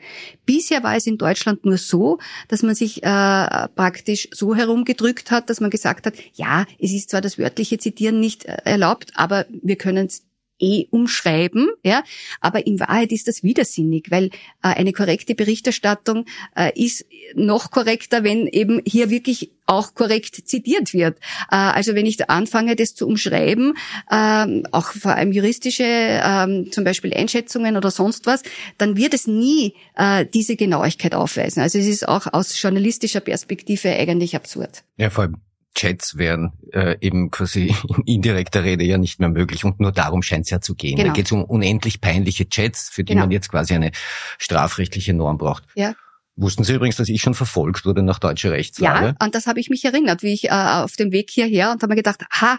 Bisher 0.45 0.83
war 0.83 0.97
es 0.97 1.07
in 1.07 1.19
Deutschland 1.19 1.65
nur 1.65 1.79
so, 1.79 2.19
dass 2.49 2.63
man 2.63 2.75
sich 2.75 3.03
äh, 3.03 3.69
praktisch 3.75 4.29
so 4.33 4.55
herumgedrückt 4.55 5.31
hat, 5.31 5.49
dass 5.51 5.61
man 5.61 5.71
gesagt 5.71 6.07
hat, 6.07 6.15
ja, 6.35 6.67
es 6.79 6.93
ist 6.93 7.11
zwar 7.11 7.21
das 7.21 7.39
wörtliche 7.39 7.79
Zitieren 7.79 8.21
nicht 8.21 8.45
äh, 8.45 8.57
erlaubt, 8.65 9.13
aber 9.15 9.47
wir 9.63 9.77
können 9.77 10.07
es 10.07 10.23
eh 10.61 10.87
umschreiben, 10.91 11.69
ja, 11.85 12.03
aber 12.41 12.67
in 12.67 12.79
Wahrheit 12.81 13.13
ist 13.13 13.29
das 13.29 13.43
widersinnig, 13.43 14.11
weil 14.11 14.27
äh, 14.27 14.31
eine 14.63 14.93
korrekte 14.93 15.35
Berichterstattung 15.35 16.27
äh, 16.57 16.71
ist 16.81 17.05
noch 17.35 17.71
korrekter, 17.71 18.25
wenn 18.25 18.47
eben 18.47 18.81
hier 18.87 19.11
wirklich 19.11 19.51
auch 19.67 19.95
korrekt 19.95 20.35
zitiert 20.47 20.93
wird. 20.95 21.19
Äh, 21.51 21.57
also 21.57 21.95
wenn 21.95 22.07
ich 22.07 22.17
da 22.17 22.25
anfange, 22.25 22.77
das 22.77 22.95
zu 22.95 23.07
umschreiben, 23.07 23.75
ähm, 24.11 24.67
auch 24.71 24.93
vor 24.93 25.15
allem 25.15 25.33
juristische, 25.33 25.85
ähm, 25.85 26.71
zum 26.71 26.85
Beispiel 26.85 27.13
Einschätzungen 27.15 27.77
oder 27.77 27.91
sonst 27.91 28.27
was, 28.27 28.43
dann 28.79 28.97
wird 28.97 29.15
es 29.15 29.27
nie 29.27 29.75
äh, 29.97 30.27
diese 30.27 30.57
Genauigkeit 30.57 31.15
aufweisen. 31.15 31.63
Also 31.63 31.79
es 31.79 31.87
ist 31.87 32.07
auch 32.07 32.33
aus 32.33 32.61
journalistischer 32.61 33.21
Perspektive 33.21 33.91
eigentlich 33.91 34.37
absurd. 34.37 34.85
Ja, 34.97 35.11
vor 35.11 35.25
allem 35.25 35.37
Chats 35.75 36.17
wären 36.17 36.53
äh, 36.73 36.97
eben 37.01 37.31
quasi 37.31 37.75
in 37.89 38.05
indirekter 38.05 38.65
Rede 38.65 38.85
ja 38.85 38.99
nicht 38.99 39.21
mehr 39.21 39.29
möglich 39.29 39.65
und 39.65 39.81
nur 39.81 39.93
darum 39.93 40.23
scheint 40.23 40.45
es 40.45 40.51
ja 40.51 40.61
zu 40.61 40.75
gehen. 40.75 40.97
Genau. 40.97 41.09
Da 41.09 41.13
geht 41.13 41.27
es 41.27 41.33
um 41.33 41.45
unendlich 41.45 42.01
peinliche 42.01 42.49
Chats, 42.49 42.89
für 42.89 43.05
die 43.05 43.13
genau. 43.13 43.25
man 43.25 43.31
jetzt 43.31 43.51
quasi 43.51 43.75
eine 43.75 43.91
strafrechtliche 44.39 45.15
Norm 45.15 45.39
braucht. 45.39 45.65
Ja. 45.75 45.95
Wussten 46.37 46.65
Sie 46.65 46.75
übrigens, 46.75 46.97
dass 46.97 47.09
ich 47.09 47.21
schon 47.21 47.35
verfolgt 47.35 47.85
wurde 47.85 48.03
nach 48.03 48.19
deutscher 48.19 48.51
Rechtslage? 48.51 49.07
Ja, 49.07 49.15
an 49.19 49.31
das 49.31 49.47
habe 49.47 49.61
ich 49.61 49.71
mich 49.71 49.85
erinnert, 49.85 50.23
wie 50.23 50.33
ich 50.33 50.47
äh, 50.47 50.51
auf 50.51 50.97
dem 50.97 51.13
Weg 51.13 51.31
hierher 51.31 51.71
und 51.71 51.83
habe 51.83 51.93
mir 51.93 51.97
gedacht, 51.97 52.25
ha, 52.33 52.59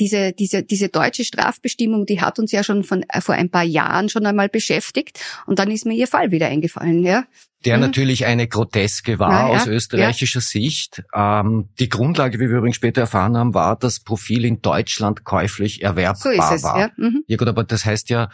diese, 0.00 0.32
diese, 0.32 0.62
diese 0.62 0.88
deutsche 0.88 1.24
Strafbestimmung, 1.24 2.06
die 2.06 2.20
hat 2.20 2.38
uns 2.38 2.50
ja 2.50 2.64
schon 2.64 2.82
von, 2.82 3.04
äh, 3.08 3.20
vor 3.20 3.34
ein 3.34 3.50
paar 3.50 3.62
Jahren 3.62 4.08
schon 4.08 4.24
einmal 4.24 4.48
beschäftigt 4.48 5.20
und 5.46 5.58
dann 5.58 5.70
ist 5.70 5.84
mir 5.84 5.94
ihr 5.94 6.08
Fall 6.08 6.30
wieder 6.32 6.48
eingefallen, 6.48 7.04
ja. 7.04 7.24
Der 7.66 7.76
mhm. 7.76 7.82
natürlich 7.82 8.24
eine 8.24 8.48
groteske 8.48 9.18
war 9.18 9.50
ja, 9.52 9.54
aus 9.54 9.66
österreichischer 9.66 10.38
ja. 10.38 10.44
Sicht. 10.44 11.02
Ähm, 11.14 11.68
die 11.78 11.90
Grundlage, 11.90 12.38
wie 12.40 12.48
wir 12.48 12.56
übrigens 12.56 12.76
später 12.76 13.02
erfahren 13.02 13.36
haben, 13.36 13.52
war, 13.52 13.76
dass 13.76 14.00
Profil 14.00 14.46
in 14.46 14.62
Deutschland 14.62 15.24
käuflich 15.24 15.82
erwerbbar 15.82 16.16
so 16.16 16.30
ist 16.30 16.50
es, 16.50 16.62
war. 16.62 16.78
Ja. 16.80 16.90
Mhm. 16.96 17.22
ja 17.26 17.36
gut, 17.36 17.48
aber 17.48 17.64
das 17.64 17.84
heißt 17.84 18.08
ja, 18.08 18.30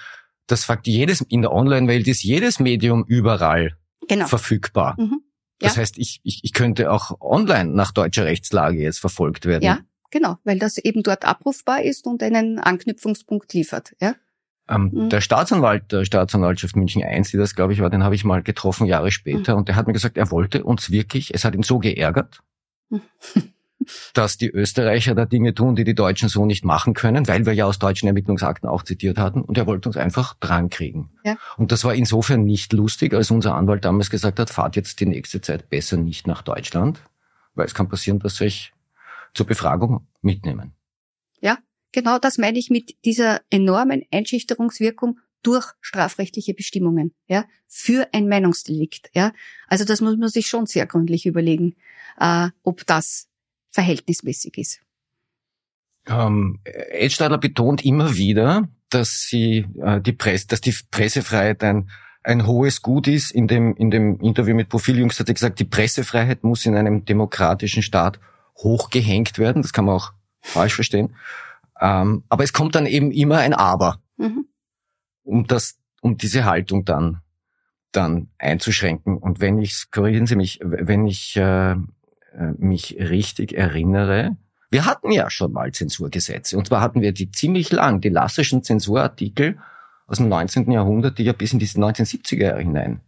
das 0.46 0.64
Fakt, 0.64 0.86
jedes, 0.86 1.22
in 1.22 1.42
der 1.42 1.50
Online-Welt 1.50 2.06
ist 2.06 2.22
jedes 2.22 2.60
Medium 2.60 3.04
überall 3.08 3.76
genau. 4.06 4.28
verfügbar. 4.28 4.94
Mhm. 4.96 5.20
Das 5.58 5.76
heißt, 5.76 5.98
ich, 5.98 6.20
ich, 6.22 6.40
ich 6.44 6.52
könnte 6.52 6.92
auch 6.92 7.20
online 7.20 7.72
nach 7.72 7.90
deutscher 7.90 8.26
Rechtslage 8.26 8.78
jetzt 8.78 9.00
verfolgt 9.00 9.46
werden. 9.46 9.64
Ja, 9.64 9.80
Genau, 10.10 10.36
weil 10.44 10.58
das 10.58 10.78
eben 10.78 11.02
dort 11.02 11.24
abrufbar 11.24 11.82
ist 11.82 12.06
und 12.06 12.22
einen 12.22 12.58
Anknüpfungspunkt 12.58 13.52
liefert. 13.52 13.94
Ja? 14.00 14.14
Ähm, 14.68 14.90
mhm. 14.92 15.08
Der 15.10 15.20
Staatsanwalt 15.20 15.92
der 15.92 16.04
Staatsanwaltschaft 16.04 16.76
München 16.76 17.02
I, 17.02 17.22
die 17.22 17.36
das 17.36 17.54
glaube 17.54 17.72
ich 17.72 17.80
war, 17.80 17.90
den 17.90 18.02
habe 18.02 18.14
ich 18.14 18.24
mal 18.24 18.42
getroffen 18.42 18.86
Jahre 18.86 19.10
später 19.10 19.52
mhm. 19.52 19.58
und 19.58 19.68
der 19.68 19.76
hat 19.76 19.86
mir 19.86 19.92
gesagt, 19.92 20.16
er 20.16 20.30
wollte 20.30 20.64
uns 20.64 20.90
wirklich, 20.90 21.34
es 21.34 21.44
hat 21.44 21.54
ihn 21.54 21.62
so 21.62 21.78
geärgert, 21.78 22.40
mhm. 22.88 23.02
dass 24.14 24.38
die 24.38 24.50
Österreicher 24.50 25.14
da 25.14 25.24
Dinge 25.24 25.54
tun, 25.54 25.76
die 25.76 25.84
die 25.84 25.94
Deutschen 25.94 26.28
so 26.28 26.46
nicht 26.46 26.64
machen 26.64 26.94
können, 26.94 27.28
weil 27.28 27.46
wir 27.46 27.52
ja 27.52 27.66
aus 27.66 27.78
deutschen 27.78 28.08
Ermittlungsakten 28.08 28.68
auch 28.68 28.82
zitiert 28.82 29.18
hatten 29.18 29.42
und 29.42 29.56
er 29.56 29.66
wollte 29.66 29.88
uns 29.88 29.96
einfach 29.96 30.34
drankriegen. 30.34 31.10
Ja. 31.24 31.36
Und 31.56 31.70
das 31.70 31.84
war 31.84 31.94
insofern 31.94 32.44
nicht 32.44 32.72
lustig, 32.72 33.14
als 33.14 33.30
unser 33.30 33.54
Anwalt 33.54 33.84
damals 33.84 34.10
gesagt 34.10 34.40
hat, 34.40 34.50
fahrt 34.50 34.74
jetzt 34.74 34.98
die 34.98 35.06
nächste 35.06 35.40
Zeit 35.40 35.70
besser 35.70 35.96
nicht 35.96 36.26
nach 36.26 36.42
Deutschland, 36.42 37.00
weil 37.54 37.66
es 37.66 37.74
kann 37.74 37.88
passieren, 37.88 38.18
dass 38.18 38.40
euch 38.40 38.72
zur 39.36 39.46
Befragung 39.46 40.06
mitnehmen. 40.22 40.72
Ja, 41.40 41.58
genau 41.92 42.18
das 42.18 42.38
meine 42.38 42.58
ich 42.58 42.70
mit 42.70 42.96
dieser 43.04 43.40
enormen 43.50 44.02
Einschüchterungswirkung 44.10 45.20
durch 45.42 45.66
strafrechtliche 45.80 46.54
Bestimmungen, 46.54 47.14
ja, 47.28 47.44
für 47.68 48.08
ein 48.12 48.28
Meinungsdelikt, 48.28 49.10
ja. 49.14 49.32
Also 49.68 49.84
das 49.84 50.00
muss 50.00 50.16
man 50.16 50.28
sich 50.28 50.48
schon 50.48 50.66
sehr 50.66 50.86
gründlich 50.86 51.26
überlegen, 51.26 51.76
äh, 52.18 52.48
ob 52.62 52.84
das 52.86 53.28
verhältnismäßig 53.70 54.58
ist. 54.58 54.80
Ähm, 56.08 56.60
Edstadler 56.64 57.38
betont 57.38 57.84
immer 57.84 58.16
wieder, 58.16 58.68
dass 58.90 59.26
sie 59.28 59.66
äh, 59.80 60.00
die 60.00 60.12
Presse, 60.12 60.46
dass 60.48 60.60
die 60.60 60.74
Pressefreiheit 60.90 61.62
ein 61.62 61.90
ein 62.26 62.46
hohes 62.46 62.82
Gut 62.82 63.06
ist. 63.06 63.30
In 63.30 63.46
dem, 63.46 63.74
in 63.76 63.90
dem 63.90 64.18
Interview 64.20 64.54
mit 64.54 64.68
Profil 64.68 64.98
Jüngst 64.98 65.20
hat 65.20 65.28
er 65.28 65.34
gesagt, 65.34 65.60
die 65.60 65.64
Pressefreiheit 65.64 66.42
muss 66.42 66.66
in 66.66 66.76
einem 66.76 67.04
demokratischen 67.04 67.82
Staat 67.82 68.18
hochgehängt 68.58 69.38
werden. 69.38 69.62
Das 69.62 69.72
kann 69.72 69.84
man 69.84 69.96
auch 69.96 70.12
falsch 70.40 70.74
verstehen. 70.74 71.14
Ähm, 71.80 72.24
aber 72.28 72.44
es 72.44 72.52
kommt 72.52 72.74
dann 72.74 72.86
eben 72.86 73.10
immer 73.10 73.38
ein 73.38 73.52
Aber, 73.52 74.00
mhm. 74.16 74.46
um 75.24 75.46
das, 75.46 75.78
um 76.00 76.16
diese 76.16 76.44
Haltung 76.44 76.84
dann 76.84 77.20
dann 77.92 78.28
einzuschränken. 78.38 79.16
Und 79.16 79.40
wenn 79.40 79.58
ich, 79.58 79.90
korrigieren 79.90 80.26
Sie 80.26 80.36
mich, 80.36 80.60
wenn 80.62 81.06
ich 81.06 81.36
äh, 81.36 81.72
äh, 81.72 81.76
mich 82.58 82.96
richtig 82.98 83.54
erinnere, 83.56 84.36
wir 84.70 84.84
hatten 84.84 85.10
ja 85.12 85.30
schon 85.30 85.52
mal 85.52 85.72
Zensurgesetze. 85.72 86.58
Und 86.58 86.66
zwar 86.66 86.80
hatten 86.80 87.00
wir 87.00 87.12
die 87.12 87.30
ziemlich 87.30 87.72
lang, 87.72 88.00
die 88.00 88.08
lassischen 88.08 88.62
Zensurartikel 88.62 89.58
aus 90.06 90.18
dem 90.18 90.28
19. 90.28 90.70
Jahrhundert, 90.70 91.18
die 91.18 91.24
ja 91.24 91.32
bis 91.32 91.52
in 91.52 91.58
die 91.58 91.66
1970er 91.66 92.42
Jahre 92.42 92.60
hinein 92.60 93.00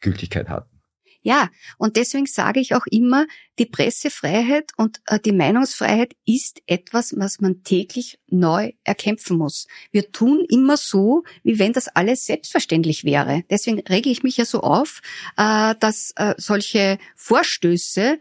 Gültigkeit 0.00 0.48
hatten. 0.48 0.77
Ja, 1.22 1.50
und 1.78 1.96
deswegen 1.96 2.26
sage 2.26 2.60
ich 2.60 2.74
auch 2.74 2.86
immer, 2.86 3.26
die 3.58 3.66
Pressefreiheit 3.66 4.70
und 4.76 5.00
äh, 5.06 5.18
die 5.18 5.32
Meinungsfreiheit 5.32 6.14
ist 6.24 6.62
etwas, 6.66 7.14
was 7.18 7.40
man 7.40 7.64
täglich 7.64 8.18
neu 8.28 8.72
erkämpfen 8.84 9.36
muss. 9.36 9.66
Wir 9.90 10.12
tun 10.12 10.46
immer 10.48 10.76
so, 10.76 11.24
wie 11.42 11.58
wenn 11.58 11.72
das 11.72 11.88
alles 11.88 12.24
selbstverständlich 12.24 13.04
wäre. 13.04 13.42
Deswegen 13.50 13.80
rege 13.80 14.10
ich 14.10 14.22
mich 14.22 14.36
ja 14.36 14.44
so 14.44 14.60
auf, 14.60 15.00
äh, 15.36 15.74
dass 15.80 16.12
äh, 16.16 16.34
solche 16.38 16.98
Vorstöße 17.16 18.18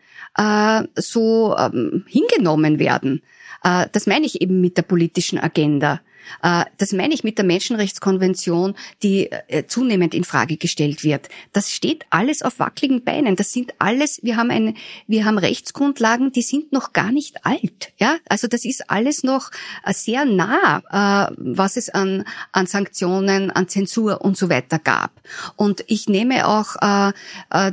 so 0.95 1.55
ähm, 1.57 2.05
hingenommen 2.07 2.79
werden. 2.79 3.23
Das 3.63 4.05
meine 4.05 4.25
ich 4.25 4.41
eben 4.41 4.61
mit 4.61 4.77
der 4.77 4.83
politischen 4.83 5.39
Agenda. 5.39 6.01
Äh, 6.41 6.65
das 6.77 6.93
meine 6.93 7.13
ich 7.13 7.23
mit 7.23 7.37
der 7.37 7.45
Menschenrechtskonvention, 7.45 8.75
die 9.03 9.31
äh, 9.31 9.65
zunehmend 9.67 10.13
in 10.13 10.23
Frage 10.23 10.57
gestellt 10.57 11.03
wird. 11.03 11.29
Das 11.53 11.71
steht 11.71 12.05
alles 12.09 12.41
auf 12.41 12.59
wackeligen 12.59 13.03
Beinen. 13.03 13.35
Das 13.35 13.51
sind 13.51 13.73
alles, 13.79 14.19
wir 14.23 14.37
haben 14.37 14.51
eine, 14.51 14.73
wir 15.07 15.25
haben 15.25 15.37
Rechtsgrundlagen, 15.37 16.31
die 16.31 16.41
sind 16.41 16.71
noch 16.71 16.93
gar 16.93 17.11
nicht 17.11 17.45
alt. 17.45 17.93
Ja, 17.97 18.17
also 18.29 18.47
das 18.47 18.65
ist 18.65 18.89
alles 18.89 19.23
noch 19.23 19.51
äh, 19.85 19.93
sehr 19.93 20.25
nah, 20.25 21.31
was 21.37 21.77
es 21.77 21.89
an, 21.89 22.25
an 22.51 22.67
Sanktionen, 22.67 23.51
an 23.51 23.67
Zensur 23.67 24.21
und 24.21 24.37
so 24.37 24.49
weiter 24.49 24.79
gab. 24.79 25.11
Und 25.55 25.83
ich 25.87 26.07
nehme 26.07 26.47
auch 26.47 26.75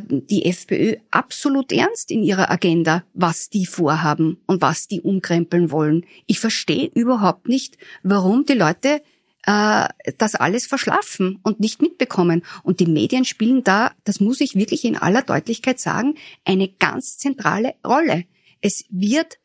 die 0.01 0.45
FPÖ 0.45 0.97
absolut 1.11 1.73
ernst 1.73 2.11
in 2.11 2.23
ihrer 2.23 2.51
Agenda, 2.51 3.05
was 3.15 3.51
die 3.51 3.67
vorhaben 3.67 4.39
und 4.47 4.63
was 4.63 4.89
die 4.89 5.01
umkrempeln 5.01 5.71
wollen. 5.71 6.07
Ich 6.27 6.41
verstehe 6.41 6.91
überhaupt 6.95 7.49
nicht, 7.49 7.79
warum 8.03 8.44
die 8.49 8.55
Leute 8.55 9.03
äh, 9.47 9.89
das 10.19 10.35
alles 10.35 10.67
verschlafen 10.67 11.39
und 11.43 11.61
nicht 11.61 11.83
mitbekommen. 11.83 12.45
Und 12.63 12.81
die 12.81 12.87
Medien 12.87 13.25
spielen 13.25 13.65
da, 13.65 13.93
das 14.05 14.21
muss 14.21 14.41
ich 14.41 14.55
wirklich 14.55 14.85
in 14.85 14.97
aller 14.97 15.23
Deutlichkeit 15.23 15.81
sagen, 15.81 16.15
eine 16.45 16.69
ganz 16.69 17.19
zentrale 17.19 17.75
Rolle. 17.87 18.25
Es 18.61 18.85
wird 18.89 19.39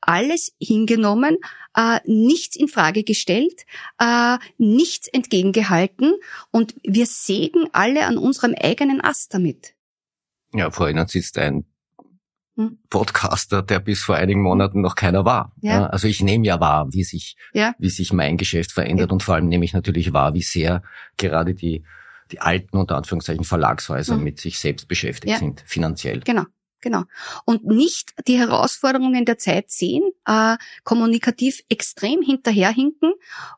alles 0.00 0.52
hingenommen, 0.60 1.36
äh, 1.76 2.00
nichts 2.04 2.56
in 2.56 2.68
Frage 2.68 3.04
gestellt, 3.04 3.64
äh, 3.98 4.38
nichts 4.58 5.08
entgegengehalten 5.08 6.14
und 6.50 6.74
wir 6.82 7.06
sägen 7.06 7.68
alle 7.72 8.06
an 8.06 8.18
unserem 8.18 8.54
eigenen 8.54 9.00
Ast 9.00 9.34
damit. 9.34 9.74
Ja, 10.52 10.70
vor 10.70 10.88
Ihnen 10.88 11.06
sitzt 11.06 11.38
ein 11.38 11.64
hm. 12.56 12.78
Podcaster, 12.90 13.62
der 13.62 13.80
bis 13.80 14.02
vor 14.02 14.16
einigen 14.16 14.42
Monaten 14.42 14.80
noch 14.80 14.94
keiner 14.94 15.24
war. 15.24 15.52
Ja. 15.60 15.86
Also 15.86 16.08
ich 16.08 16.22
nehme 16.22 16.46
ja 16.46 16.60
wahr, 16.60 16.88
wie 16.92 17.04
sich, 17.04 17.36
ja. 17.52 17.74
wie 17.78 17.90
sich 17.90 18.12
mein 18.12 18.36
Geschäft 18.36 18.72
verändert 18.72 19.10
ja. 19.10 19.12
und 19.12 19.22
vor 19.22 19.34
allem 19.34 19.48
nehme 19.48 19.64
ich 19.64 19.72
natürlich 19.72 20.12
wahr, 20.12 20.34
wie 20.34 20.42
sehr 20.42 20.82
gerade 21.16 21.54
die, 21.54 21.84
die 22.32 22.40
alten, 22.40 22.76
unter 22.76 22.96
Anführungszeichen, 22.96 23.44
Verlagshäuser 23.44 24.16
mhm. 24.16 24.24
mit 24.24 24.40
sich 24.40 24.58
selbst 24.58 24.88
beschäftigt 24.88 25.38
sind, 25.38 25.62
finanziell. 25.66 26.20
Genau. 26.20 26.44
Genau. 26.82 27.02
Und 27.44 27.66
nicht 27.66 28.14
die 28.26 28.38
Herausforderungen 28.38 29.26
der 29.26 29.36
Zeit 29.36 29.70
sehen, 29.70 30.02
äh, 30.24 30.56
kommunikativ 30.82 31.62
extrem 31.68 32.22
hinterherhinken 32.22 33.12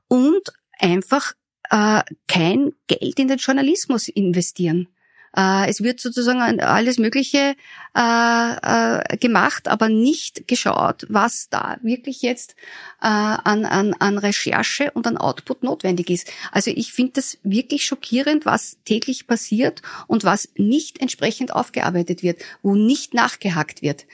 und 0.09 0.53
einfach 0.78 1.34
äh, 1.70 2.03
kein 2.26 2.72
Geld 2.88 3.18
in 3.20 3.28
den 3.28 3.38
Journalismus 3.38 4.09
investieren. 4.09 4.88
Äh, 5.37 5.68
es 5.68 5.83
wird 5.83 6.01
sozusagen 6.01 6.61
alles 6.61 6.99
Mögliche 6.99 7.55
äh, 7.97 8.01
äh, 8.01 9.16
gemacht, 9.18 9.68
aber 9.68 9.89
nicht 9.89 10.47
geschaut, 10.49 11.07
was 11.09 11.49
da 11.49 11.78
wirklich 11.83 12.22
jetzt 12.22 12.55
äh, 13.01 13.07
an, 13.07 13.64
an, 13.64 13.95
an 13.95 14.18
Recherche 14.18 14.91
und 14.93 15.07
an 15.07 15.16
Output 15.16 15.62
notwendig 15.62 16.11
ist. 16.11 16.30
Also 16.53 16.70
ich 16.74 16.93
finde 16.93 17.12
das 17.14 17.39
wirklich 17.43 17.85
schockierend, 17.85 18.47
was 18.47 18.78
täglich 18.85 19.26
passiert 19.26 19.83
und 20.07 20.24
was 20.24 20.49
nicht 20.57 21.01
entsprechend 21.01 21.53
aufgearbeitet 21.55 22.22
wird, 22.22 22.43
wo 22.62 22.74
nicht 22.74 23.14
nachgehackt 23.14 23.83
wird. 23.83 24.07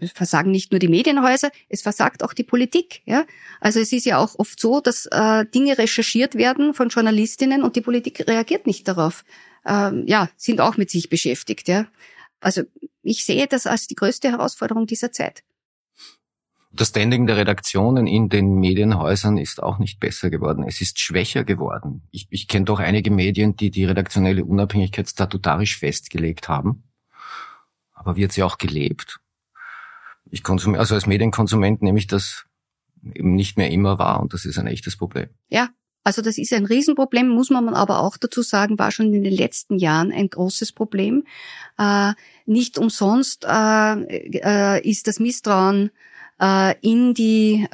Es 0.00 0.12
versagen 0.12 0.50
nicht 0.50 0.70
nur 0.70 0.78
die 0.78 0.88
Medienhäuser, 0.88 1.50
es 1.68 1.82
versagt 1.82 2.22
auch 2.22 2.32
die 2.32 2.44
Politik. 2.44 3.02
Ja? 3.06 3.24
Also 3.60 3.80
es 3.80 3.92
ist 3.92 4.06
ja 4.06 4.18
auch 4.18 4.38
oft 4.38 4.60
so, 4.60 4.80
dass 4.80 5.06
äh, 5.06 5.44
Dinge 5.46 5.78
recherchiert 5.78 6.36
werden 6.36 6.74
von 6.74 6.88
Journalistinnen 6.88 7.62
und 7.62 7.76
die 7.76 7.80
Politik 7.80 8.26
reagiert 8.28 8.66
nicht 8.66 8.86
darauf 8.86 9.24
ähm, 9.66 10.04
ja, 10.06 10.28
sind 10.36 10.60
auch 10.60 10.76
mit 10.76 10.90
sich 10.90 11.08
beschäftigt. 11.08 11.68
Ja. 11.68 11.86
Also 12.40 12.62
ich 13.02 13.24
sehe 13.24 13.46
das 13.46 13.66
als 13.66 13.86
die 13.86 13.94
größte 13.94 14.30
Herausforderung 14.30 14.86
dieser 14.86 15.12
Zeit. 15.12 15.42
Das 16.76 16.88
Standing 16.88 17.26
der 17.26 17.36
Redaktionen 17.36 18.08
in 18.08 18.28
den 18.28 18.56
Medienhäusern 18.56 19.38
ist 19.38 19.62
auch 19.62 19.78
nicht 19.78 20.00
besser 20.00 20.28
geworden. 20.28 20.64
Es 20.66 20.80
ist 20.80 20.98
schwächer 20.98 21.44
geworden. 21.44 22.02
Ich, 22.10 22.26
ich 22.30 22.48
kenne 22.48 22.64
doch 22.64 22.80
einige 22.80 23.12
Medien, 23.12 23.54
die 23.54 23.70
die 23.70 23.84
redaktionelle 23.84 24.44
Unabhängigkeit 24.44 25.08
statutarisch 25.08 25.78
festgelegt 25.78 26.48
haben. 26.48 26.82
Aber 27.92 28.16
wird 28.16 28.32
sie 28.32 28.42
auch 28.42 28.58
gelebt? 28.58 29.20
Ich 30.30 30.42
konsumiere, 30.42 30.80
also 30.80 30.96
als 30.96 31.06
Medienkonsument 31.06 31.80
nehme 31.80 31.98
ich 31.98 32.08
das 32.08 32.44
eben 33.14 33.36
nicht 33.36 33.56
mehr 33.56 33.70
immer 33.70 34.00
wahr 34.00 34.20
und 34.20 34.32
das 34.32 34.44
ist 34.44 34.58
ein 34.58 34.66
echtes 34.66 34.96
Problem. 34.96 35.28
Ja, 35.48 35.68
also 36.04 36.22
das 36.22 36.38
ist 36.38 36.52
ein 36.52 36.66
Riesenproblem, 36.66 37.28
muss 37.28 37.50
man 37.50 37.70
aber 37.70 38.00
auch 38.00 38.16
dazu 38.16 38.42
sagen, 38.42 38.78
war 38.78 38.90
schon 38.90 39.12
in 39.12 39.24
den 39.24 39.32
letzten 39.32 39.78
Jahren 39.78 40.12
ein 40.12 40.28
großes 40.28 40.72
Problem. 40.72 41.24
Äh, 41.78 42.12
nicht 42.46 42.78
umsonst 42.78 43.46
äh, 43.48 43.94
äh, 43.94 44.88
ist 44.88 45.08
das 45.08 45.18
Misstrauen 45.18 45.90
in 46.80 47.14
die 47.14 47.64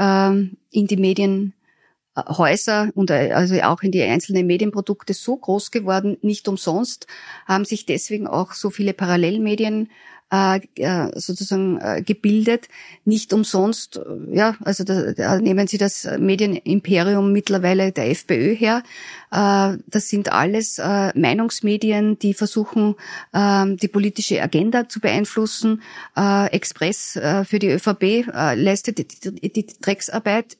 in 0.70 0.86
die 0.86 0.96
Medienhäuser 0.96 2.90
und 2.94 3.10
äh, 3.10 3.32
also 3.32 3.60
auch 3.62 3.82
in 3.82 3.90
die 3.90 4.02
einzelnen 4.02 4.46
Medienprodukte 4.46 5.14
so 5.14 5.36
groß 5.36 5.70
geworden. 5.70 6.18
Nicht 6.22 6.46
umsonst 6.46 7.06
haben 7.46 7.64
sich 7.64 7.86
deswegen 7.86 8.26
auch 8.26 8.52
so 8.52 8.70
viele 8.70 8.92
Parallelmedien 8.92 9.88
äh, 10.32 10.60
äh, 10.76 11.10
sozusagen 11.18 11.78
äh, 11.80 12.02
gebildet. 12.02 12.68
Nicht 13.04 13.32
umsonst, 13.32 13.96
äh, 13.96 14.36
ja, 14.36 14.56
also 14.64 14.84
da, 14.84 15.12
da 15.12 15.38
nehmen 15.38 15.66
Sie 15.66 15.78
das 15.78 16.08
Medienimperium 16.18 17.32
mittlerweile 17.32 17.92
der 17.92 18.10
FPÖ 18.10 18.54
her. 18.54 18.82
Äh, 19.30 19.78
das 19.86 20.08
sind 20.08 20.32
alles 20.32 20.78
äh, 20.78 21.18
Meinungsmedien, 21.18 22.18
die 22.18 22.34
versuchen, 22.34 22.96
äh, 23.32 23.66
die 23.76 23.88
politische 23.88 24.42
Agenda 24.42 24.88
zu 24.88 25.00
beeinflussen. 25.00 25.82
Äh, 26.16 26.46
Express 26.50 27.18
für 27.44 27.58
die 27.58 27.68
ÖVP 27.68 28.26
leistet 28.56 28.98
die, 28.98 29.50
die, 29.50 29.66
Drecksarbeit. 29.80 30.56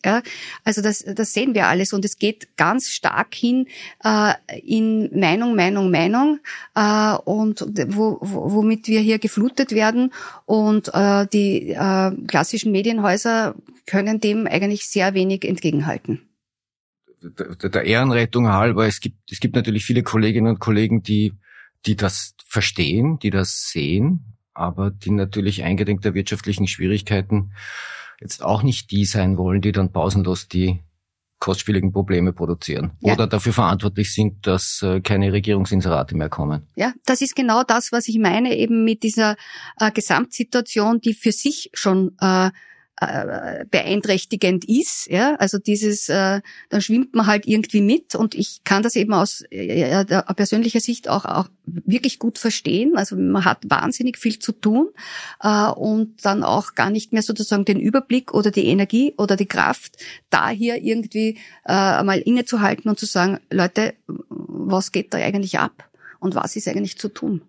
Also 0.64 0.82
das, 0.82 1.04
das 1.04 1.32
sehen 1.32 1.54
wir 1.54 1.66
alles 1.66 1.92
und 1.92 2.04
es 2.04 2.18
geht 2.18 2.56
ganz 2.56 2.90
stark 2.90 3.34
hin 3.34 3.66
in 4.64 5.10
Meinung, 5.18 5.54
Meinung, 5.54 5.90
Meinung 5.90 6.40
und 7.24 7.64
wo, 7.88 8.18
womit 8.20 8.88
wir 8.88 9.00
hier 9.00 9.18
geflutet 9.18 9.72
werden. 9.72 10.12
Und 10.46 10.90
die 11.32 11.76
klassischen 12.26 12.72
Medienhäuser 12.72 13.54
können 13.86 14.20
dem 14.20 14.46
eigentlich 14.46 14.86
sehr 14.86 15.14
wenig 15.14 15.44
entgegenhalten. 15.44 16.29
Der, 17.22 17.84
Ehrenrettung 17.84 18.48
halber, 18.48 18.86
es 18.86 19.00
gibt, 19.00 19.30
es 19.30 19.40
gibt 19.40 19.54
natürlich 19.54 19.84
viele 19.84 20.02
Kolleginnen 20.02 20.48
und 20.48 20.58
Kollegen, 20.58 21.02
die, 21.02 21.34
die 21.86 21.96
das 21.96 22.34
verstehen, 22.46 23.18
die 23.18 23.30
das 23.30 23.68
sehen, 23.68 24.36
aber 24.54 24.90
die 24.90 25.10
natürlich 25.10 25.62
eingedenk 25.62 26.02
der 26.02 26.14
wirtschaftlichen 26.14 26.66
Schwierigkeiten 26.66 27.52
jetzt 28.20 28.42
auch 28.42 28.62
nicht 28.62 28.90
die 28.90 29.04
sein 29.04 29.36
wollen, 29.38 29.60
die 29.60 29.72
dann 29.72 29.92
pausenlos 29.92 30.48
die 30.48 30.80
kostspieligen 31.40 31.90
Probleme 31.90 32.32
produzieren 32.32 32.92
ja. 33.00 33.14
oder 33.14 33.26
dafür 33.26 33.54
verantwortlich 33.54 34.12
sind, 34.12 34.46
dass 34.46 34.82
äh, 34.82 35.00
keine 35.00 35.32
Regierungsinserate 35.32 36.14
mehr 36.14 36.28
kommen. 36.28 36.68
Ja, 36.76 36.92
das 37.06 37.22
ist 37.22 37.34
genau 37.34 37.62
das, 37.62 37.92
was 37.92 38.08
ich 38.08 38.18
meine, 38.18 38.56
eben 38.56 38.84
mit 38.84 39.02
dieser 39.02 39.36
äh, 39.78 39.90
Gesamtsituation, 39.90 41.00
die 41.00 41.14
für 41.14 41.32
sich 41.32 41.70
schon 41.72 42.12
äh, 42.20 42.50
äh, 43.00 43.64
beeinträchtigend 43.70 44.64
ist. 44.66 45.08
Ja? 45.10 45.34
Also 45.36 45.58
dieses, 45.58 46.08
äh, 46.08 46.40
dann 46.68 46.80
schwimmt 46.80 47.14
man 47.14 47.26
halt 47.26 47.46
irgendwie 47.46 47.80
mit 47.80 48.14
und 48.14 48.34
ich 48.34 48.62
kann 48.64 48.82
das 48.82 48.96
eben 48.96 49.12
aus 49.14 49.42
äh, 49.50 50.04
der 50.04 50.22
persönlicher 50.22 50.80
Sicht 50.80 51.08
auch, 51.08 51.24
auch 51.24 51.48
wirklich 51.64 52.18
gut 52.18 52.38
verstehen. 52.38 52.96
Also 52.96 53.16
man 53.16 53.44
hat 53.44 53.64
wahnsinnig 53.68 54.18
viel 54.18 54.38
zu 54.38 54.52
tun 54.52 54.90
äh, 55.42 55.70
und 55.70 56.24
dann 56.24 56.42
auch 56.42 56.74
gar 56.74 56.90
nicht 56.90 57.12
mehr 57.12 57.22
sozusagen 57.22 57.64
den 57.64 57.80
Überblick 57.80 58.34
oder 58.34 58.50
die 58.50 58.66
Energie 58.66 59.14
oder 59.16 59.36
die 59.36 59.46
Kraft, 59.46 59.96
da 60.28 60.48
hier 60.50 60.82
irgendwie 60.82 61.38
äh, 61.66 62.02
mal 62.02 62.18
innezuhalten 62.18 62.88
und 62.90 62.98
zu 62.98 63.06
sagen, 63.06 63.38
Leute, 63.50 63.94
was 64.06 64.92
geht 64.92 65.14
da 65.14 65.18
eigentlich 65.18 65.58
ab 65.58 65.88
und 66.18 66.34
was 66.34 66.56
ist 66.56 66.68
eigentlich 66.68 66.98
zu 66.98 67.08
tun? 67.08 67.42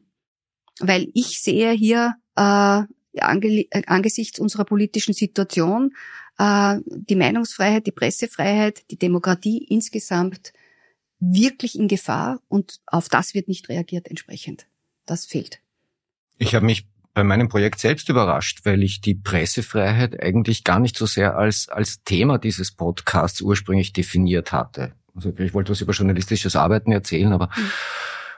Weil 0.79 1.09
ich 1.13 1.41
sehe 1.41 1.71
hier 1.71 2.15
äh, 2.37 2.41
äh, 2.41 2.83
angesichts 3.19 4.39
unserer 4.39 4.65
politischen 4.65 5.13
Situation 5.13 5.93
äh, 6.37 6.77
die 6.85 7.15
Meinungsfreiheit, 7.15 7.85
die 7.85 7.91
Pressefreiheit, 7.91 8.89
die 8.89 8.97
Demokratie 8.97 9.65
insgesamt 9.69 10.53
wirklich 11.19 11.77
in 11.77 11.87
Gefahr 11.87 12.41
und 12.47 12.79
auf 12.87 13.09
das 13.09 13.33
wird 13.33 13.47
nicht 13.47 13.69
reagiert 13.69 14.07
entsprechend. 14.07 14.65
Das 15.05 15.25
fehlt. 15.25 15.59
Ich 16.37 16.55
habe 16.55 16.65
mich 16.65 16.87
bei 17.13 17.23
meinem 17.23 17.49
Projekt 17.49 17.79
selbst 17.79 18.09
überrascht, 18.09 18.61
weil 18.63 18.81
ich 18.81 19.01
die 19.01 19.15
Pressefreiheit 19.15 20.21
eigentlich 20.21 20.63
gar 20.63 20.79
nicht 20.79 20.97
so 20.97 21.05
sehr 21.05 21.37
als, 21.37 21.69
als 21.69 22.03
Thema 22.03 22.37
dieses 22.37 22.71
Podcasts 22.71 23.41
ursprünglich 23.41 23.93
definiert 23.93 24.51
hatte. 24.51 24.93
Also 25.13 25.33
ich 25.37 25.53
wollte 25.53 25.71
was 25.71 25.81
über 25.81 25.93
journalistisches 25.93 26.55
Arbeiten 26.55 26.91
erzählen, 26.91 27.33
aber 27.33 27.49
mhm. 27.55 27.71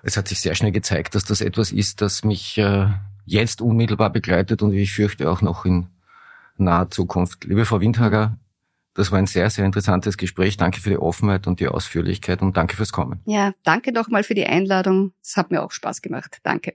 es 0.01 0.17
hat 0.17 0.27
sich 0.27 0.41
sehr 0.41 0.55
schnell 0.55 0.71
gezeigt, 0.71 1.15
dass 1.15 1.23
das 1.23 1.39
etwas 1.39 1.71
ist, 1.71 2.01
das 2.01 2.23
mich 2.23 2.57
äh, 2.57 2.87
jetzt 3.25 3.61
unmittelbar 3.61 4.11
begleitet 4.11 4.61
und 4.61 4.73
ich 4.73 4.93
fürchte 4.93 5.29
auch 5.29 5.41
noch 5.41 5.65
in 5.65 5.87
naher 6.57 6.89
Zukunft. 6.89 7.45
Liebe 7.45 7.65
Frau 7.65 7.81
Windhager, 7.81 8.37
das 8.93 9.11
war 9.11 9.19
ein 9.19 9.25
sehr, 9.25 9.49
sehr 9.49 9.65
interessantes 9.65 10.17
Gespräch. 10.17 10.57
Danke 10.57 10.79
für 10.79 10.89
die 10.89 10.97
Offenheit 10.97 11.47
und 11.47 11.59
die 11.59 11.67
Ausführlichkeit 11.67 12.41
und 12.41 12.57
danke 12.57 12.75
fürs 12.75 12.91
Kommen. 12.91 13.21
Ja, 13.25 13.53
danke 13.63 13.91
nochmal 13.91 14.23
für 14.23 14.35
die 14.35 14.45
Einladung. 14.45 15.13
Es 15.23 15.35
hat 15.35 15.51
mir 15.51 15.63
auch 15.63 15.71
Spaß 15.71 16.01
gemacht. 16.01 16.39
Danke. 16.43 16.73